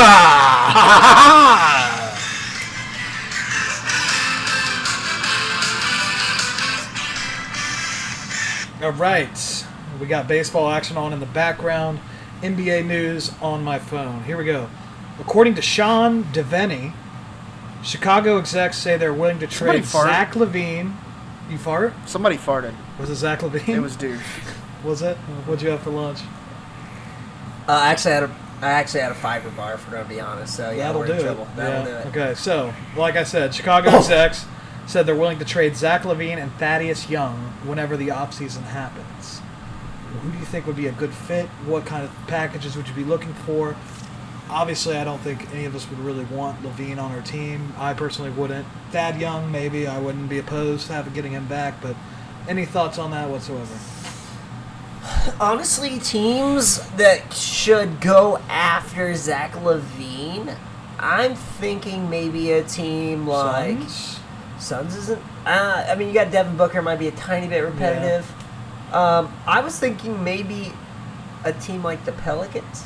All 8.80 8.92
right, 8.92 9.66
we 10.00 10.06
got 10.06 10.28
baseball 10.28 10.70
action 10.70 10.98
on 10.98 11.14
in 11.14 11.20
the 11.20 11.26
background, 11.26 12.00
NBA 12.44 12.86
news 12.86 13.32
on 13.42 13.64
my 13.64 13.80
phone. 13.80 14.22
Here 14.24 14.38
we 14.38 14.46
go. 14.46 14.70
According 15.20 15.56
to 15.56 15.64
Sean 15.64 16.24
Deveney, 16.26 16.94
Chicago 17.82 18.38
execs 18.38 18.78
say 18.78 18.98
they're 18.98 19.12
willing 19.12 19.40
to 19.40 19.50
Somebody 19.50 19.80
trade 19.80 19.88
fart. 19.90 20.10
Zach 20.10 20.34
LaVine. 20.34 20.94
You 21.50 21.58
fart? 21.58 21.96
Somebody 22.06 22.38
farted. 22.38 22.76
Was 23.00 23.10
it 23.10 23.16
Zach 23.16 23.40
LaVine? 23.40 23.78
It 23.78 23.80
was 23.80 23.96
dude. 23.96 24.22
Was 24.84 25.02
it? 25.02 25.18
What'd 25.48 25.64
you 25.64 25.70
have 25.70 25.82
for 25.82 25.90
lunch? 25.90 26.20
Uh, 27.68 27.72
I 27.72 27.90
actually 27.90 28.14
had 28.14 28.24
a, 28.24 28.36
I 28.62 28.72
actually 28.72 29.01
had 29.01 29.12
a 29.12 29.16
fiber 29.16 29.49
bar 29.51 29.78
for 29.78 29.97
to 29.97 30.06
be 30.06 30.20
honest. 30.20 30.56
So 30.56 30.72
yeah, 30.72 30.88
That'll 30.88 31.01
we're 31.01 31.08
do 31.08 31.14
in 31.14 31.22
trouble. 31.22 31.43
it. 31.43 31.56
That'll 31.56 31.91
yeah. 31.91 32.01
do 32.01 32.10
it. 32.10 32.16
Okay, 32.16 32.36
so 32.36 32.74
like 32.95 33.16
I 33.16 33.24
said, 33.24 33.53
Chicago 33.53 33.89
oh. 33.91 33.97
execs 33.97 34.45
said 34.88 35.06
they're 35.06 35.16
willing 35.16 35.39
to 35.39 35.45
trade 35.45 35.76
Zach 35.76 36.03
LaVine 36.03 36.38
and 36.38 36.51
Thaddeus 36.53 37.10
Young 37.10 37.38
whenever 37.66 37.97
the 37.97 38.10
offseason 38.10 38.64
happens. 38.64 39.41
Who 40.22 40.32
do 40.32 40.38
you 40.38 40.45
think 40.45 40.66
would 40.66 40.76
be 40.76 40.88
a 40.88 40.91
good 40.91 41.14
fit? 41.14 41.47
What 41.66 41.86
kind 41.86 42.06
of 42.06 42.12
packages 42.28 42.78
would 42.78 42.88
you 42.88 42.93
be 42.93 43.03
looking 43.03 43.34
for? 43.34 43.76
Obviously, 44.49 44.95
I 44.95 45.03
don't 45.03 45.20
think 45.20 45.51
any 45.53 45.66
of 45.66 45.76
us 45.76 45.89
would 45.89 45.99
really 45.99 46.24
want 46.26 46.62
LaVine 46.62 46.99
on 46.99 47.12
our 47.12 47.22
team. 47.22 47.74
I 47.78 47.93
personally 47.93 48.30
wouldn't. 48.32 48.66
Thad 48.91 49.20
Young, 49.20 49.51
maybe 49.51 49.88
I 49.88 49.97
wouldn't 49.99 50.30
be 50.30 50.38
opposed 50.38 50.88
to 50.88 50.93
having 50.93 51.14
getting 51.14 51.32
him 51.32 51.47
back, 51.47 51.82
but 51.82 51.95
any 52.47 52.66
thoughts 52.66 52.99
on 52.99 53.12
that 53.12 53.30
whatsoever? 53.30 53.76
Honestly, 55.40 56.00
teams 56.00 56.80
that 56.92 57.34
should 57.34 58.00
go 58.00 58.38
after 58.50 59.14
Zach 59.16 59.54
LaVine, 59.54 60.56
I'm 61.00 61.36
thinking 61.36 62.10
maybe 62.10 62.52
a 62.52 62.64
team 62.64 63.28
like 63.28 63.80
Suns? 63.80 64.20
Suns 64.60 64.96
isn't. 64.96 65.22
Uh, 65.46 65.86
I 65.90 65.96
mean, 65.96 66.08
you 66.08 66.14
got 66.14 66.32
Devin 66.32 66.56
Booker, 66.58 66.82
might 66.82 67.00
be 67.00 67.08
a 67.08 67.12
tiny 67.12 67.48
bit 67.48 67.60
repetitive. 67.60 68.32
Um, 68.94 69.34
I 69.46 69.62
was 69.62 69.78
thinking 69.80 70.24
maybe 70.24 70.72
a 71.44 71.52
team 71.54 71.84
like 71.84 72.06
the 72.06 72.14
Pelicans. 72.14 72.84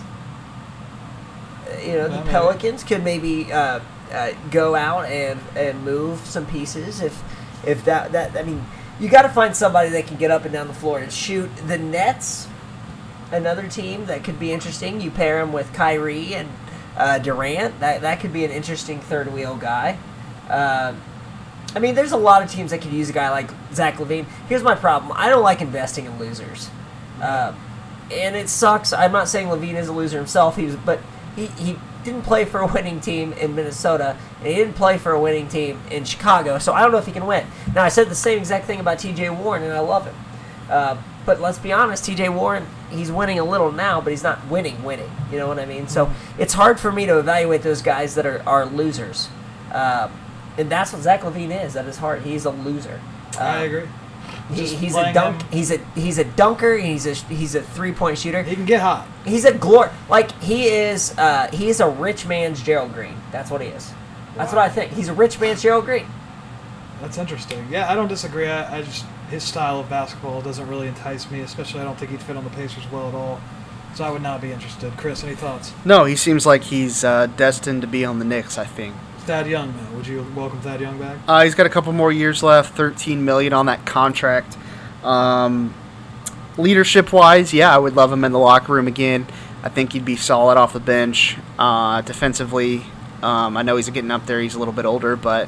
Uh, 1.68 1.78
You 1.80 1.88
know, 1.94 1.98
Yeah, 1.98 2.04
the 2.08 2.10
maybe. 2.18 2.30
Pelicans 2.30 2.84
could 2.84 3.04
maybe 3.04 3.52
uh, 3.54 3.80
uh, 4.12 4.32
go 4.50 4.76
out 4.76 5.06
and, 5.06 5.40
and 5.56 5.84
move 5.84 6.20
some 6.26 6.46
pieces 6.46 7.02
if 7.02 7.22
if 7.66 7.84
that 7.86 8.12
that 8.14 8.36
I 8.36 8.44
mean, 8.44 8.66
you 9.00 9.10
got 9.10 9.24
to 9.24 9.30
find 9.30 9.56
somebody 9.56 9.90
that 9.90 10.08
can 10.08 10.18
get 10.18 10.32
up 10.32 10.44
and 10.44 10.54
down 10.54 10.68
the 10.68 10.74
floor 10.74 11.00
and 11.00 11.12
shoot. 11.12 11.50
The 11.68 11.78
Nets, 11.78 12.48
another 13.32 13.68
team 13.68 14.06
that 14.06 14.24
could 14.24 14.40
be 14.40 14.52
interesting. 14.52 15.02
You 15.02 15.12
pair 15.12 15.40
him 15.40 15.54
with 15.54 15.74
Kyrie 15.74 16.36
and 16.36 16.50
uh, 16.98 17.20
Durant. 17.20 17.80
That 17.80 18.02
that 18.02 18.20
could 18.20 18.34
be 18.34 18.46
an 18.46 18.52
interesting 18.52 19.00
third 19.00 19.34
wheel 19.34 19.56
guy. 19.56 19.98
Um 20.50 21.02
I 21.76 21.80
mean, 21.80 21.96
there's 21.96 22.12
a 22.12 22.18
lot 22.18 22.42
of 22.42 22.50
teams 22.50 22.72
that 22.72 22.82
could 22.82 22.92
use 22.92 23.10
a 23.10 23.14
guy 23.14 23.30
like 23.30 23.50
Zach 23.74 23.96
LaVine. 23.96 24.26
Here's 24.48 24.64
my 24.64 24.76
problem: 24.76 25.14
I 25.16 25.30
don't 25.30 25.44
like 25.44 25.62
investing 25.62 26.06
in 26.06 26.18
losers, 26.18 26.70
uh, 27.22 27.54
and 28.12 28.36
it 28.36 28.50
sucks. 28.50 28.92
I'm 28.92 29.12
not 29.12 29.28
saying 29.28 29.48
LaVine 29.48 29.76
is 29.76 29.88
a 29.88 29.94
loser 29.94 30.18
himself. 30.18 30.56
He 30.56 30.66
was, 30.66 30.76
but 30.78 31.00
he, 31.36 31.48
he 31.48 31.78
didn't 32.04 32.22
play 32.24 32.46
for 32.46 32.60
a 32.62 32.68
winning 32.68 33.00
team 33.02 33.34
in 33.34 33.56
Minnesota, 33.56 34.16
and 34.40 34.48
he 34.48 34.56
didn't 34.56 34.76
play 34.76 34.98
for 34.98 35.12
a 35.12 35.20
winning 35.20 35.48
team 35.48 35.80
in 35.92 36.04
Chicago. 36.06 36.58
So 36.60 36.74
I 36.74 36.82
don't 36.82 36.92
know 36.92 36.98
if 36.98 37.06
he 37.06 37.12
can 37.12 37.26
win. 37.26 37.46
Now 37.76 37.84
I 37.84 37.90
said 37.90 38.10
the 38.10 38.16
same 38.16 38.40
exact 38.40 38.66
thing 38.66 38.80
about 38.80 39.00
T.J. 39.00 39.30
Warren, 39.32 39.64
and 39.64 39.74
I 39.74 39.80
love 39.80 40.06
him. 40.06 40.16
Uh, 40.70 40.98
but 41.26 41.42
let's 41.42 41.60
be 41.60 41.72
honest, 41.72 42.06
T.J. 42.06 42.30
Warren, 42.30 42.66
he's 42.90 43.12
winning 43.12 43.38
a 43.40 43.44
little 43.44 43.72
now, 43.72 44.02
but 44.02 44.12
he's 44.12 44.24
not 44.24 44.46
winning, 44.48 44.82
winning. 44.84 45.10
You 45.32 45.38
know 45.38 45.48
what 45.48 45.60
I 45.60 45.66
mean? 45.66 45.88
So 45.88 46.12
it's 46.38 46.54
hard 46.54 46.80
for 46.80 46.92
me 46.92 47.06
to 47.06 47.20
evaluate 47.20 47.62
those 47.62 47.82
guys 47.82 48.16
that 48.16 48.26
are, 48.26 48.42
are 48.48 48.66
losers. 48.66 49.30
Uh, 49.72 50.10
and 50.58 50.70
that's 50.70 50.92
what 50.94 51.02
Zach 51.02 51.22
LaVine 51.22 51.64
is 51.66 51.76
at 51.76 51.86
his 51.86 51.98
heart. 51.98 52.22
He's 52.24 52.46
a 52.46 52.50
loser. 52.50 53.00
I 53.40 53.58
Um, 53.60 53.64
agree. 53.64 53.90
He, 54.52 54.66
he's 54.68 54.94
a 54.94 54.96
playing 55.00 55.14
dunk. 55.14 55.42
him- 55.44 55.52
He's 55.52 55.72
a 55.72 55.78
he's 55.96 56.18
a 56.18 56.24
dunker. 56.24 56.76
He's 56.78 57.06
a 57.06 57.14
he's 57.14 57.54
a 57.56 57.62
three 57.62 57.92
point 57.92 58.18
shooter. 58.18 58.42
He 58.44 58.56
can 58.56 58.66
get 58.66 58.82
hot. 58.82 59.08
He's 59.26 59.46
a 59.46 59.52
glor 59.52 59.92
like 60.10 60.32
he 60.42 60.68
is. 60.68 61.16
Uh, 61.18 61.50
he 61.54 61.70
is 61.70 61.80
a 61.80 61.88
rich 61.90 62.26
man's 62.26 62.62
Gerald 62.64 62.94
Green. 62.94 63.16
That's 63.32 63.52
what 63.52 63.62
he 63.62 63.68
is. 63.68 63.92
That's 64.36 64.52
what 64.54 64.60
I 64.62 64.70
think. 64.70 64.94
He's 64.94 65.08
a 65.10 65.14
rich 65.14 65.40
man's 65.40 65.62
Gerald 65.62 65.86
Green. 65.86 66.06
That's 67.02 67.18
interesting. 67.18 67.66
Yeah, 67.70 67.90
I 67.92 67.96
don't 67.96 68.08
disagree. 68.08 68.48
I, 68.48 68.78
I 68.78 68.82
just 68.82 69.06
his 69.30 69.44
style 69.44 69.80
of 69.80 69.90
basketball 69.90 70.42
doesn't 70.42 70.68
really 70.68 70.88
entice 70.88 71.30
me, 71.30 71.42
especially 71.42 71.82
I 71.82 71.84
don't 71.84 71.98
think 72.00 72.12
he'd 72.12 72.22
fit 72.22 72.36
on 72.36 72.44
the 72.44 72.50
Pacers 72.50 72.90
well 72.92 73.08
at 73.10 73.14
all. 73.16 73.40
So 73.96 74.04
I 74.04 74.10
would 74.12 74.22
not 74.22 74.42
be 74.42 74.52
interested. 74.52 74.92
Chris, 74.98 75.24
any 75.24 75.36
thoughts? 75.36 75.74
No, 75.86 76.06
he 76.06 76.16
seems 76.16 76.46
like 76.46 76.64
he's 76.64 77.04
uh, 77.04 77.28
destined 77.38 77.82
to 77.82 77.88
be 77.88 78.06
on 78.06 78.20
the 78.20 78.26
Knicks. 78.26 78.58
I 78.58 78.66
think. 78.66 78.96
Thad 79.30 79.46
Young, 79.46 79.72
though. 79.78 79.98
Would 79.98 80.08
you 80.08 80.26
welcome 80.36 80.60
Thad 80.62 80.82
Young 80.82 80.98
back? 80.98 81.16
Uh, 81.28 81.44
he's 81.44 81.54
got 81.54 81.68
a 81.68 81.70
couple 81.70 81.94
more 81.94 82.12
years 82.12 82.42
left, 82.42 82.76
13 82.76 83.24
million 83.24 83.54
on 83.54 83.68
that 83.68 83.86
contract. 83.86 84.58
Um, 85.04 85.72
leadership 86.58 87.14
wise, 87.14 87.54
yeah, 87.54 87.72
I 87.72 87.78
would 87.78 87.96
love 87.96 88.12
him 88.12 88.24
in 88.24 88.32
the 88.32 88.40
locker 88.40 88.74
room 88.74 88.88
again. 88.88 89.28
I 89.62 89.70
think 89.70 89.94
he'd 89.94 90.04
be 90.04 90.16
solid 90.16 90.58
off 90.58 90.74
the 90.74 90.80
bench. 90.80 91.38
Uh, 91.60 92.02
defensively, 92.02 92.82
um, 93.22 93.56
I 93.56 93.62
know 93.62 93.76
he's 93.76 93.88
getting 93.92 94.10
up 94.10 94.26
there. 94.26 94.42
He's 94.42 94.56
a 94.56 94.60
little 94.60 94.74
bit 94.74 94.86
older, 94.86 95.16
but 95.16 95.48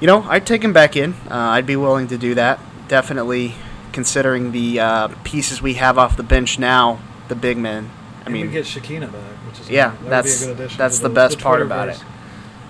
you 0.00 0.06
know, 0.06 0.22
I'd 0.22 0.46
take 0.46 0.62
him 0.62 0.72
back 0.72 0.94
in. 0.94 1.14
Uh, 1.28 1.34
I'd 1.34 1.66
be 1.66 1.74
willing 1.74 2.06
to 2.06 2.16
do 2.16 2.36
that. 2.36 2.60
Definitely, 2.86 3.56
considering 3.90 4.52
the 4.52 4.78
uh, 4.78 5.08
pieces 5.24 5.60
we 5.60 5.74
have 5.74 5.98
off 5.98 6.16
the 6.16 6.22
bench 6.22 6.56
now, 6.56 7.00
the 7.26 7.34
big 7.34 7.58
men. 7.58 7.90
I 8.20 8.26
and 8.26 8.34
mean, 8.34 8.46
we 8.46 8.52
get 8.52 8.64
Shakina 8.64 9.10
back, 9.10 9.22
which 9.48 9.58
is 9.58 9.68
Yeah, 9.68 9.90
that 9.90 10.08
that's- 10.08 10.38
be 10.38 10.44
a 10.44 10.54
good 10.54 10.60
addition. 10.60 10.78
that's 10.78 10.98
to 10.98 11.02
the 11.02 11.08
best 11.08 11.40
part 11.40 11.62
about 11.62 11.88
it. 11.88 12.00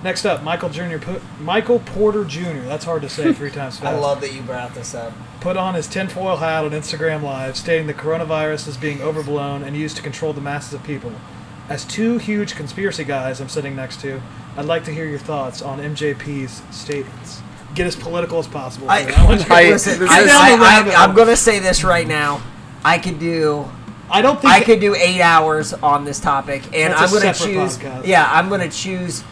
Next 0.03 0.24
up, 0.24 0.42
Michael 0.42 0.68
Jr. 0.68 0.98
Put, 0.98 1.22
Michael 1.40 1.78
Porter 1.78 2.24
Jr. 2.24 2.61
That's 2.66 2.84
hard 2.84 3.03
to 3.03 3.09
say 3.09 3.32
three 3.32 3.50
times 3.53 3.78
fast. 3.78 3.94
I 3.94 3.98
love 3.98 4.20
that 4.22 4.32
you 4.34 4.42
brought 4.42 4.74
this 4.74 4.94
up. 4.94 5.12
put 5.40 5.57
on 5.57 5.74
his 5.74 5.86
tinfoil 5.86 6.36
hat 6.36 6.64
on 6.64 6.72
Instagram 6.72 7.22
Live, 7.22 7.57
stating 7.57 7.86
the 7.86 7.94
coronavirus 7.94 8.68
is 8.68 8.76
being 8.76 9.00
overblown 9.00 9.62
and 9.62 9.76
used 9.76 9.96
to 9.96 10.03
control 10.03 10.32
the 10.32 10.40
masses 10.40 10.74
of 10.74 10.82
people. 10.82 11.12
As 11.68 11.84
two 11.84 12.18
huge 12.18 12.57
conspiracy 12.57 13.05
guys 13.05 13.40
I'm 13.40 13.48
sitting 13.48 13.76
next 13.76 14.00
to, 14.00 14.20
I'd 14.57 14.66
like 14.66 14.84
to 14.84 14.92
hear 14.92 15.07
your 15.07 15.20
thoughts 15.20 15.62
on 15.62 15.78
MJP's 15.78 16.62
statements. 16.76 17.40
Get 17.74 17.86
as 17.86 17.96
political 17.96 18.38
as 18.38 18.46
possible. 18.46 18.90
I, 18.90 18.98
I, 18.98 19.05
I, 19.48 19.62
I, 19.62 19.72
I, 19.72 20.90
I, 20.90 20.94
I'm 20.96 21.14
gonna 21.14 21.36
say 21.36 21.59
this 21.59 21.84
right 21.84 22.07
now. 22.07 22.42
I 22.84 22.98
could 22.98 23.18
do. 23.18 23.70
I 24.11 24.20
don't 24.20 24.38
think 24.38 24.53
I 24.53 24.61
could 24.61 24.80
do 24.80 24.94
eight 24.94 25.22
hours 25.22 25.72
on 25.72 26.05
this 26.05 26.20
topic, 26.20 26.64
and 26.74 26.92
That's 26.92 27.00
a 27.00 27.16
I'm 27.16 27.22
gonna 27.22 27.32
choose. 27.32 27.78
podcast. 27.78 28.07
Yeah, 28.07 28.28
I'm 28.30 28.50
gonna 28.50 28.68
choose 28.68 29.22
uh, 29.22 29.24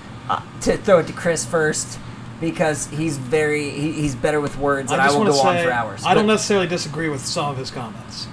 to 0.63 0.77
throw 0.77 0.99
it 0.99 1.07
to 1.07 1.13
Chris 1.13 1.45
first 1.45 1.99
because 2.41 2.87
he's 2.89 3.17
very 3.19 3.71
he, 3.71 3.93
he's 3.93 4.15
better 4.15 4.41
with 4.41 4.57
words, 4.59 4.93
and 4.93 5.01
I, 5.01 5.07
just 5.07 5.19
will 5.19 5.27
go 5.27 5.33
to 5.33 5.49
on 5.49 5.65
for 5.65 5.71
hours. 5.71 6.05
I 6.05 6.15
don't 6.15 6.27
necessarily 6.27 6.67
disagree 6.67 7.09
with 7.09 7.25
some 7.25 7.51
of 7.51 7.57
his 7.57 7.71
comments. 7.71 8.27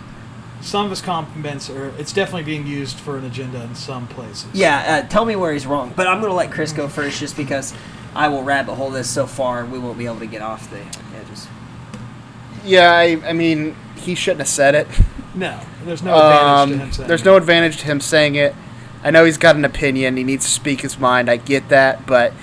Some 0.61 0.85
of 0.85 0.89
his 0.89 1.01
comments 1.01 1.69
are 1.69 1.89
it's 1.97 2.11
definitely 2.11 2.43
being 2.43 2.65
used 2.67 2.97
for 2.99 3.17
an 3.17 3.25
agenda 3.25 3.61
in 3.63 3.75
some 3.75 4.07
places. 4.07 4.47
Yeah, 4.53 5.03
uh, 5.05 5.07
tell 5.07 5.23
me 5.25 5.35
where 5.35 5.53
he's 5.53 5.65
wrong. 5.67 5.93
But 5.95 6.07
I'm 6.07 6.19
going 6.19 6.31
to 6.31 6.35
let 6.35 6.51
Chris 6.51 6.71
go 6.73 6.87
first 6.87 7.19
just 7.19 7.37
because 7.37 7.73
I 8.15 8.27
will 8.29 8.43
rabbit 8.43 8.75
hole 8.75 8.89
this 8.89 9.09
so 9.09 9.27
far 9.27 9.65
we 9.65 9.77
won't 9.79 9.97
be 9.97 10.05
able 10.05 10.19
to 10.19 10.25
get 10.25 10.41
off 10.41 10.69
the 10.71 10.79
edges. 11.17 11.47
yeah, 12.65 12.91
I, 12.91 13.21
I 13.25 13.33
mean, 13.33 13.75
he 13.95 14.15
shouldn't 14.15 14.39
have 14.41 14.47
said 14.49 14.75
it. 14.75 14.87
No, 15.35 15.59
there's 15.85 16.01
no 16.01 16.15
advantage 16.15 16.17
to 16.17 16.73
him 16.73 16.81
Um, 16.81 16.91
saying 16.91 17.07
there's 17.07 17.21
it. 17.21 17.25
no 17.25 17.37
advantage 17.37 17.77
to 17.77 17.85
him 17.85 18.01
saying 18.01 18.35
it. 18.35 18.55
I 19.03 19.11
know 19.11 19.25
he's 19.25 19.37
got 19.37 19.55
an 19.55 19.65
opinion. 19.65 20.17
He 20.17 20.23
needs 20.23 20.45
to 20.45 20.51
speak 20.51 20.81
his 20.81 20.97
mind. 20.99 21.29
I 21.29 21.37
get 21.37 21.69
that, 21.69 22.05
but 22.05 22.33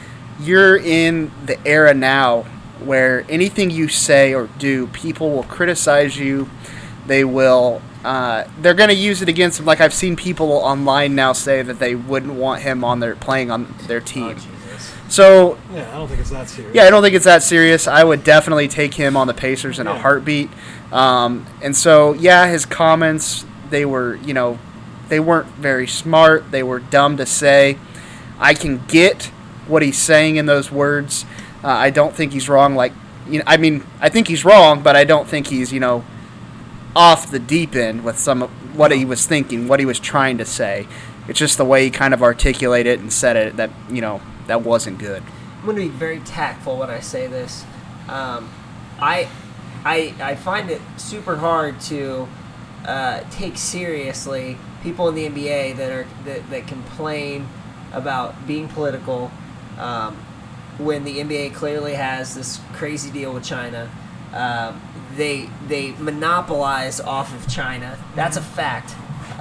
you're 0.41 0.77
in 0.77 1.31
the 1.45 1.59
era 1.67 1.95
now 1.95 2.43
where 2.81 3.25
anything 3.29 3.71
you 3.71 3.89
say 3.89 4.35
or 4.35 4.49
do, 4.59 4.87
people 4.89 5.31
will 5.31 5.45
criticize 5.45 6.19
you. 6.19 6.49
They 7.07 7.25
will. 7.25 7.83
Uh, 8.05 8.45
they're 8.61 8.75
going 8.75 8.91
to 8.91 8.95
use 8.95 9.23
it 9.23 9.29
against 9.29 9.59
him. 9.59 9.67
Like 9.67 9.81
I've 9.81 9.95
seen 9.95 10.17
people 10.17 10.53
online 10.53 11.15
now 11.15 11.33
say 11.33 11.63
that 11.63 11.79
they 11.79 11.95
wouldn't 11.95 12.35
want 12.35 12.63
him 12.63 12.85
on 12.85 13.01
their 13.01 13.17
playing 13.17 13.51
on 13.51 13.75
their 13.87 14.01
team. 14.01 14.37
so 15.09 15.59
Yeah, 15.73 15.89
I 15.89 15.99
don't 15.99 16.09
think 16.09 16.21
it's 16.21 16.31
that 16.31 16.49
serious. 16.49 16.75
yeah, 16.75 16.85
I 16.85 16.91
don't 16.91 17.03
think 17.03 17.15
it's 17.15 17.25
that 17.25 17.43
serious. 17.43 17.87
I 17.87 18.05
would 18.05 18.23
definitely 18.25 18.69
take 18.69 18.95
him 18.95 19.17
on 19.17 19.27
the 19.27 19.35
Pacers 19.35 19.79
in 19.79 19.87
a 19.87 19.99
heartbeat. 19.99 20.51
Um, 20.93 21.47
and 21.63 21.75
so, 21.77 22.13
yeah, 22.13 22.47
his 22.47 22.67
comments 22.67 23.45
they 23.71 23.85
were, 23.85 24.17
you 24.17 24.35
know, 24.35 24.59
they 25.09 25.21
weren't 25.21 25.49
very 25.49 25.87
smart. 25.87 26.51
They 26.51 26.63
were 26.63 26.81
dumb 26.81 27.17
to 27.19 27.27
say. 27.27 27.79
I 28.39 28.55
can 28.55 28.85
get 28.87 29.25
what 29.67 29.83
he's 29.83 29.99
saying 29.99 30.37
in 30.37 30.47
those 30.47 30.71
words. 30.71 31.25
Uh, 31.63 31.69
I 31.69 31.91
don't 31.91 32.15
think 32.15 32.33
he's 32.33 32.49
wrong. 32.49 32.75
Like, 32.75 32.93
you 33.29 33.39
know, 33.39 33.45
I 33.47 33.57
mean, 33.57 33.85
I 34.01 34.09
think 34.09 34.29
he's 34.29 34.45
wrong, 34.45 34.83
but 34.83 34.97
I 34.97 35.05
don't 35.05 35.27
think 35.27 35.47
he's, 35.47 35.73
you 35.73 35.81
know, 35.81 36.05
off 36.95 37.31
the 37.31 37.39
deep 37.39 37.75
end 37.75 38.05
with 38.05 38.19
some 38.19 38.43
what 38.75 38.93
he 38.93 39.05
was 39.05 39.27
thinking, 39.27 39.69
what 39.69 39.81
he 39.81 39.87
was 39.87 39.99
trying 39.99 40.39
to 40.39 40.45
say. 40.45 40.87
It's 41.27 41.39
just 41.39 41.57
the 41.57 41.65
way 41.65 41.85
he 41.85 41.91
kind 41.91 42.13
of 42.13 42.23
articulated 42.23 42.99
it 42.99 43.01
and 43.01 43.13
said 43.13 43.37
it 43.37 43.57
that, 43.57 43.71
you 43.91 44.01
know, 44.01 44.21
that 44.47 44.63
wasn't 44.63 44.99
good. 44.99 45.23
I'm 45.59 45.65
going 45.65 45.77
to 45.77 45.83
be 45.83 45.89
very 45.89 46.21
tactful 46.21 46.79
when 46.79 46.91
I 46.91 47.01
say 47.01 47.27
this. 47.27 47.65
Um, 48.09 48.51
I, 49.01 49.29
I, 49.85 50.15
I 50.21 50.35
find 50.35 50.71
it 50.71 50.83
super 50.99 51.37
hard 51.37 51.81
to 51.83 52.29
uh, 52.85 53.23
take 53.31 53.57
seriously 53.57 54.59
people 54.85 55.09
in 55.09 55.15
the 55.17 55.27
NBA 55.29 55.77
that 55.77 55.91
are 55.91 56.07
that, 56.27 56.49
that 56.51 56.67
complain 56.69 57.49
about 57.93 58.47
being 58.47 58.69
political 58.69 59.33
um, 59.79 60.15
when 60.79 61.03
the 61.05 61.19
NBA 61.19 61.55
clearly 61.55 61.95
has 61.95 62.35
this 62.35 62.61
crazy 62.75 63.11
deal 63.11 63.33
with 63.33 63.43
China. 63.43 63.91
Um, 64.33 64.81
they 65.17 65.49
they 65.67 65.93
monopolize 65.93 67.01
off 67.01 67.35
of 67.35 67.53
China. 67.53 67.99
That's 68.15 68.37
a 68.37 68.43
fact. 68.43 68.95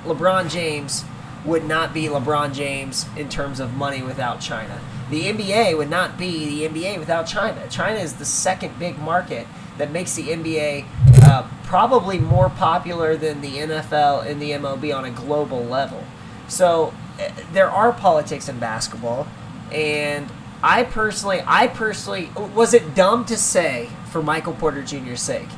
LeBron 0.06 0.50
James 0.50 1.04
would 1.46 1.66
not 1.66 1.94
be 1.94 2.06
LeBron 2.06 2.54
James 2.54 3.06
in 3.18 3.28
terms 3.28 3.60
of 3.60 3.74
money 3.74 4.02
without 4.02 4.40
China. 4.40 4.80
The 5.10 5.24
NBA 5.24 5.78
would 5.78 5.90
not 5.90 6.18
be 6.18 6.46
the 6.46 6.70
NBA 6.70 6.98
without 7.00 7.28
China. 7.28 7.68
China 7.70 8.00
is 8.00 8.14
the 8.14 8.26
second 8.26 8.80
big 8.80 8.98
market 8.98 9.46
that 9.78 9.92
makes 9.92 10.16
the 10.16 10.24
NBA 10.30 10.86
uh, 11.24 11.48
probably 11.64 12.20
more 12.20 12.50
popular 12.50 13.16
than 13.16 13.42
the 13.42 13.58
NFL 13.58 14.26
and 14.26 14.42
the 14.42 14.52
MLB 14.52 14.96
on 14.96 15.06
a 15.06 15.12
global 15.12 15.64
level. 15.64 16.04
So 16.48 16.94
uh, 17.20 17.30
there 17.52 17.70
are 17.70 17.92
politics 17.92 18.48
in 18.50 18.60
basketball, 18.60 19.28
and 19.72 20.28
I 20.62 20.84
personally, 20.84 21.42
I 21.46 21.68
personally, 21.68 22.30
was 22.56 22.74
it 22.74 22.96
dumb 22.96 23.26
to 23.26 23.38
say 23.38 23.90
for 24.12 24.22
Michael 24.22 24.54
Porter 24.54 24.84
Jr.'s 24.84 25.22
sake? 25.22 25.50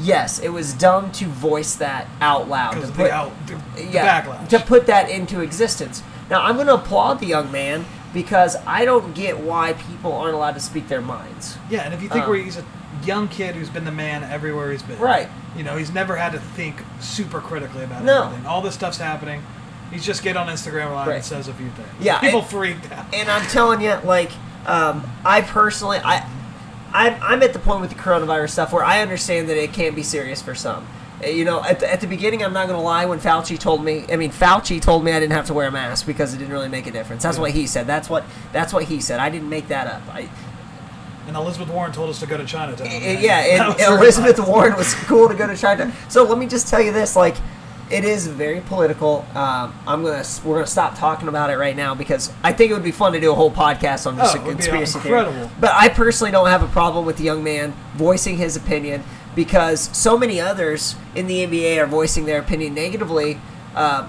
Yes, 0.00 0.40
it 0.40 0.48
was 0.48 0.72
dumb 0.72 1.12
to 1.12 1.26
voice 1.26 1.76
that 1.76 2.08
out 2.20 2.48
loud. 2.48 2.72
To 2.74 2.80
put, 2.80 2.96
the, 2.96 3.12
out, 3.12 3.46
the, 3.46 3.62
the 3.76 3.84
yeah, 3.84 4.22
backlash. 4.22 4.48
to 4.48 4.58
put 4.58 4.86
that 4.86 5.08
into 5.08 5.40
existence. 5.40 6.02
Now, 6.28 6.42
I'm 6.42 6.56
going 6.56 6.66
to 6.66 6.74
applaud 6.74 7.20
the 7.20 7.26
young 7.26 7.52
man 7.52 7.84
because 8.12 8.56
I 8.66 8.84
don't 8.84 9.14
get 9.14 9.38
why 9.38 9.74
people 9.74 10.12
aren't 10.12 10.34
allowed 10.34 10.54
to 10.54 10.60
speak 10.60 10.88
their 10.88 11.00
minds. 11.00 11.58
yeah, 11.70 11.82
and 11.82 11.94
if 11.94 12.02
you 12.02 12.08
think 12.08 12.24
Um, 12.24 12.30
where 12.30 12.40
he's 12.40 12.56
a 12.56 12.64
young 13.06 13.28
kid 13.28 13.54
who's 13.54 13.70
been 13.70 13.84
the 13.84 13.92
man 13.92 14.24
everywhere 14.24 14.72
he's 14.72 14.82
been. 14.82 14.98
Right. 14.98 15.28
You 15.56 15.62
know, 15.62 15.76
he's 15.76 15.92
never 15.92 16.16
had 16.16 16.32
to 16.32 16.38
think 16.38 16.76
super 17.00 17.40
critically 17.40 17.84
about 17.84 18.02
No. 18.04 18.24
everything. 18.24 18.46
All 18.46 18.60
this 18.62 18.74
stuff's 18.74 18.98
happening. 18.98 19.42
He's 19.90 20.04
just 20.04 20.22
get 20.22 20.36
on 20.36 20.48
Instagram 20.48 20.92
Live 20.92 21.06
Right. 21.08 21.16
and 21.16 21.24
says 21.24 21.46
a 21.48 21.54
few 21.54 21.68
things. 21.70 21.88
Yeah, 22.00 22.18
People 22.18 22.40
and- 22.40 22.48
freaked 22.48 22.90
out. 22.92 23.06
And 23.12 23.28
I'm 23.30 23.46
telling 23.46 23.80
you, 23.80 23.94
like, 24.04 24.30
um, 24.66 25.04
I 25.24 25.42
personally, 25.42 25.98
I, 26.04 26.26
I'm, 26.92 27.16
I'm 27.22 27.42
at 27.42 27.52
the 27.52 27.58
point 27.58 27.80
with 27.80 27.90
the 27.90 27.96
coronavirus 27.96 28.50
stuff 28.50 28.72
where 28.72 28.84
I 28.84 29.00
understand 29.02 29.48
that 29.48 29.56
it 29.62 29.72
can 29.72 29.94
be 29.94 30.02
serious 30.02 30.40
for 30.42 30.54
some. 30.54 30.86
Uh, 31.22 31.28
You 31.28 31.44
know, 31.44 31.62
at 31.62 31.80
the, 31.80 31.92
at 31.92 32.00
the 32.00 32.06
beginning, 32.08 32.42
I'm 32.42 32.52
not 32.52 32.66
going 32.66 32.78
to 32.78 32.84
lie. 32.84 33.04
When 33.06 33.20
Fauci 33.20 33.58
told 33.58 33.84
me, 33.84 34.04
I 34.10 34.16
mean, 34.16 34.32
Fauci 34.32 34.80
told 34.80 35.04
me 35.04 35.12
I 35.12 35.20
didn't 35.20 35.32
have 35.34 35.46
to 35.46 35.54
wear 35.54 35.68
a 35.68 35.70
mask 35.72 36.06
because 36.06 36.34
it 36.34 36.38
didn't 36.38 36.52
really 36.52 36.68
make 36.68 36.86
a 36.86 36.90
difference. 36.90 37.22
That's 37.22 37.38
what 37.38 37.52
he 37.52 37.66
said. 37.68 37.86
That's 37.86 38.08
what 38.10 38.24
that's 38.52 38.72
what 38.72 38.84
he 38.84 39.00
said. 39.00 39.20
I 39.20 39.28
didn't 39.30 39.48
make 39.48 39.68
that 39.68 39.86
up. 39.86 40.02
I, 40.12 40.28
And 41.26 41.36
Elizabeth 41.36 41.68
Warren 41.68 41.92
told 41.92 42.10
us 42.10 42.20
to 42.20 42.26
go 42.26 42.36
to 42.36 42.44
Chinatown. 42.44 42.86
Right? 42.86 43.18
yeah, 43.20 43.38
and 43.72 43.80
Elizabeth. 43.80 44.38
Warren 44.46 44.76
was 44.76 44.94
cool 45.06 45.28
to 45.28 45.34
go 45.34 45.46
to 45.46 45.56
China. 45.56 45.92
So 46.08 46.24
let 46.24 46.38
me 46.38 46.46
just 46.46 46.68
tell 46.68 46.80
you 46.82 46.92
this: 46.92 47.16
like, 47.16 47.36
it 47.90 48.04
is 48.04 48.26
very 48.26 48.60
political. 48.60 49.24
Um, 49.34 49.74
I'm 49.86 50.02
gonna 50.02 50.24
we're 50.44 50.56
gonna 50.56 50.66
stop 50.66 50.98
talking 50.98 51.28
about 51.28 51.50
it 51.50 51.56
right 51.56 51.76
now 51.76 51.94
because 51.94 52.30
I 52.42 52.52
think 52.52 52.70
it 52.70 52.74
would 52.74 52.82
be 52.84 52.90
fun 52.90 53.12
to 53.14 53.20
do 53.20 53.32
a 53.32 53.34
whole 53.34 53.50
podcast 53.50 54.06
on 54.06 54.16
just 54.16 54.36
Oh, 54.36 54.40
a 54.42 54.44
conspiracy 54.52 54.98
incredible. 54.98 55.32
theory. 55.32 55.50
But 55.60 55.72
I 55.72 55.88
personally 55.88 56.30
don't 56.30 56.48
have 56.48 56.62
a 56.62 56.68
problem 56.68 57.06
with 57.06 57.16
the 57.16 57.24
young 57.24 57.42
man 57.42 57.74
voicing 57.94 58.36
his 58.36 58.56
opinion 58.56 59.02
because 59.34 59.90
so 59.96 60.16
many 60.18 60.40
others 60.40 60.94
in 61.14 61.26
the 61.26 61.44
NBA 61.46 61.78
are 61.82 61.86
voicing 61.86 62.24
their 62.26 62.38
opinion 62.38 62.74
negatively 62.74 63.40
uh, 63.74 64.06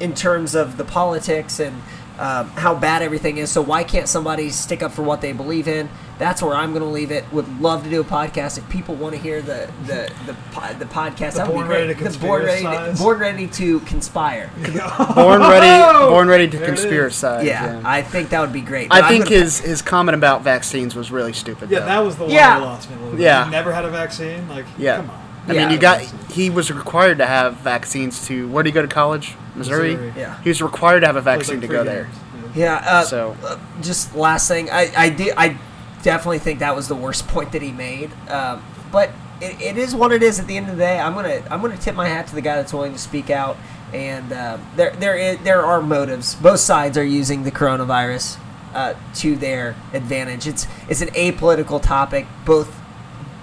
in 0.00 0.14
terms 0.14 0.54
of 0.54 0.76
the 0.78 0.84
politics 0.84 1.60
and 1.60 1.82
um, 2.18 2.48
how 2.50 2.74
bad 2.74 3.02
everything 3.02 3.38
is. 3.38 3.50
So 3.50 3.60
why 3.62 3.82
can't 3.84 4.08
somebody 4.08 4.50
stick 4.50 4.82
up 4.82 4.92
for 4.92 5.02
what 5.02 5.20
they 5.20 5.32
believe 5.32 5.66
in? 5.68 5.88
That's 6.16 6.40
where 6.40 6.54
I'm 6.54 6.70
going 6.70 6.82
to 6.84 6.88
leave 6.88 7.10
it. 7.10 7.24
Would 7.32 7.60
love 7.60 7.82
to 7.82 7.90
do 7.90 8.00
a 8.00 8.04
podcast 8.04 8.56
if 8.56 8.68
people 8.68 8.94
want 8.94 9.16
to 9.16 9.20
hear 9.20 9.42
the 9.42 9.68
the 9.86 10.12
the, 10.26 10.34
po- 10.52 10.72
the 10.74 10.84
podcast. 10.84 11.32
The 11.32 11.38
that 11.38 11.46
would 11.48 11.54
Born 11.54 11.64
be 11.66 11.68
great. 11.74 11.88
Ready 11.88 11.94
to 12.04 12.08
the 12.08 12.18
born 12.18 12.44
ready, 12.44 12.62
to, 12.62 12.68
Conspiracize. 12.68 12.98
born 12.98 13.18
ready 13.18 13.46
to 13.48 13.80
conspire. 13.80 14.50
Born 15.16 15.40
ready, 15.40 16.08
born 16.08 16.28
ready 16.28 16.48
to 16.48 16.56
There 16.56 16.68
conspiracize. 16.72 17.44
Yeah, 17.44 17.82
I 17.84 18.02
think 18.02 18.28
that 18.30 18.40
would 18.40 18.52
be 18.52 18.60
great. 18.60 18.92
I 18.92 19.00
But 19.00 19.04
I'm 19.06 19.10
think 19.10 19.24
gonna- 19.24 19.36
his 19.40 19.58
his 19.58 19.82
comment 19.82 20.14
about 20.14 20.42
vaccines 20.42 20.94
was 20.94 21.10
really 21.10 21.32
stupid. 21.32 21.68
Yeah, 21.68 21.80
though. 21.80 21.86
that 21.86 21.98
was 21.98 22.14
the 22.16 22.24
one 22.24 22.32
Yeah. 22.32 22.60
that 22.60 22.64
lost 22.64 22.88
me 22.90 22.94
a 22.94 22.98
little 23.00 23.16
bit. 23.16 23.20
Yeah. 23.22 23.44
He 23.46 23.50
never 23.50 23.72
had 23.72 23.84
a 23.84 23.90
vaccine. 23.90 24.48
Like, 24.48 24.66
Yeah. 24.78 24.98
come 24.98 25.10
on. 25.10 25.20
I 25.48 25.52
Yeah. 25.52 25.62
mean, 25.64 25.70
you 25.74 25.78
got 25.78 26.00
he 26.00 26.50
was 26.50 26.70
required 26.72 27.18
to 27.18 27.26
have 27.26 27.54
vaccines 27.58 28.26
to. 28.26 28.48
Where 28.48 28.62
did 28.62 28.70
he 28.70 28.74
go 28.74 28.82
to 28.82 28.88
college? 28.88 29.34
Missouri. 29.54 29.94
Missouri. 29.94 30.12
Yeah. 30.16 30.34
He 30.42 30.48
was 30.48 30.60
required 30.62 31.00
to 31.00 31.06
have 31.06 31.16
a 31.16 31.20
vaccine 31.20 31.56
like 31.56 31.62
to 31.62 31.66
three 31.68 31.76
go 31.76 31.84
there. 31.84 32.08
Yeah. 32.54 32.82
Uh, 32.86 33.04
So- 33.04 33.36
uh, 33.46 33.56
just 33.82 34.14
last 34.16 34.48
thing, 34.48 34.70
I 34.70 34.90
I 34.96 35.08
did 35.10 35.34
I 35.36 35.56
definitely 36.02 36.38
think 36.40 36.58
that 36.60 36.74
was 36.74 36.88
the 36.88 36.94
worst 36.94 37.28
point 37.34 37.52
that 37.52 37.62
he 37.62 37.72
made. 37.72 38.10
Um, 38.28 38.62
but 38.90 39.10
it, 39.40 39.60
it 39.60 39.78
is 39.78 39.94
what 39.94 40.12
it 40.12 40.22
is. 40.22 40.38
At 40.40 40.46
the 40.46 40.56
end 40.56 40.68
of 40.70 40.76
the 40.76 40.82
day, 40.82 40.98
I'm 40.98 41.14
gonna 41.14 41.42
I'm 41.50 41.60
gonna 41.60 41.76
tip 41.76 41.94
my 41.94 42.08
hat 42.08 42.26
to 42.28 42.34
the 42.34 42.40
guy 42.40 42.56
that's 42.56 42.72
willing 42.72 42.92
to 42.92 42.98
speak 42.98 43.30
out. 43.30 43.56
And 43.92 44.32
um, 44.32 44.60
there 44.76 44.90
there 44.98 45.16
is, 45.16 45.38
there 45.44 45.64
are 45.64 45.80
motives. 45.82 46.34
Both 46.36 46.60
sides 46.60 46.96
are 46.98 47.04
using 47.04 47.44
the 47.44 47.52
coronavirus 47.52 48.38
uh, 48.74 48.94
to 49.16 49.36
their 49.36 49.76
advantage. 49.92 50.46
It's 50.48 50.66
it's 50.88 51.00
an 51.00 51.08
apolitical 51.08 51.80
topic. 51.82 52.26
Both 52.44 52.74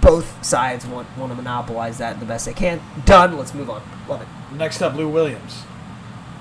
both 0.02 0.44
sides 0.44 0.84
want 0.84 1.08
want 1.16 1.32
to 1.32 1.36
monopolize 1.36 1.96
that 1.98 2.20
the 2.20 2.26
best 2.26 2.44
they 2.44 2.52
can. 2.52 2.82
Done. 3.06 3.38
Let's 3.38 3.54
move 3.54 3.70
on. 3.70 3.82
Love 4.06 4.20
it. 4.20 4.28
Next 4.54 4.82
up, 4.82 4.94
Lou 4.94 5.08
Williams. 5.08 5.62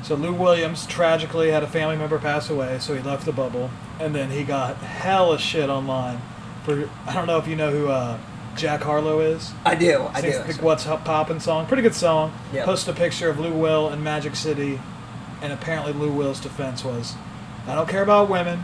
So 0.03 0.15
Lou 0.15 0.33
Williams 0.33 0.85
tragically 0.87 1.51
had 1.51 1.63
a 1.63 1.67
family 1.67 1.95
member 1.95 2.17
pass 2.17 2.49
away, 2.49 2.79
so 2.79 2.95
he 2.95 3.01
left 3.01 3.23
the 3.23 3.31
bubble, 3.31 3.69
and 3.99 4.15
then 4.15 4.31
he 4.31 4.43
got 4.43 4.77
hella 4.77 5.37
shit 5.37 5.69
online. 5.69 6.19
For 6.65 6.89
I 7.07 7.13
don't 7.13 7.27
know 7.27 7.37
if 7.37 7.47
you 7.47 7.55
know 7.55 7.71
who 7.71 7.87
uh, 7.87 8.19
Jack 8.55 8.81
Harlow 8.81 9.19
is. 9.19 9.53
I 9.63 9.75
do. 9.75 10.07
I 10.11 10.21
Sings 10.21 10.37
do. 10.47 10.53
the 10.53 10.63
What's 10.63 10.87
Up 10.87 11.05
Poppin' 11.05 11.39
song. 11.39 11.67
Pretty 11.67 11.83
good 11.83 11.95
song. 11.95 12.33
Yep. 12.51 12.65
Posted 12.65 12.95
a 12.95 12.97
picture 12.97 13.29
of 13.29 13.39
Lou 13.39 13.53
Will 13.53 13.89
in 13.89 14.03
Magic 14.03 14.35
City, 14.35 14.79
and 15.41 15.53
apparently 15.53 15.93
Lou 15.93 16.11
Will's 16.11 16.39
defense 16.39 16.83
was, 16.83 17.13
I 17.67 17.75
don't 17.75 17.87
care 17.87 18.03
about 18.03 18.27
women, 18.27 18.63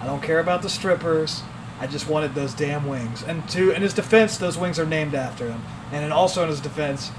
I 0.00 0.06
don't 0.06 0.22
care 0.22 0.40
about 0.40 0.62
the 0.62 0.70
strippers, 0.70 1.42
I 1.80 1.86
just 1.86 2.08
wanted 2.08 2.34
those 2.34 2.52
damn 2.54 2.86
wings. 2.86 3.22
And 3.22 3.48
to 3.50 3.70
in 3.72 3.82
his 3.82 3.94
defense, 3.94 4.36
those 4.36 4.58
wings 4.58 4.78
are 4.78 4.86
named 4.86 5.14
after 5.14 5.48
him. 5.48 5.62
And 5.92 6.04
then 6.04 6.12
also 6.12 6.42
in 6.42 6.48
his 6.50 6.60
defense, 6.60 7.10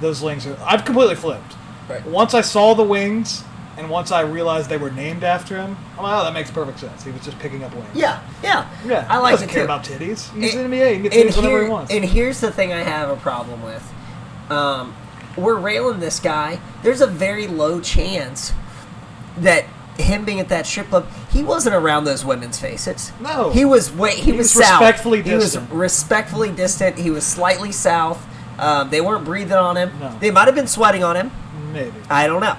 those 0.00 0.22
wings 0.22 0.46
are. 0.46 0.56
I've 0.64 0.84
completely 0.84 1.16
flipped. 1.16 1.54
Right. 1.88 2.04
Once 2.06 2.34
I 2.34 2.42
saw 2.42 2.74
the 2.74 2.82
wings, 2.84 3.42
and 3.78 3.88
once 3.88 4.12
I 4.12 4.20
realized 4.20 4.68
they 4.68 4.76
were 4.76 4.90
named 4.90 5.24
after 5.24 5.56
him, 5.56 5.76
I'm 5.96 6.02
like, 6.04 6.20
oh, 6.20 6.24
that 6.24 6.34
makes 6.34 6.50
perfect 6.50 6.80
sense. 6.80 7.02
He 7.02 7.10
was 7.10 7.24
just 7.24 7.38
picking 7.38 7.64
up 7.64 7.74
wings. 7.74 7.88
Yeah. 7.94 8.20
Yeah. 8.42 8.68
Yeah. 8.86 9.06
I 9.08 9.14
he 9.16 9.22
like 9.22 9.32
doesn't 9.32 9.48
it 9.48 9.52
care 9.52 9.62
too. 9.62 9.64
about 9.64 9.84
titties. 9.84 10.32
He's 10.34 10.54
And- 10.54 10.64
in 10.66 10.70
the 10.70 10.76
NBA. 10.76 10.88
He 10.88 10.92
can 10.94 11.02
get 11.04 11.12
titties 11.12 11.36
whenever 11.36 11.48
here- 11.56 11.64
he 11.64 11.70
wants. 11.70 11.90
And 11.92 12.04
here's 12.04 12.40
the 12.40 12.52
thing 12.52 12.72
I 12.72 12.82
have 12.82 13.08
a 13.08 13.16
problem 13.16 13.62
with. 13.62 13.90
Um, 14.50 14.94
we're 15.36 15.56
railing 15.56 16.00
this 16.00 16.20
guy. 16.20 16.60
There's 16.82 17.00
a 17.00 17.06
very 17.06 17.46
low 17.46 17.80
chance 17.80 18.52
that 19.38 19.64
him 20.00 20.24
being 20.24 20.40
at 20.40 20.48
that 20.48 20.66
strip 20.66 20.88
club, 20.88 21.06
he 21.30 21.42
wasn't 21.42 21.74
around 21.74 22.04
those 22.04 22.24
women's 22.24 22.58
faces. 22.58 23.12
No. 23.20 23.50
he 23.50 23.64
was. 23.64 23.92
Wait, 23.92 24.14
he, 24.14 24.22
He 24.22 24.32
was, 24.32 24.54
was 24.54 24.64
south. 24.64 24.80
respectfully 24.80 25.22
He 25.22 25.34
was 25.34 25.44
distant. 25.52 25.70
respectfully 25.72 26.50
distant. 26.52 26.98
He 26.98 27.10
was 27.10 27.24
slightly 27.24 27.72
south. 27.72 28.24
Um, 28.58 28.90
they 28.90 29.00
weren't 29.00 29.24
breathing 29.24 29.52
on 29.56 29.76
him. 29.76 29.90
No. 30.00 30.16
They 30.18 30.30
might 30.30 30.46
have 30.46 30.54
been 30.54 30.66
sweating 30.66 31.02
on 31.04 31.16
him. 31.16 31.30
Maybe. 31.72 31.92
I 32.10 32.26
don't 32.26 32.40
know. 32.40 32.56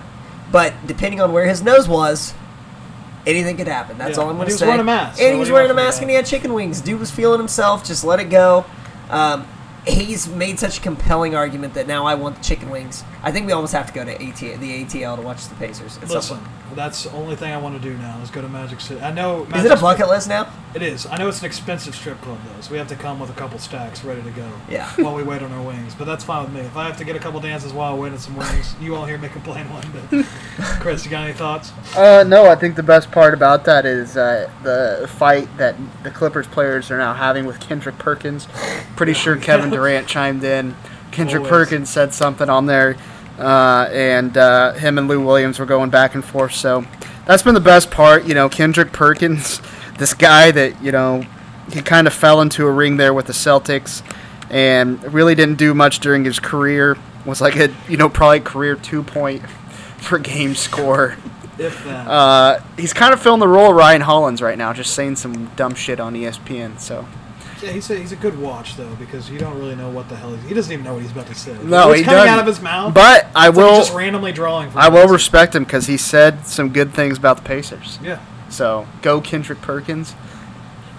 But 0.52 0.74
depending 0.88 1.22
on 1.22 1.32
where 1.32 1.46
his 1.46 1.62
nose 1.62 1.88
was, 1.88 2.34
anything 3.28 3.58
could 3.58 3.68
happen. 3.68 3.98
That's 3.98 4.18
Yeah. 4.18 4.24
all 4.24 4.30
I'm 4.30 4.36
going 4.38 4.48
to 4.48 4.52
he 4.52 4.54
was 4.54 4.60
say. 4.60 4.66
wearing 4.66 4.82
a 4.82 4.84
mask, 4.84 5.20
And 5.20 5.28
so 5.28 5.34
he 5.34 5.39
was 5.39 5.39
what 5.39 5.44
do 5.46 5.48
you 5.50 5.54
wearing 5.54 5.72
a 5.72 5.74
mask 5.74 6.02
and 6.02 6.10
he 6.10 6.16
had 6.16 6.26
chicken 6.26 6.54
wings. 6.54 6.82
Dude 6.82 7.00
was 7.00 7.12
feeling 7.12 7.39
himself. 7.39 7.86
Just 7.86 8.04
let 8.04 8.20
it 8.20 8.30
go. 8.30 8.66
Um, 9.10 9.48
he's 9.86 10.28
made 10.28 10.60
such 10.60 10.78
a 10.78 10.82
compelling 10.82 11.36
argument 11.36 11.74
that 11.74 11.88
now 11.88 12.06
I 12.06 12.16
want 12.16 12.38
the 12.38 12.44
chicken 12.44 12.70
wings. 12.70 13.04
I 13.24 13.32
think 13.32 13.46
we 13.46 13.52
almost 13.52 13.74
have 13.74 13.88
to 13.88 13.94
go 13.94 14.04
to 14.06 14.14
AT, 14.14 14.40
the 14.40 14.84
ATL 14.86 15.16
to 15.16 15.22
watch 15.22 15.48
the 15.48 15.56
Pacers. 15.56 15.98
at 15.98 16.08
some 16.08 16.16
Listen, 16.16 16.38
point. 16.38 16.76
that's 16.76 17.04
the 17.04 17.12
only 17.12 17.36
thing 17.36 17.52
I 17.52 17.58
want 17.58 17.82
to 17.82 17.90
do 17.90 17.98
now 17.98 18.20
is 18.22 18.30
go 18.30 18.42
to 18.42 18.50
Magic 18.50 18.80
City. 18.82 19.02
I 19.02 19.12
know. 19.12 19.46
Is 19.56 19.66
it 19.66 19.72
a 19.72 19.76
bucket 19.78 20.08
list 20.08 20.28
now? 20.30 20.52
It 20.74 20.82
is. 20.82 21.06
I 21.06 21.18
know 21.18 21.28
it's 21.28 21.40
an 21.40 21.46
expensive 21.46 21.96
strip 21.96 22.22
club 22.22 22.40
though, 22.46 22.62
so 22.62 22.72
we 22.72 22.78
have 22.78 22.88
to 22.88 22.96
come 22.96 23.20
with 23.20 23.30
a 23.30 23.34
couple 23.34 23.60
stacks 23.60 24.04
ready 24.04 24.22
to 24.22 24.32
go. 24.32 24.50
Yeah. 24.70 24.90
While 25.04 25.16
we 25.16 25.24
wait 25.24 25.42
on 25.42 25.52
our 25.52 25.62
wings, 25.62 25.94
but 25.96 26.06
that's 26.06 26.24
fine 26.24 26.46
with 26.46 26.54
me. 26.54 26.62
If 26.62 26.78
I 26.78 26.86
have 26.86 26.98
to 26.98 27.04
get 27.04 27.16
a 27.16 27.20
couple 27.20 27.40
dances 27.42 27.74
while 27.74 27.98
waiting 27.98 28.20
some 28.20 28.38
wings, 28.38 28.76
you 28.82 28.96
all 28.96 29.06
hear 29.06 29.18
me 29.18 29.28
complain 29.28 29.66
one 29.70 29.84
bit. 30.10 30.26
Chris, 30.80 31.04
you 31.04 31.12
got 31.12 31.26
any 31.26 31.34
thoughts? 31.34 31.72
Uh, 31.96 32.24
no, 32.26 32.46
I 32.46 32.56
think 32.56 32.76
the 32.76 32.84
best 32.84 33.12
part 33.12 33.34
about 33.34 33.66
that 33.66 33.86
is 33.86 34.16
uh, 34.16 34.50
the 34.64 35.08
fight 35.18 35.50
that 35.58 35.76
the 36.04 36.12
Clippers 36.12 36.48
players 36.48 36.90
are 36.90 36.98
now 36.98 37.14
having 37.14 37.46
with 37.46 37.60
Kendrick 37.60 37.98
Perkins. 37.98 38.48
Pretty 38.96 39.14
sure 39.14 39.36
Kevin 39.42 39.70
Durant 39.72 40.07
chimed 40.07 40.43
in. 40.43 40.76
Kendrick 41.11 41.43
Always. 41.43 41.49
Perkins 41.49 41.89
said 41.89 42.13
something 42.13 42.49
on 42.49 42.65
there, 42.65 42.95
uh, 43.38 43.89
and 43.91 44.36
uh, 44.38 44.74
him 44.74 44.97
and 44.97 45.07
Lou 45.07 45.24
Williams 45.24 45.59
were 45.59 45.65
going 45.65 45.89
back 45.89 46.15
and 46.15 46.24
forth. 46.24 46.53
So 46.53 46.86
that's 47.26 47.43
been 47.43 47.53
the 47.53 47.59
best 47.59 47.91
part. 47.91 48.26
You 48.26 48.34
know, 48.34 48.49
Kendrick 48.49 48.91
Perkins, 48.91 49.61
this 49.97 50.13
guy 50.13 50.51
that 50.51 50.82
you 50.82 50.91
know 50.91 51.26
he 51.72 51.82
kind 51.82 52.07
of 52.07 52.13
fell 52.13 52.41
into 52.41 52.65
a 52.65 52.72
ring 52.72 52.97
there 52.97 53.13
with 53.13 53.28
the 53.28 53.34
Celtics, 53.34 54.01
and 54.49 55.01
really 55.13 55.36
didn't 55.36 55.57
do 55.57 55.74
much 55.74 55.99
during 55.99 56.26
his 56.26 56.39
career. 56.39 56.97
Was 57.26 57.41
like 57.41 57.55
a 57.55 57.74
you 57.88 57.97
know 57.97 58.09
probably 58.09 58.39
career 58.39 58.76
two 58.76 59.03
point 59.03 59.43
per 60.01 60.17
game 60.17 60.55
score. 60.55 61.17
If 61.57 61.84
that. 61.84 62.07
Uh, 62.07 62.59
he's 62.78 62.93
kind 62.93 63.13
of 63.13 63.22
filling 63.22 63.39
the 63.39 63.47
role 63.47 63.69
of 63.69 63.76
Ryan 63.76 64.01
Hollins 64.01 64.41
right 64.41 64.57
now, 64.57 64.74
just 64.74 64.95
saying 64.95 65.17
some 65.17 65.47
dumb 65.55 65.76
shit 65.76 65.99
on 65.99 66.15
ESPN. 66.15 66.80
So 66.80 67.05
yeah, 67.62 67.72
he's 67.72 67.89
a, 67.89 67.95
he's 67.97 68.12
a 68.12 68.16
good 68.16 68.38
watch 68.39 68.76
though 68.76 68.93
because 68.95 69.30
you 69.30 69.38
don't 69.39 69.57
really 69.59 69.76
know 69.76 69.89
what 69.89 70.09
the 70.09 70.16
hell 70.16 70.34
he's, 70.36 70.47
he 70.49 70.53
doesn't 70.53 70.72
even 70.72 70.84
know 70.86 70.93
what 70.93 71.01
he's 71.03 71.12
about 71.12 71.28
to 71.28 71.36
say. 71.36 71.53
No, 71.64 71.88
What's 71.89 71.99
he 71.99 72.05
coming 72.05 72.18
doesn't. 72.20 72.34
out 72.34 72.39
of 72.39 72.45
his 72.47 72.62
mouth. 72.62 72.93
But 72.93 73.28
I 73.36 73.47
it's 73.49 73.55
like 73.55 73.55
will- 73.55 73.70
he's 73.76 73.86
just 73.86 73.93
randomly 73.93 74.32
drawing. 74.32 74.72
From 74.72 74.82
I 74.82 74.89
will 74.89 75.03
this. 75.03 75.12
respect 75.12 75.55
him 75.55 75.64
because 75.64 75.88
he 75.88 75.97
said 75.97 76.45
some 76.47 76.70
good 76.70 76.93
things 76.93 77.18
about 77.18 77.38
the 77.38 77.43
Pacers. 77.43 77.99
Yeah. 78.03 78.20
So 78.49 78.88
go 79.01 79.22
Kendrick 79.22 79.62
Perkins. 79.62 80.16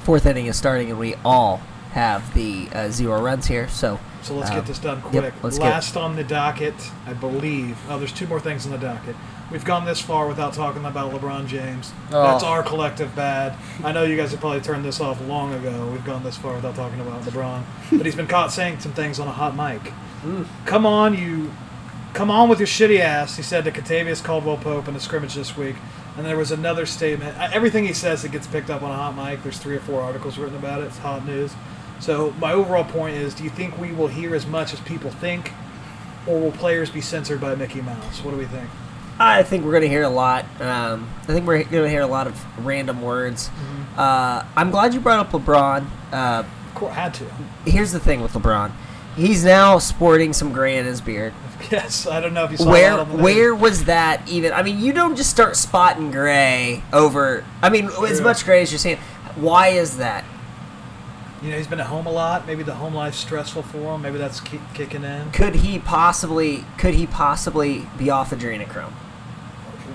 Fourth 0.05 0.27
inning 0.27 0.47
is 0.47 0.57
starting, 0.57 0.91
and 0.91 0.99
we 0.99 1.15
all 1.25 1.59
have 1.93 2.35
the 2.35 2.69
uh, 2.73 2.89
zero 2.91 3.21
runs 3.23 3.47
here. 3.47 3.69
So, 3.69 4.01
So 4.23 4.35
let's 4.35 4.51
uh, 4.51 4.55
get 4.57 4.67
this 4.67 4.79
done 4.79 5.03
yep, 5.13 5.23
quick. 5.33 5.35
let's 5.45 5.59
get- 5.59 5.65
Last 5.71 5.97
on 5.97 6.17
the 6.17 6.25
docket, 6.25 6.75
I 7.07 7.13
believe. 7.13 7.77
Oh, 7.89 7.99
there's 7.99 8.13
two 8.13 8.27
more 8.27 8.41
things 8.41 8.65
on 8.67 8.73
the 8.73 8.79
docket. 8.79 9.15
We've 9.53 9.65
gone 9.67 9.85
this 9.85 10.01
far 10.01 10.27
without 10.29 10.55
talking 10.55 10.83
about 10.87 11.13
LeBron 11.13 11.47
James. 11.47 11.93
Oh. 12.11 12.23
That's 12.23 12.43
our 12.43 12.63
collective 12.63 13.15
bad. 13.15 13.55
I 13.85 13.93
know 13.93 14.03
you 14.03 14.17
guys 14.17 14.31
have 14.31 14.41
probably 14.41 14.63
turned 14.63 14.83
this 14.83 14.99
off 14.99 15.21
long 15.27 15.53
ago. 15.53 15.91
We've 15.93 16.05
gone 16.07 16.25
this 16.25 16.39
far 16.39 16.55
without 16.55 16.75
talking 16.75 16.99
about 17.01 17.21
LeBron, 17.25 17.63
but 17.93 18.07
he's 18.07 18.17
been 18.17 18.27
caught 18.27 18.51
saying 18.51 18.81
some 18.81 18.93
things 18.93 19.21
on 19.21 19.29
a 19.29 19.33
hot 19.33 19.55
mic. 19.55 19.93
Mm. 20.23 20.47
Come 20.65 20.87
on, 20.87 21.19
you. 21.19 21.53
Come 22.15 22.31
on 22.31 22.49
with 22.49 22.61
your 22.61 22.67
shitty 22.67 23.01
ass, 23.01 23.37
he 23.37 23.43
said 23.43 23.65
to 23.65 23.71
Kentavious 23.71 24.25
Caldwell 24.25 24.57
Pope 24.57 24.89
in 24.89 24.97
a 24.97 25.01
scrimmage 25.01 25.35
this 25.35 25.55
week. 25.55 25.77
And 26.17 26.25
there 26.25 26.37
was 26.39 26.51
another 26.51 26.87
statement. 26.87 27.39
Everything 27.39 27.85
he 27.85 27.93
says 27.93 28.23
that 28.23 28.33
gets 28.33 28.47
picked 28.47 28.71
up 28.71 28.83
on 28.83 28.91
a 28.91 28.95
hot 28.95 29.17
mic, 29.17 29.43
there's 29.43 29.59
three 29.59 29.77
or 29.77 29.81
four 29.81 30.01
articles 30.01 30.39
written 30.39 30.57
about 30.57 30.81
it. 30.81 30.87
It's 30.87 30.99
hot 30.99 31.27
news. 31.27 31.53
So, 32.01 32.33
my 32.39 32.53
overall 32.53 32.85
point 32.85 33.17
is 33.17 33.35
do 33.35 33.45
you 33.45 33.51
think 33.51 33.79
we 33.79 33.93
will 33.93 34.09
hear 34.09 34.35
as 34.35 34.47
much 34.47 34.73
as 34.73 34.81
people 34.81 35.11
think, 35.11 35.53
or 36.27 36.41
will 36.41 36.53
players 36.53 36.91
be 36.91 37.03
censored 37.03 37.41
by 37.41 37.55
Mickey 37.55 37.83
Mouse? 37.83 38.25
What 38.25 38.31
do 38.31 38.39
we 38.39 38.47
think? 38.47 38.69
I 39.19 39.43
think 39.43 39.65
we're 39.65 39.71
going 39.73 39.83
to 39.83 39.89
hear 39.89 40.03
a 40.03 40.09
lot. 40.09 40.45
Um, 40.61 41.09
I 41.23 41.27
think 41.27 41.47
we're 41.47 41.63
going 41.65 41.85
to 41.85 41.89
hear 41.89 42.01
a 42.01 42.07
lot 42.07 42.27
of 42.27 42.65
random 42.67 43.03
words. 43.03 43.51
Uh, 43.97 44.45
I'm 44.57 44.71
glad 44.71 44.95
you 44.95 45.01
brought 45.01 45.21
up 45.27 45.31
LeBron. 45.33 45.87
Uh, 46.13 46.43
Had 46.89 47.15
to. 47.15 47.25
here's 47.65 47.93
the 47.93 48.01
thing 48.01 48.21
with 48.23 48.33
LeBron. 48.33 48.73
He's 49.17 49.45
now 49.45 49.79
sporting 49.79 50.33
some 50.33 50.53
gray 50.53 50.77
in 50.79 50.85
his 50.87 51.01
beard. 51.01 51.33
Yes, 51.71 52.09
I 52.09 52.21
don't 52.21 52.35
know 52.35 52.45
if 52.45 52.51
you 52.51 52.57
saw 52.57 52.69
Where 52.71 52.91
that 52.91 52.99
on 52.99 53.09
the 53.09 53.15
news. 53.15 53.23
where 53.23 53.55
was 53.55 53.85
that 53.85 54.29
even? 54.29 54.53
I 54.53 54.63
mean, 54.65 54.81
you 54.81 54.93
don't 54.93 55.15
just 55.15 55.31
start 55.31 55.55
spotting 55.57 56.11
gray 56.11 56.83
over. 56.93 57.45
I 57.63 57.71
mean, 57.71 57.87
as 57.87 58.21
much 58.21 58.45
gray 58.45 58.63
as 58.63 58.73
you're 58.73 58.81
seeing. 58.81 58.99
Why 59.37 59.69
is 59.69 59.99
that? 59.99 60.25
You 61.43 61.51
know, 61.51 61.57
he's 61.57 61.67
been 61.67 61.81
at 61.81 61.87
home 61.87 62.07
a 62.07 62.13
lot. 62.13 62.47
Maybe 62.47 62.63
the 62.63 62.75
home 62.75 62.95
life's 62.95 63.17
stressful 63.19 63.63
for 63.65 63.95
him. 63.97 64.03
Maybe 64.03 64.17
that's 64.19 64.41
ki- 64.41 64.61
kicking 64.75 65.03
in. 65.03 65.31
Could 65.33 65.57
he 65.57 65.79
possibly? 65.81 66.65
Could 66.79 66.95
he 66.95 67.07
possibly 67.07 67.87
be 67.99 68.11
off 68.11 68.31
adrenochrome? 68.31 68.93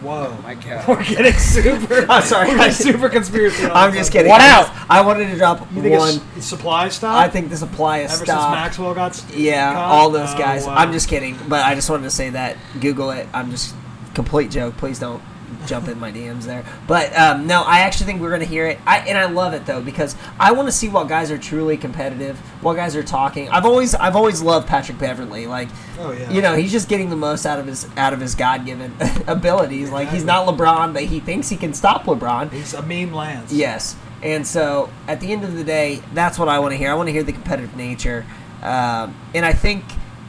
Whoa. 0.02 0.36
Oh 0.38 0.42
my 0.44 0.54
God. 0.56 0.86
We're 0.88 1.04
getting 1.04 1.34
super. 1.34 2.06
I'm 2.10 2.22
sorry. 2.22 2.50
We're 2.50 2.58
getting 2.58 2.74
super 2.74 3.10
conspiracy. 3.10 3.66
I'm 3.66 3.94
just 3.94 4.10
one. 4.10 4.12
kidding. 4.14 4.30
What 4.30 4.42
I 4.42 4.50
out? 4.52 4.70
I 4.90 5.02
wanted 5.02 5.30
to 5.32 5.38
drop 5.38 5.62
You 5.74 5.82
think 5.82 5.98
one. 5.98 6.20
it's 6.36 6.46
supply 6.46 6.90
stop? 6.90 7.18
I 7.18 7.30
think 7.30 7.50
the 7.50 7.58
supply 7.58 8.00
is 8.00 8.12
Ever 8.12 8.26
since. 8.26 8.30
Maxwell 8.30 8.94
got. 8.94 9.12
s- 9.12 9.26
Yeah, 9.34 9.74
caught? 9.74 9.90
all 9.90 10.10
those 10.12 10.34
Oh, 10.34 10.38
guys. 10.38 10.66
wow. 10.68 10.76
I'm 10.76 10.92
just 10.92 11.08
kidding, 11.10 11.38
but 11.48 11.66
I 11.66 11.74
just 11.76 11.90
wanted 11.90 12.04
to 12.04 12.12
say 12.12 12.30
that. 12.32 12.58
Google 12.80 13.10
it. 13.12 13.28
I'm 13.34 13.50
just 13.52 13.74
complete 14.14 14.52
joke. 14.52 14.76
Please 14.78 15.00
don't 15.00 15.24
jump 15.66 15.88
in 15.88 16.00
my 16.00 16.12
DMs 16.12 16.44
there. 16.44 16.64
But 16.88 17.18
um, 17.18 17.48
no, 17.48 17.64
I 17.64 17.80
actually 17.80 18.06
think 18.06 18.22
we're 18.22 18.30
going 18.30 18.42
to 18.42 18.46
hear 18.48 18.68
it. 18.68 18.78
I, 18.86 19.00
and 19.00 19.18
I 19.18 19.26
love 19.26 19.54
it 19.54 19.66
though 19.66 19.82
because 19.82 20.16
I 20.40 20.52
want 20.52 20.68
to 20.68 20.72
see 20.72 20.88
what 20.90 21.08
guys 21.08 21.32
are 21.32 21.38
truly 21.38 21.78
competitive, 21.78 22.38
what 22.62 22.76
guys 22.76 22.96
are 22.96 23.04
talking. 23.04 23.50
I've 23.50 23.66
always 23.66 23.96
I've 23.96 24.16
always 24.16 24.42
loved 24.42 24.68
Patrick 24.68 24.98
Beverley. 25.00 25.48
Like, 25.48 25.70
Oh, 26.00 26.12
yeah. 26.12 26.30
you 26.30 26.42
know, 26.42 26.54
he's 26.56 26.72
just 26.72 26.90
getting 26.90 27.10
the 27.10 27.16
most 27.16 27.46
out 27.46 27.60
of 27.60 27.66
his 27.66 27.88
out 27.98 28.14
of 28.14 28.20
his 28.20 28.36
God 28.36 28.66
given 28.66 28.94
abilities. 29.28 29.90
Like 29.90 30.10
he's 30.10 30.24
not 30.24 30.48
LeBron, 30.48 30.94
but 30.94 31.04
he 31.04 31.20
thinks 31.20 31.50
he 31.50 31.58
can 31.58 31.74
stop 31.74 32.04
LeBron. 32.04 32.52
He's 32.52 32.74
a 32.74 32.82
meme 32.82 33.14
Lance. 33.14 33.52
Yes. 33.52 33.96
And 34.24 34.46
so 34.48 34.90
at 35.08 35.20
the 35.20 35.32
end 35.32 35.44
of 35.44 35.54
the 35.56 35.64
day, 35.64 36.02
that's 36.14 36.40
what 36.40 36.50
I 36.50 36.60
want 36.60 36.72
to 36.72 36.78
hear. 36.78 36.92
I 36.92 36.96
want 36.96 37.08
to 37.08 37.14
hear 37.14 37.24
the 37.24 37.34
competitive 37.34 37.76
nature. 37.76 38.26
Um, 38.64 39.16
and 39.36 39.46
I 39.46 39.54
think 39.54 39.84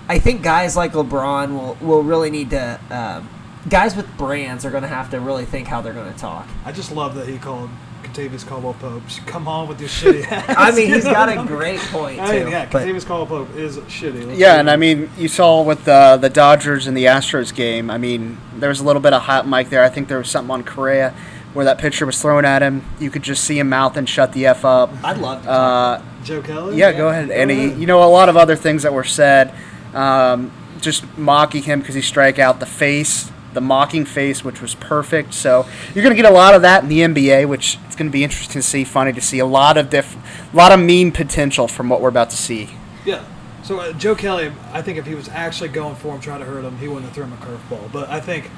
I 0.08 0.18
think 0.18 0.42
guys 0.42 0.76
like 0.76 0.92
LeBron 0.92 1.52
will, 1.52 1.74
will 1.86 2.02
really 2.02 2.30
need 2.30 2.50
to. 2.50 2.80
Um, 2.90 3.28
guys 3.68 3.96
with 3.96 4.06
brands 4.16 4.64
are 4.64 4.70
going 4.70 4.82
to 4.82 4.88
have 4.88 5.10
to 5.10 5.20
really 5.20 5.44
think 5.44 5.68
how 5.68 5.80
they're 5.80 5.92
going 5.92 6.12
to 6.12 6.18
talk. 6.18 6.48
I 6.64 6.72
just 6.72 6.92
love 6.92 7.14
that 7.16 7.28
he 7.28 7.38
called 7.38 7.70
Kentavious 8.02 8.46
Caldwell 8.46 8.74
Pope. 8.74 9.02
Come 9.26 9.48
on 9.48 9.68
with 9.68 9.80
your 9.80 9.88
shitty 9.88 10.24
ass. 10.30 10.54
I 10.56 10.70
mean, 10.74 10.92
he's 10.92 11.04
got 11.04 11.28
a 11.28 11.44
great 11.46 11.80
point 11.80 12.20
I 12.20 12.32
mean, 12.32 12.44
too. 12.46 12.50
yeah, 12.50 12.68
but 12.70 12.86
Kentavious 12.86 13.06
Caldwell 13.06 13.44
Pope 13.46 13.56
is 13.56 13.78
shitty. 13.78 14.26
Let's 14.26 14.38
Yeah, 14.38 14.58
and 14.58 14.70
I 14.70 14.76
mean, 14.76 15.10
you 15.16 15.28
saw 15.28 15.62
with 15.62 15.84
the 15.84 16.18
the 16.20 16.30
Dodgers 16.30 16.86
and 16.86 16.96
the 16.96 17.04
Astros 17.04 17.54
game. 17.54 17.90
I 17.90 17.98
mean, 17.98 18.38
there 18.56 18.68
was 18.68 18.80
a 18.80 18.84
little 18.84 19.02
bit 19.02 19.12
of 19.12 19.22
hot 19.22 19.46
mic 19.46 19.68
there. 19.70 19.82
I 19.84 19.88
think 19.88 20.08
there 20.08 20.18
was 20.18 20.30
something 20.30 20.50
on 20.50 20.64
Correa 20.64 21.14
where 21.54 21.64
that 21.64 21.78
pitcher 21.78 22.06
was 22.06 22.20
thrown 22.20 22.44
at 22.44 22.62
him. 22.62 22.84
You 23.00 23.10
could 23.10 23.22
just 23.22 23.44
see 23.44 23.58
him 23.58 23.68
mouth 23.68 23.96
and 23.96 24.08
shut 24.08 24.32
the 24.32 24.46
f 24.46 24.64
up. 24.64 24.90
I'd 25.02 25.18
love 25.18 25.42
to. 25.42 25.50
Uh, 25.50 26.02
Joe 26.22 26.42
Kelly. 26.42 26.76
yeah, 26.76 26.92
go 26.92 27.08
ahead. 27.08 27.30
And 27.30 27.50
he, 27.50 27.72
you 27.72 27.86
know, 27.86 28.02
a 28.02 28.06
lot 28.06 28.28
of 28.28 28.36
other 28.36 28.54
things 28.56 28.82
that 28.82 28.92
were 28.92 29.04
said, 29.04 29.54
um, 29.94 30.52
just 30.80 31.04
mocking 31.16 31.62
him 31.62 31.80
because 31.80 31.94
he 31.94 32.02
strike 32.02 32.38
out 32.38 32.60
the 32.60 32.66
face, 32.66 33.30
the 33.54 33.60
mocking 33.60 34.04
face, 34.04 34.44
which 34.44 34.60
was 34.60 34.74
perfect. 34.74 35.34
So 35.34 35.66
you're 35.94 36.02
going 36.02 36.14
to 36.14 36.20
get 36.20 36.30
a 36.30 36.34
lot 36.34 36.54
of 36.54 36.62
that 36.62 36.82
in 36.82 36.88
the 36.88 37.00
NBA, 37.00 37.48
which 37.48 37.78
it's 37.86 37.96
going 37.96 38.08
to 38.08 38.12
be 38.12 38.24
interesting 38.24 38.60
to 38.60 38.66
see. 38.66 38.84
Funny 38.84 39.12
to 39.12 39.20
see 39.20 39.38
a 39.38 39.46
lot 39.46 39.76
of 39.76 39.90
diff, 39.90 40.16
a 40.52 40.56
lot 40.56 40.72
of 40.72 40.80
mean 40.80 41.12
potential 41.12 41.68
from 41.68 41.88
what 41.88 42.00
we're 42.00 42.08
about 42.08 42.30
to 42.30 42.36
see. 42.36 42.70
Yeah. 43.04 43.24
So 43.62 43.80
uh, 43.80 43.92
Joe 43.92 44.14
Kelly, 44.14 44.52
I 44.72 44.82
think 44.82 44.98
if 44.98 45.06
he 45.06 45.14
was 45.14 45.28
actually 45.28 45.68
going 45.68 45.96
for 45.96 46.14
him, 46.14 46.20
trying 46.20 46.40
to 46.40 46.46
hurt 46.46 46.64
him, 46.64 46.76
he 46.78 46.88
wouldn't 46.88 47.06
have 47.06 47.14
thrown 47.14 47.30
him 47.30 47.38
a 47.38 47.44
curveball. 47.44 47.92
But 47.92 48.08
I 48.08 48.20
think 48.20 48.50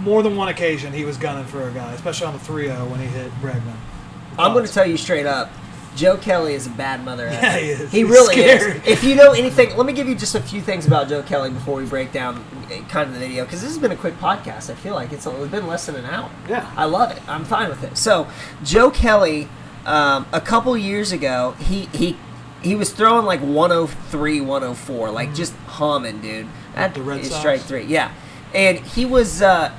more 0.00 0.22
than 0.22 0.36
one 0.36 0.48
occasion 0.48 0.92
he 0.92 1.04
was 1.04 1.16
gunning 1.16 1.44
for 1.44 1.68
a 1.68 1.72
guy, 1.72 1.92
especially 1.92 2.26
on 2.26 2.34
the 2.34 2.38
3-0 2.40 2.90
when 2.90 3.00
he 3.00 3.06
hit 3.06 3.30
Bregman. 3.42 3.76
I'm 4.38 4.52
going 4.52 4.64
to 4.64 4.72
tell 4.72 4.86
you 4.86 4.96
straight 4.96 5.26
up. 5.26 5.50
Joe 5.96 6.16
Kelly 6.16 6.54
is 6.54 6.66
a 6.66 6.70
bad 6.70 7.04
mother. 7.04 7.26
Yeah, 7.26 7.58
he 7.58 7.68
is. 7.70 7.92
He 7.92 8.04
really 8.04 8.36
is. 8.36 8.80
If 8.86 9.02
you 9.04 9.14
know 9.14 9.32
anything, 9.32 9.76
let 9.76 9.86
me 9.86 9.92
give 9.92 10.08
you 10.08 10.14
just 10.14 10.34
a 10.34 10.40
few 10.40 10.60
things 10.60 10.86
about 10.86 11.08
Joe 11.08 11.22
Kelly 11.22 11.50
before 11.50 11.76
we 11.76 11.84
break 11.86 12.12
down 12.12 12.44
eh, 12.70 12.82
kind 12.88 13.08
of 13.08 13.14
the 13.14 13.20
video 13.20 13.44
because 13.44 13.60
this 13.60 13.70
has 13.70 13.78
been 13.78 13.92
a 13.92 13.96
quick 13.96 14.14
podcast. 14.18 14.70
I 14.70 14.74
feel 14.74 14.94
like 14.94 15.12
it's, 15.12 15.26
it's 15.26 15.50
been 15.50 15.66
less 15.66 15.86
than 15.86 15.96
an 15.96 16.04
hour. 16.04 16.30
Yeah. 16.48 16.70
I 16.76 16.84
love 16.84 17.10
it. 17.10 17.20
I'm 17.28 17.44
fine 17.44 17.68
with 17.68 17.82
it. 17.82 17.96
So, 17.98 18.28
Joe 18.62 18.90
Kelly, 18.90 19.48
um, 19.86 20.26
a 20.32 20.40
couple 20.40 20.76
years 20.76 21.12
ago, 21.12 21.52
he 21.58 21.86
he 21.86 22.16
he 22.62 22.74
was 22.74 22.92
throwing 22.92 23.24
like 23.24 23.40
103, 23.40 24.40
104, 24.40 25.10
like 25.10 25.34
just 25.34 25.54
humming, 25.66 26.20
dude. 26.20 26.46
That 26.74 26.94
The 26.94 27.02
Red 27.02 27.24
Sox? 27.24 27.38
strike 27.38 27.60
three. 27.60 27.84
Yeah, 27.84 28.12
and 28.54 28.78
he 28.78 29.04
was 29.04 29.42
uh, 29.42 29.72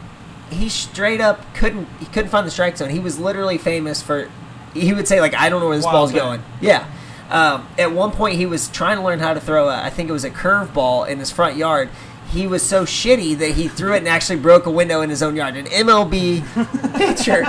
he 0.49 0.69
straight 0.69 1.21
up 1.21 1.53
couldn't 1.53 1.87
he 1.99 2.05
couldn't 2.07 2.29
find 2.29 2.45
the 2.45 2.51
strike 2.51 2.77
zone. 2.77 2.89
He 2.89 2.99
was 2.99 3.19
literally 3.19 3.57
famous 3.57 4.01
for 4.01 4.29
he 4.73 4.93
would 4.93 5.07
say 5.07 5.21
like 5.21 5.33
I 5.33 5.49
don't 5.49 5.61
know 5.61 5.67
where 5.67 5.77
this 5.77 5.85
Wild 5.85 5.95
ball's 5.95 6.11
going. 6.11 6.43
Yeah. 6.61 6.87
Um, 7.29 7.67
at 7.77 7.91
one 7.91 8.11
point, 8.11 8.35
he 8.35 8.45
was 8.47 8.69
trying 8.69 8.97
to 8.97 9.03
learn 9.03 9.19
how 9.19 9.33
to 9.33 9.39
throw 9.39 9.69
a, 9.69 9.81
I 9.83 9.89
think 9.91 10.09
it 10.09 10.13
was 10.13 10.23
a 10.23 10.31
curveball 10.31 11.07
in 11.07 11.19
his 11.19 11.29
front 11.29 11.57
yard. 11.57 11.89
He 12.31 12.47
was 12.47 12.63
so 12.63 12.85
shitty 12.85 13.37
that 13.37 13.51
he 13.51 13.67
threw 13.67 13.93
it 13.93 13.99
and 13.99 14.07
actually 14.07 14.39
broke 14.39 14.65
a 14.65 14.71
window 14.71 15.01
in 15.01 15.09
his 15.09 15.21
own 15.21 15.35
yard. 15.35 15.55
An 15.55 15.65
MLB 15.65 16.43
pitcher 16.97 17.43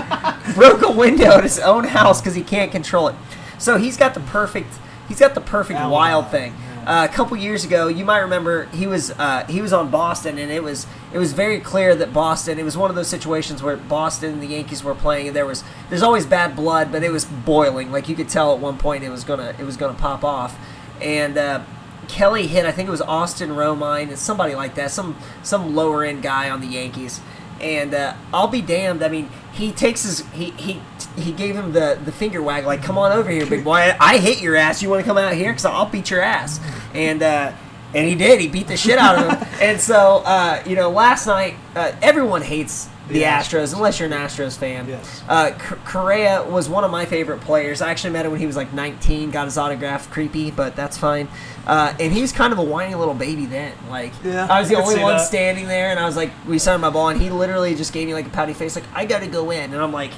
broke 0.55 0.83
a 0.83 0.93
window 0.93 1.37
in 1.37 1.43
his 1.43 1.59
own 1.59 1.85
house 1.85 2.21
because 2.21 2.35
he 2.35 2.43
can't 2.43 2.71
control 2.71 3.09
it. 3.09 3.15
So 3.59 3.77
he's 3.79 3.97
got 3.97 4.15
the 4.15 4.21
perfect, 4.21 4.73
he's 5.09 5.21
got 5.21 5.35
the 5.35 5.41
perfect 5.41 5.81
wild 5.81 6.31
thing. 6.31 6.55
Uh, 6.87 7.07
a 7.09 7.13
couple 7.13 7.37
years 7.37 7.65
ago, 7.65 7.89
you 7.89 8.05
might 8.05 8.21
remember 8.21 8.65
he 8.67 8.87
was 8.87 9.11
uh, 9.13 9.45
he 9.49 9.61
was 9.61 9.73
on 9.73 9.91
Boston, 9.91 10.39
and 10.39 10.51
it 10.51 10.63
was 10.63 10.87
it 11.13 11.19
was 11.19 11.33
very 11.33 11.61
clear 11.61 11.95
that 11.95 12.13
Boston. 12.13 12.59
It 12.59 12.65
was 12.65 12.77
one 12.77 12.89
of 12.89 12.97
those 12.97 13.09
situations 13.09 13.63
where 13.63 13.77
Boston 13.77 14.33
and 14.33 14.43
the 14.43 14.47
Yankees 14.47 14.83
were 14.83 14.95
playing, 14.95 15.29
and 15.29 15.37
there 15.37 15.47
was 15.47 15.63
there's 15.91 16.03
always 16.03 16.25
bad 16.25 16.57
blood, 16.57 16.91
but 16.91 17.03
it 17.03 17.11
was 17.11 17.25
boiling. 17.27 17.93
Like 17.93 18.09
you 18.09 18.17
could 18.17 18.29
tell 18.31 18.55
at 18.55 18.61
one 18.61 18.79
point 18.79 19.05
it 19.05 19.11
was 19.11 19.25
gonna 19.25 19.55
it 19.59 19.65
was 19.65 19.77
gonna 19.77 19.99
pop 19.99 20.25
off. 20.25 20.59
And 21.03 21.37
uh, 21.37 21.63
Kelly 22.09 22.47
hit. 22.47 22.65
I 22.65 22.73
think 22.73 22.89
it 22.89 22.91
was 22.91 23.03
Austin 23.03 23.51
Romine, 23.51 24.09
and 24.09 24.19
somebody 24.19 24.55
like 24.55 24.75
that, 24.77 24.91
some 24.91 25.17
some 25.43 25.75
lower 25.75 26.03
end 26.03 26.23
guy 26.23 26.49
on 26.49 26.61
the 26.61 26.67
Yankees. 26.67 27.21
And 27.61 27.95
uh, 27.95 28.15
I'll 28.33 28.49
be 28.49 28.63
damned. 28.63 29.03
I 29.03 29.09
mean, 29.09 29.29
he 29.53 29.73
takes 29.73 30.03
his 30.05 30.21
he 30.33 30.51
he 30.53 30.81
he 31.17 31.33
gave 31.33 31.55
him 31.55 31.73
the 31.73 31.99
the 32.05 32.13
finger 32.13 32.43
wag 32.43 32.65
like, 32.65 32.83
"Come 32.83 32.97
on 32.97 33.13
over 33.13 33.31
here, 33.31 33.47
big 33.47 33.65
boy. 33.65 33.95
I 34.01 34.19
hit 34.19 34.41
your 34.41 34.57
ass. 34.57 34.83
You 34.83 34.89
want 34.89 35.01
to 35.01 35.07
come 35.07 35.19
out 35.19 35.35
here? 35.35 35.53
Cause 35.53 35.65
I'll 35.65 35.87
beat 35.87 36.11
your 36.11 36.23
ass." 36.23 36.61
And 36.95 37.23
uh, 37.23 37.53
and 37.95 38.09
he 38.09 38.15
did. 38.15 38.41
He 38.41 38.49
beat 38.49 38.69
the 38.69 38.77
shit 38.77 38.99
out 38.99 39.19
of 39.19 39.39
him. 39.39 39.49
and 39.61 39.81
so 39.81 40.23
uh, 40.25 40.63
you 40.67 40.77
know, 40.77 40.91
last 40.91 41.27
night 41.27 41.57
uh, 41.75 41.93
everyone 42.01 42.43
hates 42.43 42.89
the, 43.13 43.21
The 43.21 43.25
Astros, 43.25 43.63
Astros. 43.65 43.75
unless 43.77 44.01
you're 44.01 44.07
an 44.13 44.15
Astros 44.19 44.57
fan. 44.57 44.89
Yes. 44.89 45.23
Uh, 45.29 45.51
C- 45.59 45.75
Correa 45.85 46.43
was 46.45 46.69
one 46.69 46.85
of 46.85 46.91
my 46.91 47.05
favorite 47.05 47.41
players. 47.43 47.83
I 47.83 47.91
actually 47.91 48.15
met 48.15 48.25
him 48.25 48.33
when 48.33 48.41
he 48.41 48.47
was 48.47 48.57
like 48.57 48.73
19. 48.73 49.31
Got 49.31 49.45
his 49.47 49.59
autograph. 49.59 50.11
Creepy, 50.11 50.51
but 50.51 50.75
that's 50.77 50.97
fine. 50.97 51.29
Uh, 51.67 51.95
and 52.01 52.13
he 52.13 52.21
was 52.23 52.33
kind 52.33 52.53
of 52.53 52.59
a 52.59 52.65
whiny 52.65 52.95
little 52.95 53.15
baby 53.15 53.47
then. 53.47 53.73
Like 53.89 54.13
Yeah, 54.25 54.47
I 54.51 54.61
was 54.61 54.69
the 54.69 54.77
I 54.77 54.81
only 54.83 55.01
one 55.03 55.17
that. 55.17 55.27
standing 55.27 55.69
there, 55.69 55.91
and 55.91 55.99
I 56.01 56.07
was 56.07 56.17
like, 56.17 56.31
we 56.49 56.59
signed 56.59 56.81
my 56.83 56.91
ball, 56.91 57.09
and 57.11 57.21
he 57.21 57.31
literally 57.31 57.75
just 57.75 57.93
gave 57.93 58.07
me 58.09 58.15
like 58.15 58.27
a 58.27 58.31
pouty 58.31 58.55
face, 58.55 58.75
like 58.75 58.85
I 58.95 59.05
got 59.05 59.21
to 59.21 59.27
go 59.29 59.51
in, 59.51 59.73
and 59.73 59.77
I'm 59.83 59.93
like, 59.93 60.13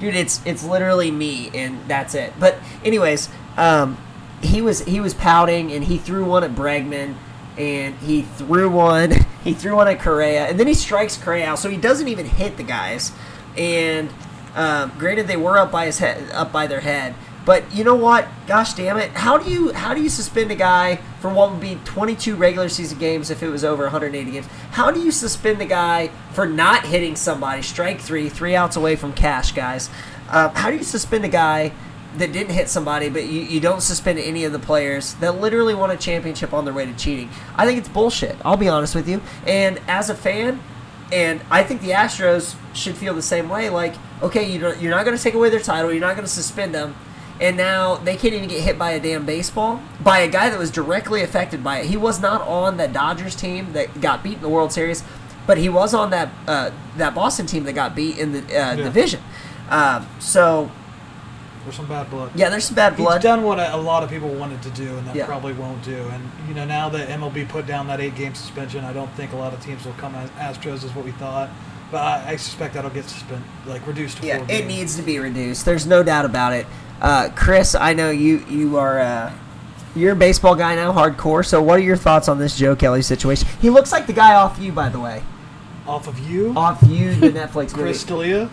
dude, 0.00 0.14
it's 0.14 0.40
it's 0.44 0.64
literally 0.64 1.10
me, 1.10 1.50
and 1.54 1.78
that's 1.88 2.14
it. 2.14 2.32
But 2.38 2.56
anyways, 2.84 3.28
um, 3.56 3.96
he 4.42 4.60
was 4.62 4.80
he 4.84 5.00
was 5.00 5.14
pouting, 5.14 5.72
and 5.72 5.84
he 5.84 5.98
threw 5.98 6.24
one 6.24 6.44
at 6.44 6.52
Bregman, 6.52 7.14
and 7.58 7.94
he 7.96 8.22
threw 8.22 8.70
one 8.70 9.12
he 9.44 9.52
threw 9.54 9.76
one 9.76 9.88
at 9.88 10.00
Correa, 10.00 10.46
and 10.46 10.58
then 10.58 10.66
he 10.66 10.74
strikes 10.74 11.16
Correa 11.16 11.46
out, 11.46 11.58
so 11.58 11.70
he 11.70 11.76
doesn't 11.76 12.08
even 12.08 12.26
hit 12.26 12.56
the 12.56 12.62
guys. 12.62 13.12
And 13.56 14.10
um, 14.54 14.92
granted, 14.98 15.26
they 15.26 15.36
were 15.36 15.58
up 15.58 15.70
by 15.70 15.86
his 15.86 15.98
head, 15.98 16.30
up 16.32 16.52
by 16.52 16.66
their 16.66 16.80
head. 16.80 17.14
But 17.44 17.74
you 17.74 17.82
know 17.82 17.94
what? 17.94 18.28
Gosh 18.46 18.74
damn 18.74 18.98
it! 18.98 19.10
How 19.12 19.38
do 19.38 19.50
you 19.50 19.72
how 19.72 19.94
do 19.94 20.02
you 20.02 20.10
suspend 20.10 20.50
a 20.50 20.54
guy 20.54 20.96
for 21.20 21.32
what 21.32 21.50
would 21.50 21.60
be 21.60 21.78
22 21.86 22.36
regular 22.36 22.68
season 22.68 22.98
games 22.98 23.30
if 23.30 23.42
it 23.42 23.48
was 23.48 23.64
over 23.64 23.84
180 23.84 24.30
games? 24.30 24.46
How 24.72 24.90
do 24.90 25.00
you 25.00 25.10
suspend 25.10 25.62
a 25.62 25.66
guy 25.66 26.10
for 26.32 26.46
not 26.46 26.84
hitting 26.84 27.16
somebody? 27.16 27.62
Strike 27.62 28.00
three, 28.00 28.28
three 28.28 28.54
outs 28.54 28.76
away 28.76 28.96
from 28.96 29.14
cash, 29.14 29.52
guys. 29.52 29.88
Uh, 30.28 30.50
how 30.50 30.70
do 30.70 30.76
you 30.76 30.82
suspend 30.82 31.24
a 31.24 31.28
guy 31.28 31.72
that 32.18 32.32
didn't 32.32 32.54
hit 32.54 32.68
somebody, 32.68 33.08
but 33.08 33.24
you, 33.24 33.40
you 33.40 33.60
don't 33.60 33.80
suspend 33.80 34.18
any 34.18 34.44
of 34.44 34.52
the 34.52 34.58
players 34.58 35.14
that 35.14 35.40
literally 35.40 35.74
won 35.74 35.90
a 35.90 35.96
championship 35.96 36.52
on 36.52 36.64
their 36.64 36.74
way 36.74 36.86
to 36.86 36.94
cheating? 36.94 37.30
I 37.56 37.66
think 37.66 37.78
it's 37.78 37.88
bullshit. 37.88 38.36
I'll 38.44 38.56
be 38.56 38.68
honest 38.68 38.94
with 38.94 39.08
you. 39.08 39.20
And 39.46 39.80
as 39.88 40.10
a 40.10 40.14
fan, 40.14 40.60
and 41.12 41.40
I 41.50 41.62
think 41.62 41.80
the 41.80 41.90
Astros 41.90 42.54
should 42.74 42.96
feel 42.96 43.14
the 43.14 43.22
same 43.22 43.48
way. 43.48 43.70
Like, 43.70 43.94
okay, 44.22 44.50
you 44.50 44.58
don't, 44.58 44.80
you're 44.80 44.90
not 44.90 45.04
going 45.04 45.16
to 45.16 45.22
take 45.22 45.34
away 45.34 45.48
their 45.48 45.60
title. 45.60 45.90
You're 45.90 46.00
not 46.00 46.14
going 46.14 46.26
to 46.26 46.32
suspend 46.32 46.74
them. 46.74 46.94
And 47.40 47.56
now 47.56 47.96
they 47.96 48.16
can't 48.16 48.34
even 48.34 48.48
get 48.48 48.62
hit 48.62 48.78
by 48.78 48.90
a 48.90 49.00
damn 49.00 49.24
baseball 49.24 49.80
by 50.00 50.18
a 50.18 50.28
guy 50.28 50.50
that 50.50 50.58
was 50.58 50.72
directly 50.72 51.22
affected 51.22 51.62
by 51.62 51.78
it. 51.78 51.86
He 51.86 51.96
was 51.96 52.20
not 52.20 52.42
on 52.42 52.78
that 52.78 52.92
Dodgers 52.92 53.36
team 53.36 53.72
that 53.74 54.00
got 54.00 54.24
beat 54.24 54.34
in 54.34 54.42
the 54.42 54.48
World 54.48 54.72
Series, 54.72 55.04
but 55.46 55.56
he 55.56 55.68
was 55.68 55.94
on 55.94 56.10
that 56.10 56.30
uh, 56.48 56.72
that 56.96 57.14
Boston 57.14 57.46
team 57.46 57.62
that 57.64 57.74
got 57.74 57.94
beat 57.94 58.18
in 58.18 58.32
the 58.32 58.60
uh, 58.60 58.74
division. 58.74 59.22
Um, 59.70 60.08
so 60.18 60.70
There's 61.68 61.76
some 61.76 61.86
bad 61.86 62.08
blood. 62.08 62.30
yeah, 62.34 62.48
there's 62.48 62.64
some 62.64 62.76
bad 62.76 62.96
blood. 62.96 63.16
He's 63.18 63.22
done 63.24 63.42
what 63.42 63.58
a, 63.58 63.74
a 63.74 63.76
lot 63.76 64.02
of 64.02 64.08
people 64.08 64.30
wanted 64.30 64.62
to 64.62 64.70
do, 64.70 64.96
and 64.96 65.06
that 65.06 65.14
Yeah. 65.14 65.26
probably 65.26 65.52
won't 65.52 65.82
do. 65.84 65.96
And 66.08 66.22
you 66.48 66.54
know, 66.54 66.64
now 66.64 66.88
that 66.88 67.08
MLB 67.10 67.46
put 67.46 67.66
down 67.66 67.86
that 67.88 68.00
eight-game 68.00 68.34
suspension, 68.34 68.86
I 68.86 68.94
don't 68.94 69.10
think 69.12 69.32
a 69.34 69.36
lot 69.36 69.52
of 69.52 69.62
teams 69.62 69.84
will 69.84 69.92
come 69.94 70.14
as 70.14 70.30
Astros 70.30 70.82
as 70.82 70.94
what 70.94 71.04
we 71.04 71.10
thought. 71.12 71.50
But 71.90 71.98
I, 71.98 72.30
I 72.32 72.36
suspect 72.36 72.72
that'll 72.72 72.90
get 72.90 73.04
suspended, 73.04 73.46
like 73.66 73.86
reduced 73.86 74.18
to 74.18 74.26
Yeah, 74.26 74.38
it 74.38 74.48
games. 74.48 74.66
needs 74.68 74.96
to 74.96 75.02
be 75.02 75.18
reduced. 75.18 75.66
There's 75.66 75.86
no 75.86 76.02
doubt 76.02 76.24
about 76.24 76.54
it. 76.54 76.66
Uh, 77.02 77.28
Chris, 77.36 77.74
I 77.74 77.92
know 77.92 78.10
you 78.10 78.44
you 78.48 78.78
are 78.78 78.98
uh, 78.98 79.32
you're 79.94 80.12
a 80.12 80.16
baseball 80.16 80.54
guy 80.54 80.74
now, 80.74 80.90
hardcore. 80.92 81.44
So, 81.44 81.60
what 81.62 81.78
are 81.78 81.82
your 81.82 81.96
thoughts 81.96 82.28
on 82.28 82.38
this 82.38 82.56
Joe 82.56 82.74
Kelly 82.76 83.02
situation? 83.02 83.46
He 83.60 83.68
looks 83.68 83.92
like 83.92 84.06
the 84.06 84.12
guy 84.14 84.34
off 84.34 84.58
you, 84.58 84.72
by 84.72 84.88
the 84.88 85.00
way. 85.00 85.22
off 85.86 86.08
of 86.08 86.18
you, 86.30 86.54
Off 86.56 86.82
you, 86.86 87.14
the 87.14 87.30
Netflix 87.40 87.72
movie. 87.72 87.74
Chris 87.74 88.04
D'Elia. 88.04 88.48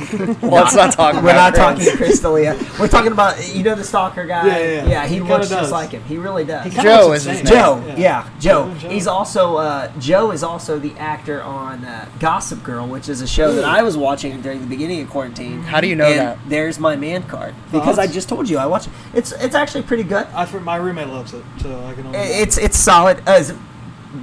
Well, 0.42 0.50
let's 0.64 0.74
not 0.74 0.92
talk 0.92 1.14
We're 1.22 1.32
not 1.32 1.54
Chris. 1.54 1.58
talking 1.86 1.96
Chris 1.96 2.20
D'Elia. 2.20 2.56
We're 2.78 2.88
talking 2.88 3.12
about 3.12 3.36
you 3.54 3.62
know 3.62 3.74
the 3.74 3.84
stalker 3.84 4.26
guy. 4.26 4.46
Yeah, 4.46 4.58
yeah, 4.58 4.88
yeah. 4.88 5.06
he, 5.06 5.14
He 5.14 5.20
kinda 5.20 5.34
looks 5.36 5.48
just 5.48 5.60
does. 5.62 5.72
like 5.72 5.90
him. 5.90 6.02
He 6.04 6.16
really 6.16 6.44
does. 6.44 6.64
He 6.64 6.70
kinda 6.70 6.82
Joe 6.82 7.12
is 7.12 7.24
his 7.24 7.38
name. 7.42 7.46
Joe, 7.46 7.94
yeah, 7.96 8.28
Joe. 8.38 8.74
Joe. 8.78 8.88
He's 8.88 9.06
also 9.06 9.56
uh, 9.56 9.92
Joe 9.98 10.30
is 10.32 10.42
also 10.42 10.78
the 10.78 10.94
actor 10.96 11.42
on 11.42 11.84
uh, 11.84 12.08
Gossip 12.18 12.62
Girl, 12.62 12.86
which 12.86 13.08
is 13.08 13.20
a 13.20 13.26
show 13.26 13.52
that 13.52 13.64
I 13.64 13.82
was 13.82 13.96
watching 13.96 14.40
during 14.40 14.60
the 14.60 14.66
beginning 14.66 15.02
of 15.02 15.10
quarantine. 15.10 15.62
How 15.62 15.80
do 15.80 15.86
you 15.86 15.96
know 15.96 16.06
and 16.06 16.18
that? 16.18 16.38
There's 16.48 16.78
my 16.78 16.96
man 16.96 17.22
card 17.24 17.54
because 17.70 17.98
I 17.98 18.06
just 18.06 18.28
told 18.28 18.48
you 18.48 18.58
I 18.58 18.66
watch 18.66 18.86
it. 18.86 18.92
It's 19.14 19.32
it's 19.32 19.54
actually 19.54 19.82
pretty 19.82 20.04
good. 20.04 20.26
I 20.34 20.50
my 20.60 20.76
roommate 20.76 21.08
loves 21.08 21.32
it, 21.34 21.44
so 21.60 21.84
I 21.84 21.94
can 21.94 22.06
only. 22.06 22.18
It's 22.18 22.58
it's 22.58 22.78
solid. 22.78 23.22
Uh, 23.28 23.32
is 23.32 23.50
it 23.50 23.56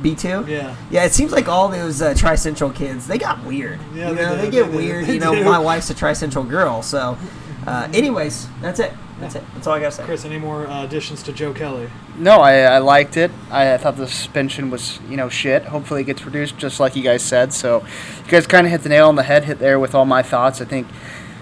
B 0.02 0.16
two? 0.16 0.46
Yeah. 0.48 0.76
Yeah, 0.92 1.06
it 1.06 1.14
seems 1.14 1.32
like 1.32 1.48
all 1.48 1.70
those 1.70 2.02
uh, 2.02 2.14
Tri 2.14 2.36
Central 2.36 2.70
kids 2.72 3.08
they 3.08 3.18
got 3.18 3.44
weird. 3.44 3.80
Yeah, 3.94 4.10
you 4.10 4.16
they 4.16 4.22
know, 4.22 4.36
did, 4.36 4.46
they 4.46 4.52
get 4.52 4.72
they 4.72 4.78
weird. 4.78 5.06
they 5.06 5.14
you 5.14 5.20
know, 5.20 5.34
do. 5.36 5.44
my 5.44 5.60
wife's 5.60 5.90
a 5.90 5.94
Tri 5.96 6.14
Central 6.14 6.44
girl, 6.44 6.82
so. 6.82 7.18
Uh, 7.66 7.90
anyways, 7.94 8.48
that's 8.62 8.80
it. 8.80 8.94
That's 9.20 9.36
it. 9.36 9.44
That's 9.54 9.66
all 9.66 9.74
I 9.74 9.80
gotta 9.80 9.92
say. 9.92 10.04
Chris, 10.04 10.26
any 10.26 10.38
more 10.38 10.68
uh, 10.68 10.84
additions 10.84 11.24
to 11.24 11.34
Joe 11.34 11.52
Kelly? 11.52 11.90
No, 12.18 12.40
I, 12.40 12.60
I 12.60 12.78
liked 12.78 13.18
it. 13.18 13.32
I, 13.50 13.74
I 13.74 13.78
thought 13.78 13.98
the 13.98 14.08
suspension 14.08 14.70
was, 14.70 15.00
you 15.10 15.18
know, 15.18 15.28
shit. 15.28 15.66
Hopefully 15.66 16.02
it 16.02 16.06
gets 16.06 16.24
reduced, 16.24 16.58
just 16.58 16.80
like 16.80 16.96
you 16.96 17.04
guys 17.04 17.24
said. 17.24 17.52
So, 17.52 17.84
you 18.26 18.32
guys 18.32 18.46
kind 18.46 18.68
of 18.68 18.72
hit 18.72 18.84
the 18.84 18.90
nail 18.90 19.08
on 19.08 19.16
the 19.16 19.24
head, 19.24 19.46
hit 19.46 19.60
there 19.60 19.80
with 19.80 19.96
all 19.96 20.06
my 20.06 20.22
thoughts. 20.22 20.62
I 20.62 20.66
think 20.66 20.88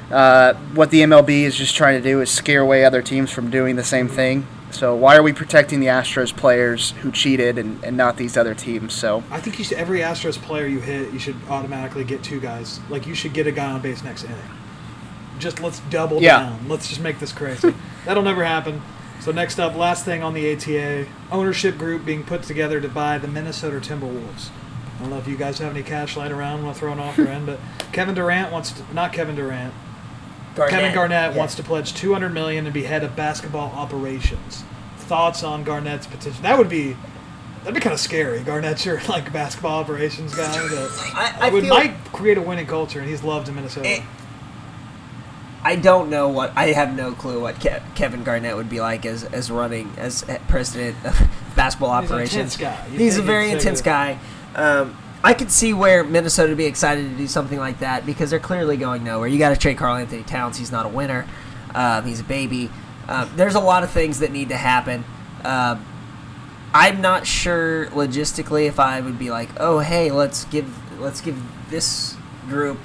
uh, 0.09 0.53
what 0.73 0.89
the 0.89 1.01
MLB 1.01 1.41
is 1.41 1.55
just 1.55 1.75
trying 1.75 2.01
to 2.01 2.09
do 2.09 2.21
is 2.21 2.31
scare 2.31 2.61
away 2.61 2.85
other 2.85 3.01
teams 3.01 3.31
from 3.31 3.49
doing 3.49 3.75
the 3.75 3.83
same 3.83 4.07
thing. 4.07 4.47
So, 4.75 4.93
why 4.93 5.15
are 5.15 5.23
we 5.23 5.31
protecting 5.31 5.79
the 5.79 5.87
Astros 5.87 6.35
players 6.35 6.91
who 7.01 7.11
cheated 7.11 7.57
and, 7.57 7.81
and 7.83 7.95
not 7.95 8.17
these 8.17 8.35
other 8.35 8.53
teams? 8.53 8.93
So, 8.93 9.23
I 9.31 9.39
think 9.39 9.57
you 9.57 9.63
should, 9.63 9.77
every 9.77 9.99
Astros 9.99 10.37
player 10.37 10.67
you 10.67 10.79
hit, 10.79 11.13
you 11.13 11.19
should 11.19 11.37
automatically 11.49 12.03
get 12.03 12.23
two 12.23 12.39
guys. 12.41 12.79
Like 12.89 13.07
you 13.07 13.15
should 13.15 13.33
get 13.33 13.47
a 13.47 13.51
guy 13.51 13.71
on 13.71 13.81
base 13.81 14.03
next 14.03 14.25
inning. 14.25 14.37
Just 15.39 15.61
let's 15.61 15.79
double 15.89 16.21
Yeah. 16.21 16.39
down. 16.41 16.67
Let's 16.67 16.89
just 16.89 16.99
make 17.01 17.19
this 17.19 17.31
crazy. 17.31 17.73
That'll 18.05 18.23
never 18.23 18.43
happen. 18.43 18.81
So 19.21 19.31
next 19.31 19.59
up, 19.59 19.75
last 19.75 20.03
thing 20.05 20.21
on 20.23 20.33
the 20.33 20.53
ATA, 20.53 21.07
ownership 21.31 21.77
group 21.77 22.05
being 22.05 22.23
put 22.23 22.43
together 22.43 22.81
to 22.81 22.89
buy 22.89 23.17
the 23.17 23.27
Minnesota 23.29 23.77
Timberwolves. 23.77 24.49
I 24.97 25.01
don't 25.01 25.09
know 25.09 25.17
if 25.17 25.27
you 25.27 25.37
guys 25.37 25.59
have 25.59 25.71
any 25.73 25.83
cash 25.83 26.15
lying 26.17 26.31
around. 26.31 26.63
Want 26.63 26.75
to 26.75 26.79
throw 26.79 26.91
an 26.91 26.99
offer 26.99 27.25
in, 27.25 27.45
but 27.45 27.59
Kevin 27.91 28.13
Durant 28.15 28.51
wants 28.51 28.71
to, 28.73 28.93
not 28.93 29.13
Kevin 29.13 29.35
Durant. 29.35 29.73
Kevin 30.55 30.93
Garnett 30.93 31.31
Yeah. 31.33 31.37
wants 31.37 31.55
to 31.55 31.63
pledge 31.63 31.93
200 31.93 32.33
million 32.33 32.65
and 32.65 32.73
be 32.73 32.83
head 32.83 33.03
of 33.03 33.15
basketball 33.15 33.71
operations. 33.75 34.63
Thoughts 34.97 35.43
on 35.43 35.63
Garnett's 35.63 36.07
potential? 36.07 36.41
That 36.41 36.57
would 36.57 36.69
be 36.69 36.95
that'd 37.59 37.73
be 37.75 37.79
kind 37.81 37.93
of 37.93 37.99
scary. 37.99 38.41
Garnett's 38.41 38.85
your 38.85 39.01
like 39.09 39.31
basketball 39.33 39.79
operations 39.79 40.33
guy. 40.33 40.45
That 40.51 41.11
I, 41.15 41.47
I 41.47 41.49
would 41.49 41.65
might 41.65 41.93
create 42.13 42.37
a 42.37 42.41
winning 42.41 42.65
culture, 42.67 42.99
and 42.99 43.07
he's 43.09 43.23
loved 43.23 43.47
in 43.49 43.55
Minnesota. 43.55 43.87
It- 43.89 44.01
I 45.63 45.75
don't 45.75 46.11
know 46.11 46.29
what 46.29 46.53
I 46.55 46.67
have 46.73 46.95
no 46.95 47.13
clue 47.13 47.41
what 47.41 47.55
Ke- 47.59 47.81
Kevin 47.95 48.23
Garnett 48.23 48.55
would 48.55 48.69
be 48.69 48.81
like 48.81 49.03
as 49.05 49.23
as 49.23 49.49
running 49.49 49.91
as 49.97 50.23
president 50.47 50.95
of 51.03 51.19
basketball 51.55 51.89
operations. 51.89 52.55
He's 52.55 52.61
an 52.61 52.67
intense 52.67 52.87
guy. 52.91 52.97
He's 52.97 53.17
a 53.17 53.21
very 53.23 53.49
intense 53.49 53.81
guy. 53.81 54.19
Um, 54.55 54.95
I 55.25 55.33
could 55.33 55.49
see 55.49 55.73
where 55.73 56.03
Minnesota 56.03 56.49
would 56.49 56.57
be 56.57 56.65
excited 56.65 57.09
to 57.09 57.17
do 57.17 57.25
something 57.25 57.57
like 57.57 57.79
that 57.79 58.05
because 58.05 58.29
they're 58.29 58.39
clearly 58.39 58.77
going 58.77 59.03
nowhere. 59.03 59.27
You 59.27 59.39
got 59.39 59.49
to 59.49 59.55
trade 59.55 59.75
Karl 59.75 59.95
Anthony 59.95 60.21
Towns. 60.21 60.55
He's 60.55 60.71
not 60.71 60.85
a 60.85 60.89
winner. 60.89 61.25
Um, 61.73 62.05
he's 62.05 62.19
a 62.19 62.23
baby. 62.23 62.69
Um, 63.07 63.31
there's 63.35 63.55
a 63.55 63.59
lot 63.59 63.83
of 63.83 63.89
things 63.89 64.19
that 64.19 64.31
need 64.31 64.49
to 64.49 64.55
happen. 64.55 65.03
Um, 65.43 65.83
I'm 66.75 67.01
not 67.01 67.25
sure 67.25 67.87
logistically 67.87 68.67
if 68.67 68.79
I 68.79 69.01
would 69.01 69.17
be 69.17 69.31
like, 69.31 69.49
oh 69.57 69.79
hey, 69.79 70.11
let's 70.11 70.45
give 70.45 70.71
let's 70.99 71.21
give 71.21 71.41
this 71.71 72.15
group 72.47 72.77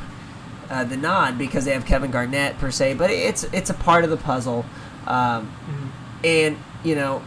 uh, 0.70 0.84
the 0.84 0.96
nod 0.96 1.36
because 1.36 1.66
they 1.66 1.72
have 1.72 1.84
Kevin 1.84 2.10
Garnett 2.10 2.56
per 2.58 2.70
se, 2.70 2.94
but 2.94 3.10
it's 3.10 3.44
it's 3.52 3.68
a 3.68 3.74
part 3.74 4.04
of 4.04 4.08
the 4.08 4.16
puzzle, 4.16 4.64
um, 5.06 5.52
and 6.24 6.56
you 6.84 6.94
know, 6.94 7.22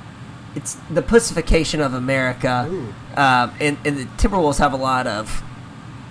it's 0.56 0.76
the 0.90 1.02
pussification 1.04 1.82
of 1.82 1.94
America, 1.94 2.68
Ooh. 2.68 2.94
Um, 3.18 3.54
and 3.60 3.78
and 3.86 3.98
the 3.98 4.06
Timberwolves 4.18 4.58
have 4.60 4.74
a 4.74 4.78
lot 4.78 5.08
of 5.08 5.44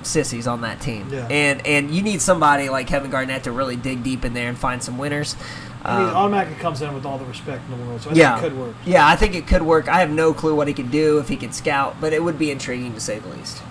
sissies 0.02 0.46
on 0.46 0.62
that 0.62 0.80
team, 0.80 1.08
Yeah. 1.10 1.26
and 1.30 1.64
and 1.66 1.90
you 1.90 2.02
need 2.02 2.20
somebody 2.20 2.68
like 2.68 2.86
Kevin 2.88 3.10
Garnett 3.10 3.44
to 3.44 3.52
really 3.52 3.76
dig 3.76 4.02
deep 4.02 4.24
in 4.24 4.34
there 4.34 4.48
and 4.48 4.58
find 4.58 4.82
some 4.82 4.98
winners. 4.98 5.36
And 5.84 5.98
he 6.04 6.08
Um, 6.10 6.16
automatically 6.16 6.60
comes 6.60 6.80
in 6.80 6.94
with 6.94 7.04
all 7.04 7.18
the 7.18 7.24
respect 7.24 7.62
in 7.70 7.76
the 7.78 7.84
world, 7.86 8.02
so 8.02 8.10
I 8.10 8.14
yeah, 8.14 8.36
it 8.36 8.40
could 8.40 8.56
work. 8.56 8.74
Yeah, 8.84 9.06
I 9.06 9.16
think 9.16 9.34
it 9.34 9.46
could 9.48 9.62
work. 9.62 9.88
I 9.88 9.98
have 10.00 10.10
no 10.10 10.32
clue 10.32 10.54
what 10.54 10.68
he 10.68 10.74
could 10.74 10.90
do 10.92 11.18
if 11.18 11.28
he 11.28 11.36
could 11.36 11.54
scout, 11.54 11.96
but 12.00 12.12
it 12.12 12.22
would 12.22 12.38
be 12.38 12.50
intriguing 12.52 12.94
to 12.94 13.00
say 13.00 13.18
the 13.18 13.28
least. 13.28 13.62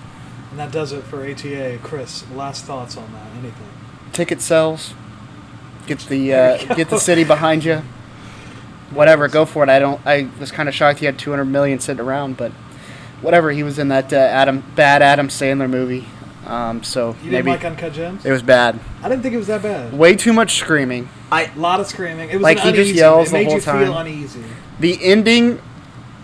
And 0.51 0.59
that 0.59 0.71
does 0.71 0.91
it 0.91 1.03
for 1.05 1.25
ATA. 1.25 1.79
Chris, 1.81 2.25
last 2.35 2.65
thoughts 2.65 2.97
on 2.97 3.11
that? 3.13 3.27
Anything? 3.39 3.67
ticket 4.11 4.41
sales, 4.41 4.93
get 5.87 5.99
the 5.99 6.33
uh, 6.33 6.75
get 6.75 6.89
the 6.89 6.99
city 6.99 7.23
behind 7.23 7.63
you. 7.63 7.81
Whatever, 8.91 9.29
go 9.29 9.45
for 9.45 9.63
it. 9.63 9.69
I 9.69 9.79
don't. 9.79 10.01
I 10.05 10.27
was 10.39 10.51
kind 10.51 10.67
of 10.67 10.75
shocked 10.75 10.99
he 10.99 11.05
had 11.05 11.17
200 11.17 11.45
million 11.45 11.79
sitting 11.79 12.01
around, 12.05 12.35
but 12.35 12.51
whatever. 13.21 13.51
He 13.51 13.63
was 13.63 13.79
in 13.79 13.87
that 13.89 14.11
uh, 14.11 14.17
Adam 14.17 14.63
bad 14.75 15.01
Adam 15.01 15.27
Sandler 15.29 15.69
movie, 15.69 16.05
um, 16.45 16.83
so 16.83 17.09
You 17.09 17.13
didn't 17.15 17.31
maybe 17.31 17.51
like 17.51 17.63
Uncut 17.65 17.93
Gems? 17.93 18.25
it 18.25 18.31
was 18.31 18.41
bad. 18.43 18.79
I 19.03 19.09
didn't 19.09 19.21
think 19.23 19.33
it 19.33 19.37
was 19.37 19.47
that 19.47 19.61
bad. 19.61 19.93
Way 19.93 20.15
too 20.15 20.33
much 20.33 20.55
screaming. 20.55 21.09
A 21.31 21.49
lot 21.55 21.79
of 21.79 21.87
screaming. 21.87 22.29
It 22.29 22.35
was 22.35 22.43
Like, 22.43 22.57
an 22.59 22.63
he 22.65 22.69
just 22.71 22.79
uneasy- 22.89 22.97
yells 22.97 23.27
it 23.27 23.31
the 23.31 23.37
made 23.37 23.45
whole 23.45 23.55
you 23.55 23.61
time. 23.61 23.83
feel 23.85 23.97
uneasy. 23.97 24.43
The 24.79 25.03
ending 25.03 25.61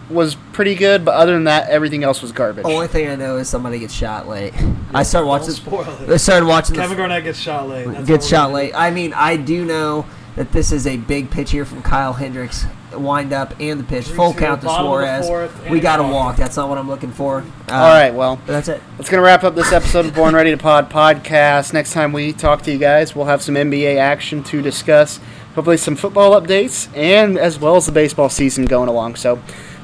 was 0.10 0.36
pretty 0.54 0.74
good, 0.76 1.04
but 1.04 1.16
other 1.16 1.34
than 1.34 1.44
that, 1.46 1.70
everything 1.70 2.04
else 2.04 2.22
was 2.22 2.32
garbage. 2.32 2.66
Only 2.66 2.88
thing 2.88 3.10
I 3.10 3.16
know 3.16 3.38
is 3.38 3.50
somebody 3.50 3.78
gets 3.80 3.94
shot 3.94 4.28
late. 4.28 4.54
I 4.94 5.04
started 5.04 5.28
watching. 5.28 5.48
Don't 5.48 5.56
spoil 5.56 5.82
it. 5.82 6.10
I 6.10 6.18
started 6.18 6.46
watching. 6.46 6.76
Kevin 6.76 6.92
this, 6.92 6.98
Garnett 6.98 7.24
gets 7.26 7.40
shot 7.40 7.68
late. 7.68 7.88
That's 7.88 8.08
gets 8.08 8.28
shot 8.28 8.52
late. 8.54 8.72
I 8.74 8.90
mean, 8.92 9.14
I 9.14 9.36
do 9.36 9.66
know 9.66 10.06
that 10.38 10.54
this 10.54 10.72
is 10.72 10.88
a 10.88 10.96
big 10.96 11.30
pitch 11.30 11.52
here 11.52 11.66
from 11.66 11.82
Kyle 11.82 12.14
Hendricks. 12.14 12.66
Wind 12.94 13.34
up 13.34 13.54
and 13.60 13.80
the 13.82 13.84
pitch, 13.84 14.06
Three, 14.08 14.16
full 14.16 14.32
two, 14.34 14.40
count 14.40 14.62
to 14.62 14.68
bottom 14.68 14.88
of 14.88 15.00
the 15.02 15.22
Suarez. 15.22 15.28
fourth, 15.28 15.62
and 15.64 15.72
We 15.72 15.82
got 15.82 15.98
to 15.98 16.04
walk. 16.04 16.14
walk. 16.14 16.36
That's 16.38 16.56
not 16.56 16.70
what 16.70 16.78
I'm 16.78 16.88
looking 16.88 17.12
for. 17.12 17.40
Uh, 17.70 17.74
All 17.74 17.90
right, 17.90 18.14
well, 18.14 18.40
that's 18.46 18.70
it. 18.70 18.82
that's 18.98 19.10
going 19.10 19.22
to 19.22 19.26
wrap 19.26 19.44
up 19.44 19.56
this 19.56 19.74
episode 19.74 20.06
of 20.06 20.16
Born 20.16 20.34
Ready 20.34 20.52
to 20.52 20.58
Pod 20.58 20.90
podcast. 20.90 21.74
Next 21.74 21.92
time 21.92 22.14
we 22.14 22.32
talk 22.32 22.62
to 22.64 22.72
you 22.72 22.78
guys, 22.78 23.14
we'll 23.14 23.26
have 23.26 23.42
some 23.42 23.56
NBA 23.56 23.98
action 23.98 24.42
to 24.46 24.62
discuss, 24.62 25.20
hopefully 25.54 25.76
some 25.78 25.96
football 25.98 26.40
updates, 26.40 26.88
and 26.96 27.38
as 27.38 27.60
well 27.60 27.76
as 27.76 27.86
the 27.88 27.92
baseball 27.92 28.30
season 28.30 28.66
going 28.66 28.88
along. 28.88 29.16
So 29.16 29.36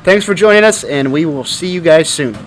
thanks 0.04 0.24
for 0.26 0.34
joining 0.34 0.64
us, 0.64 0.84
and 0.86 1.12
we 1.12 1.26
will 1.26 1.44
see 1.44 1.68
you 1.68 1.82
guys 1.82 2.10
soon. 2.10 2.38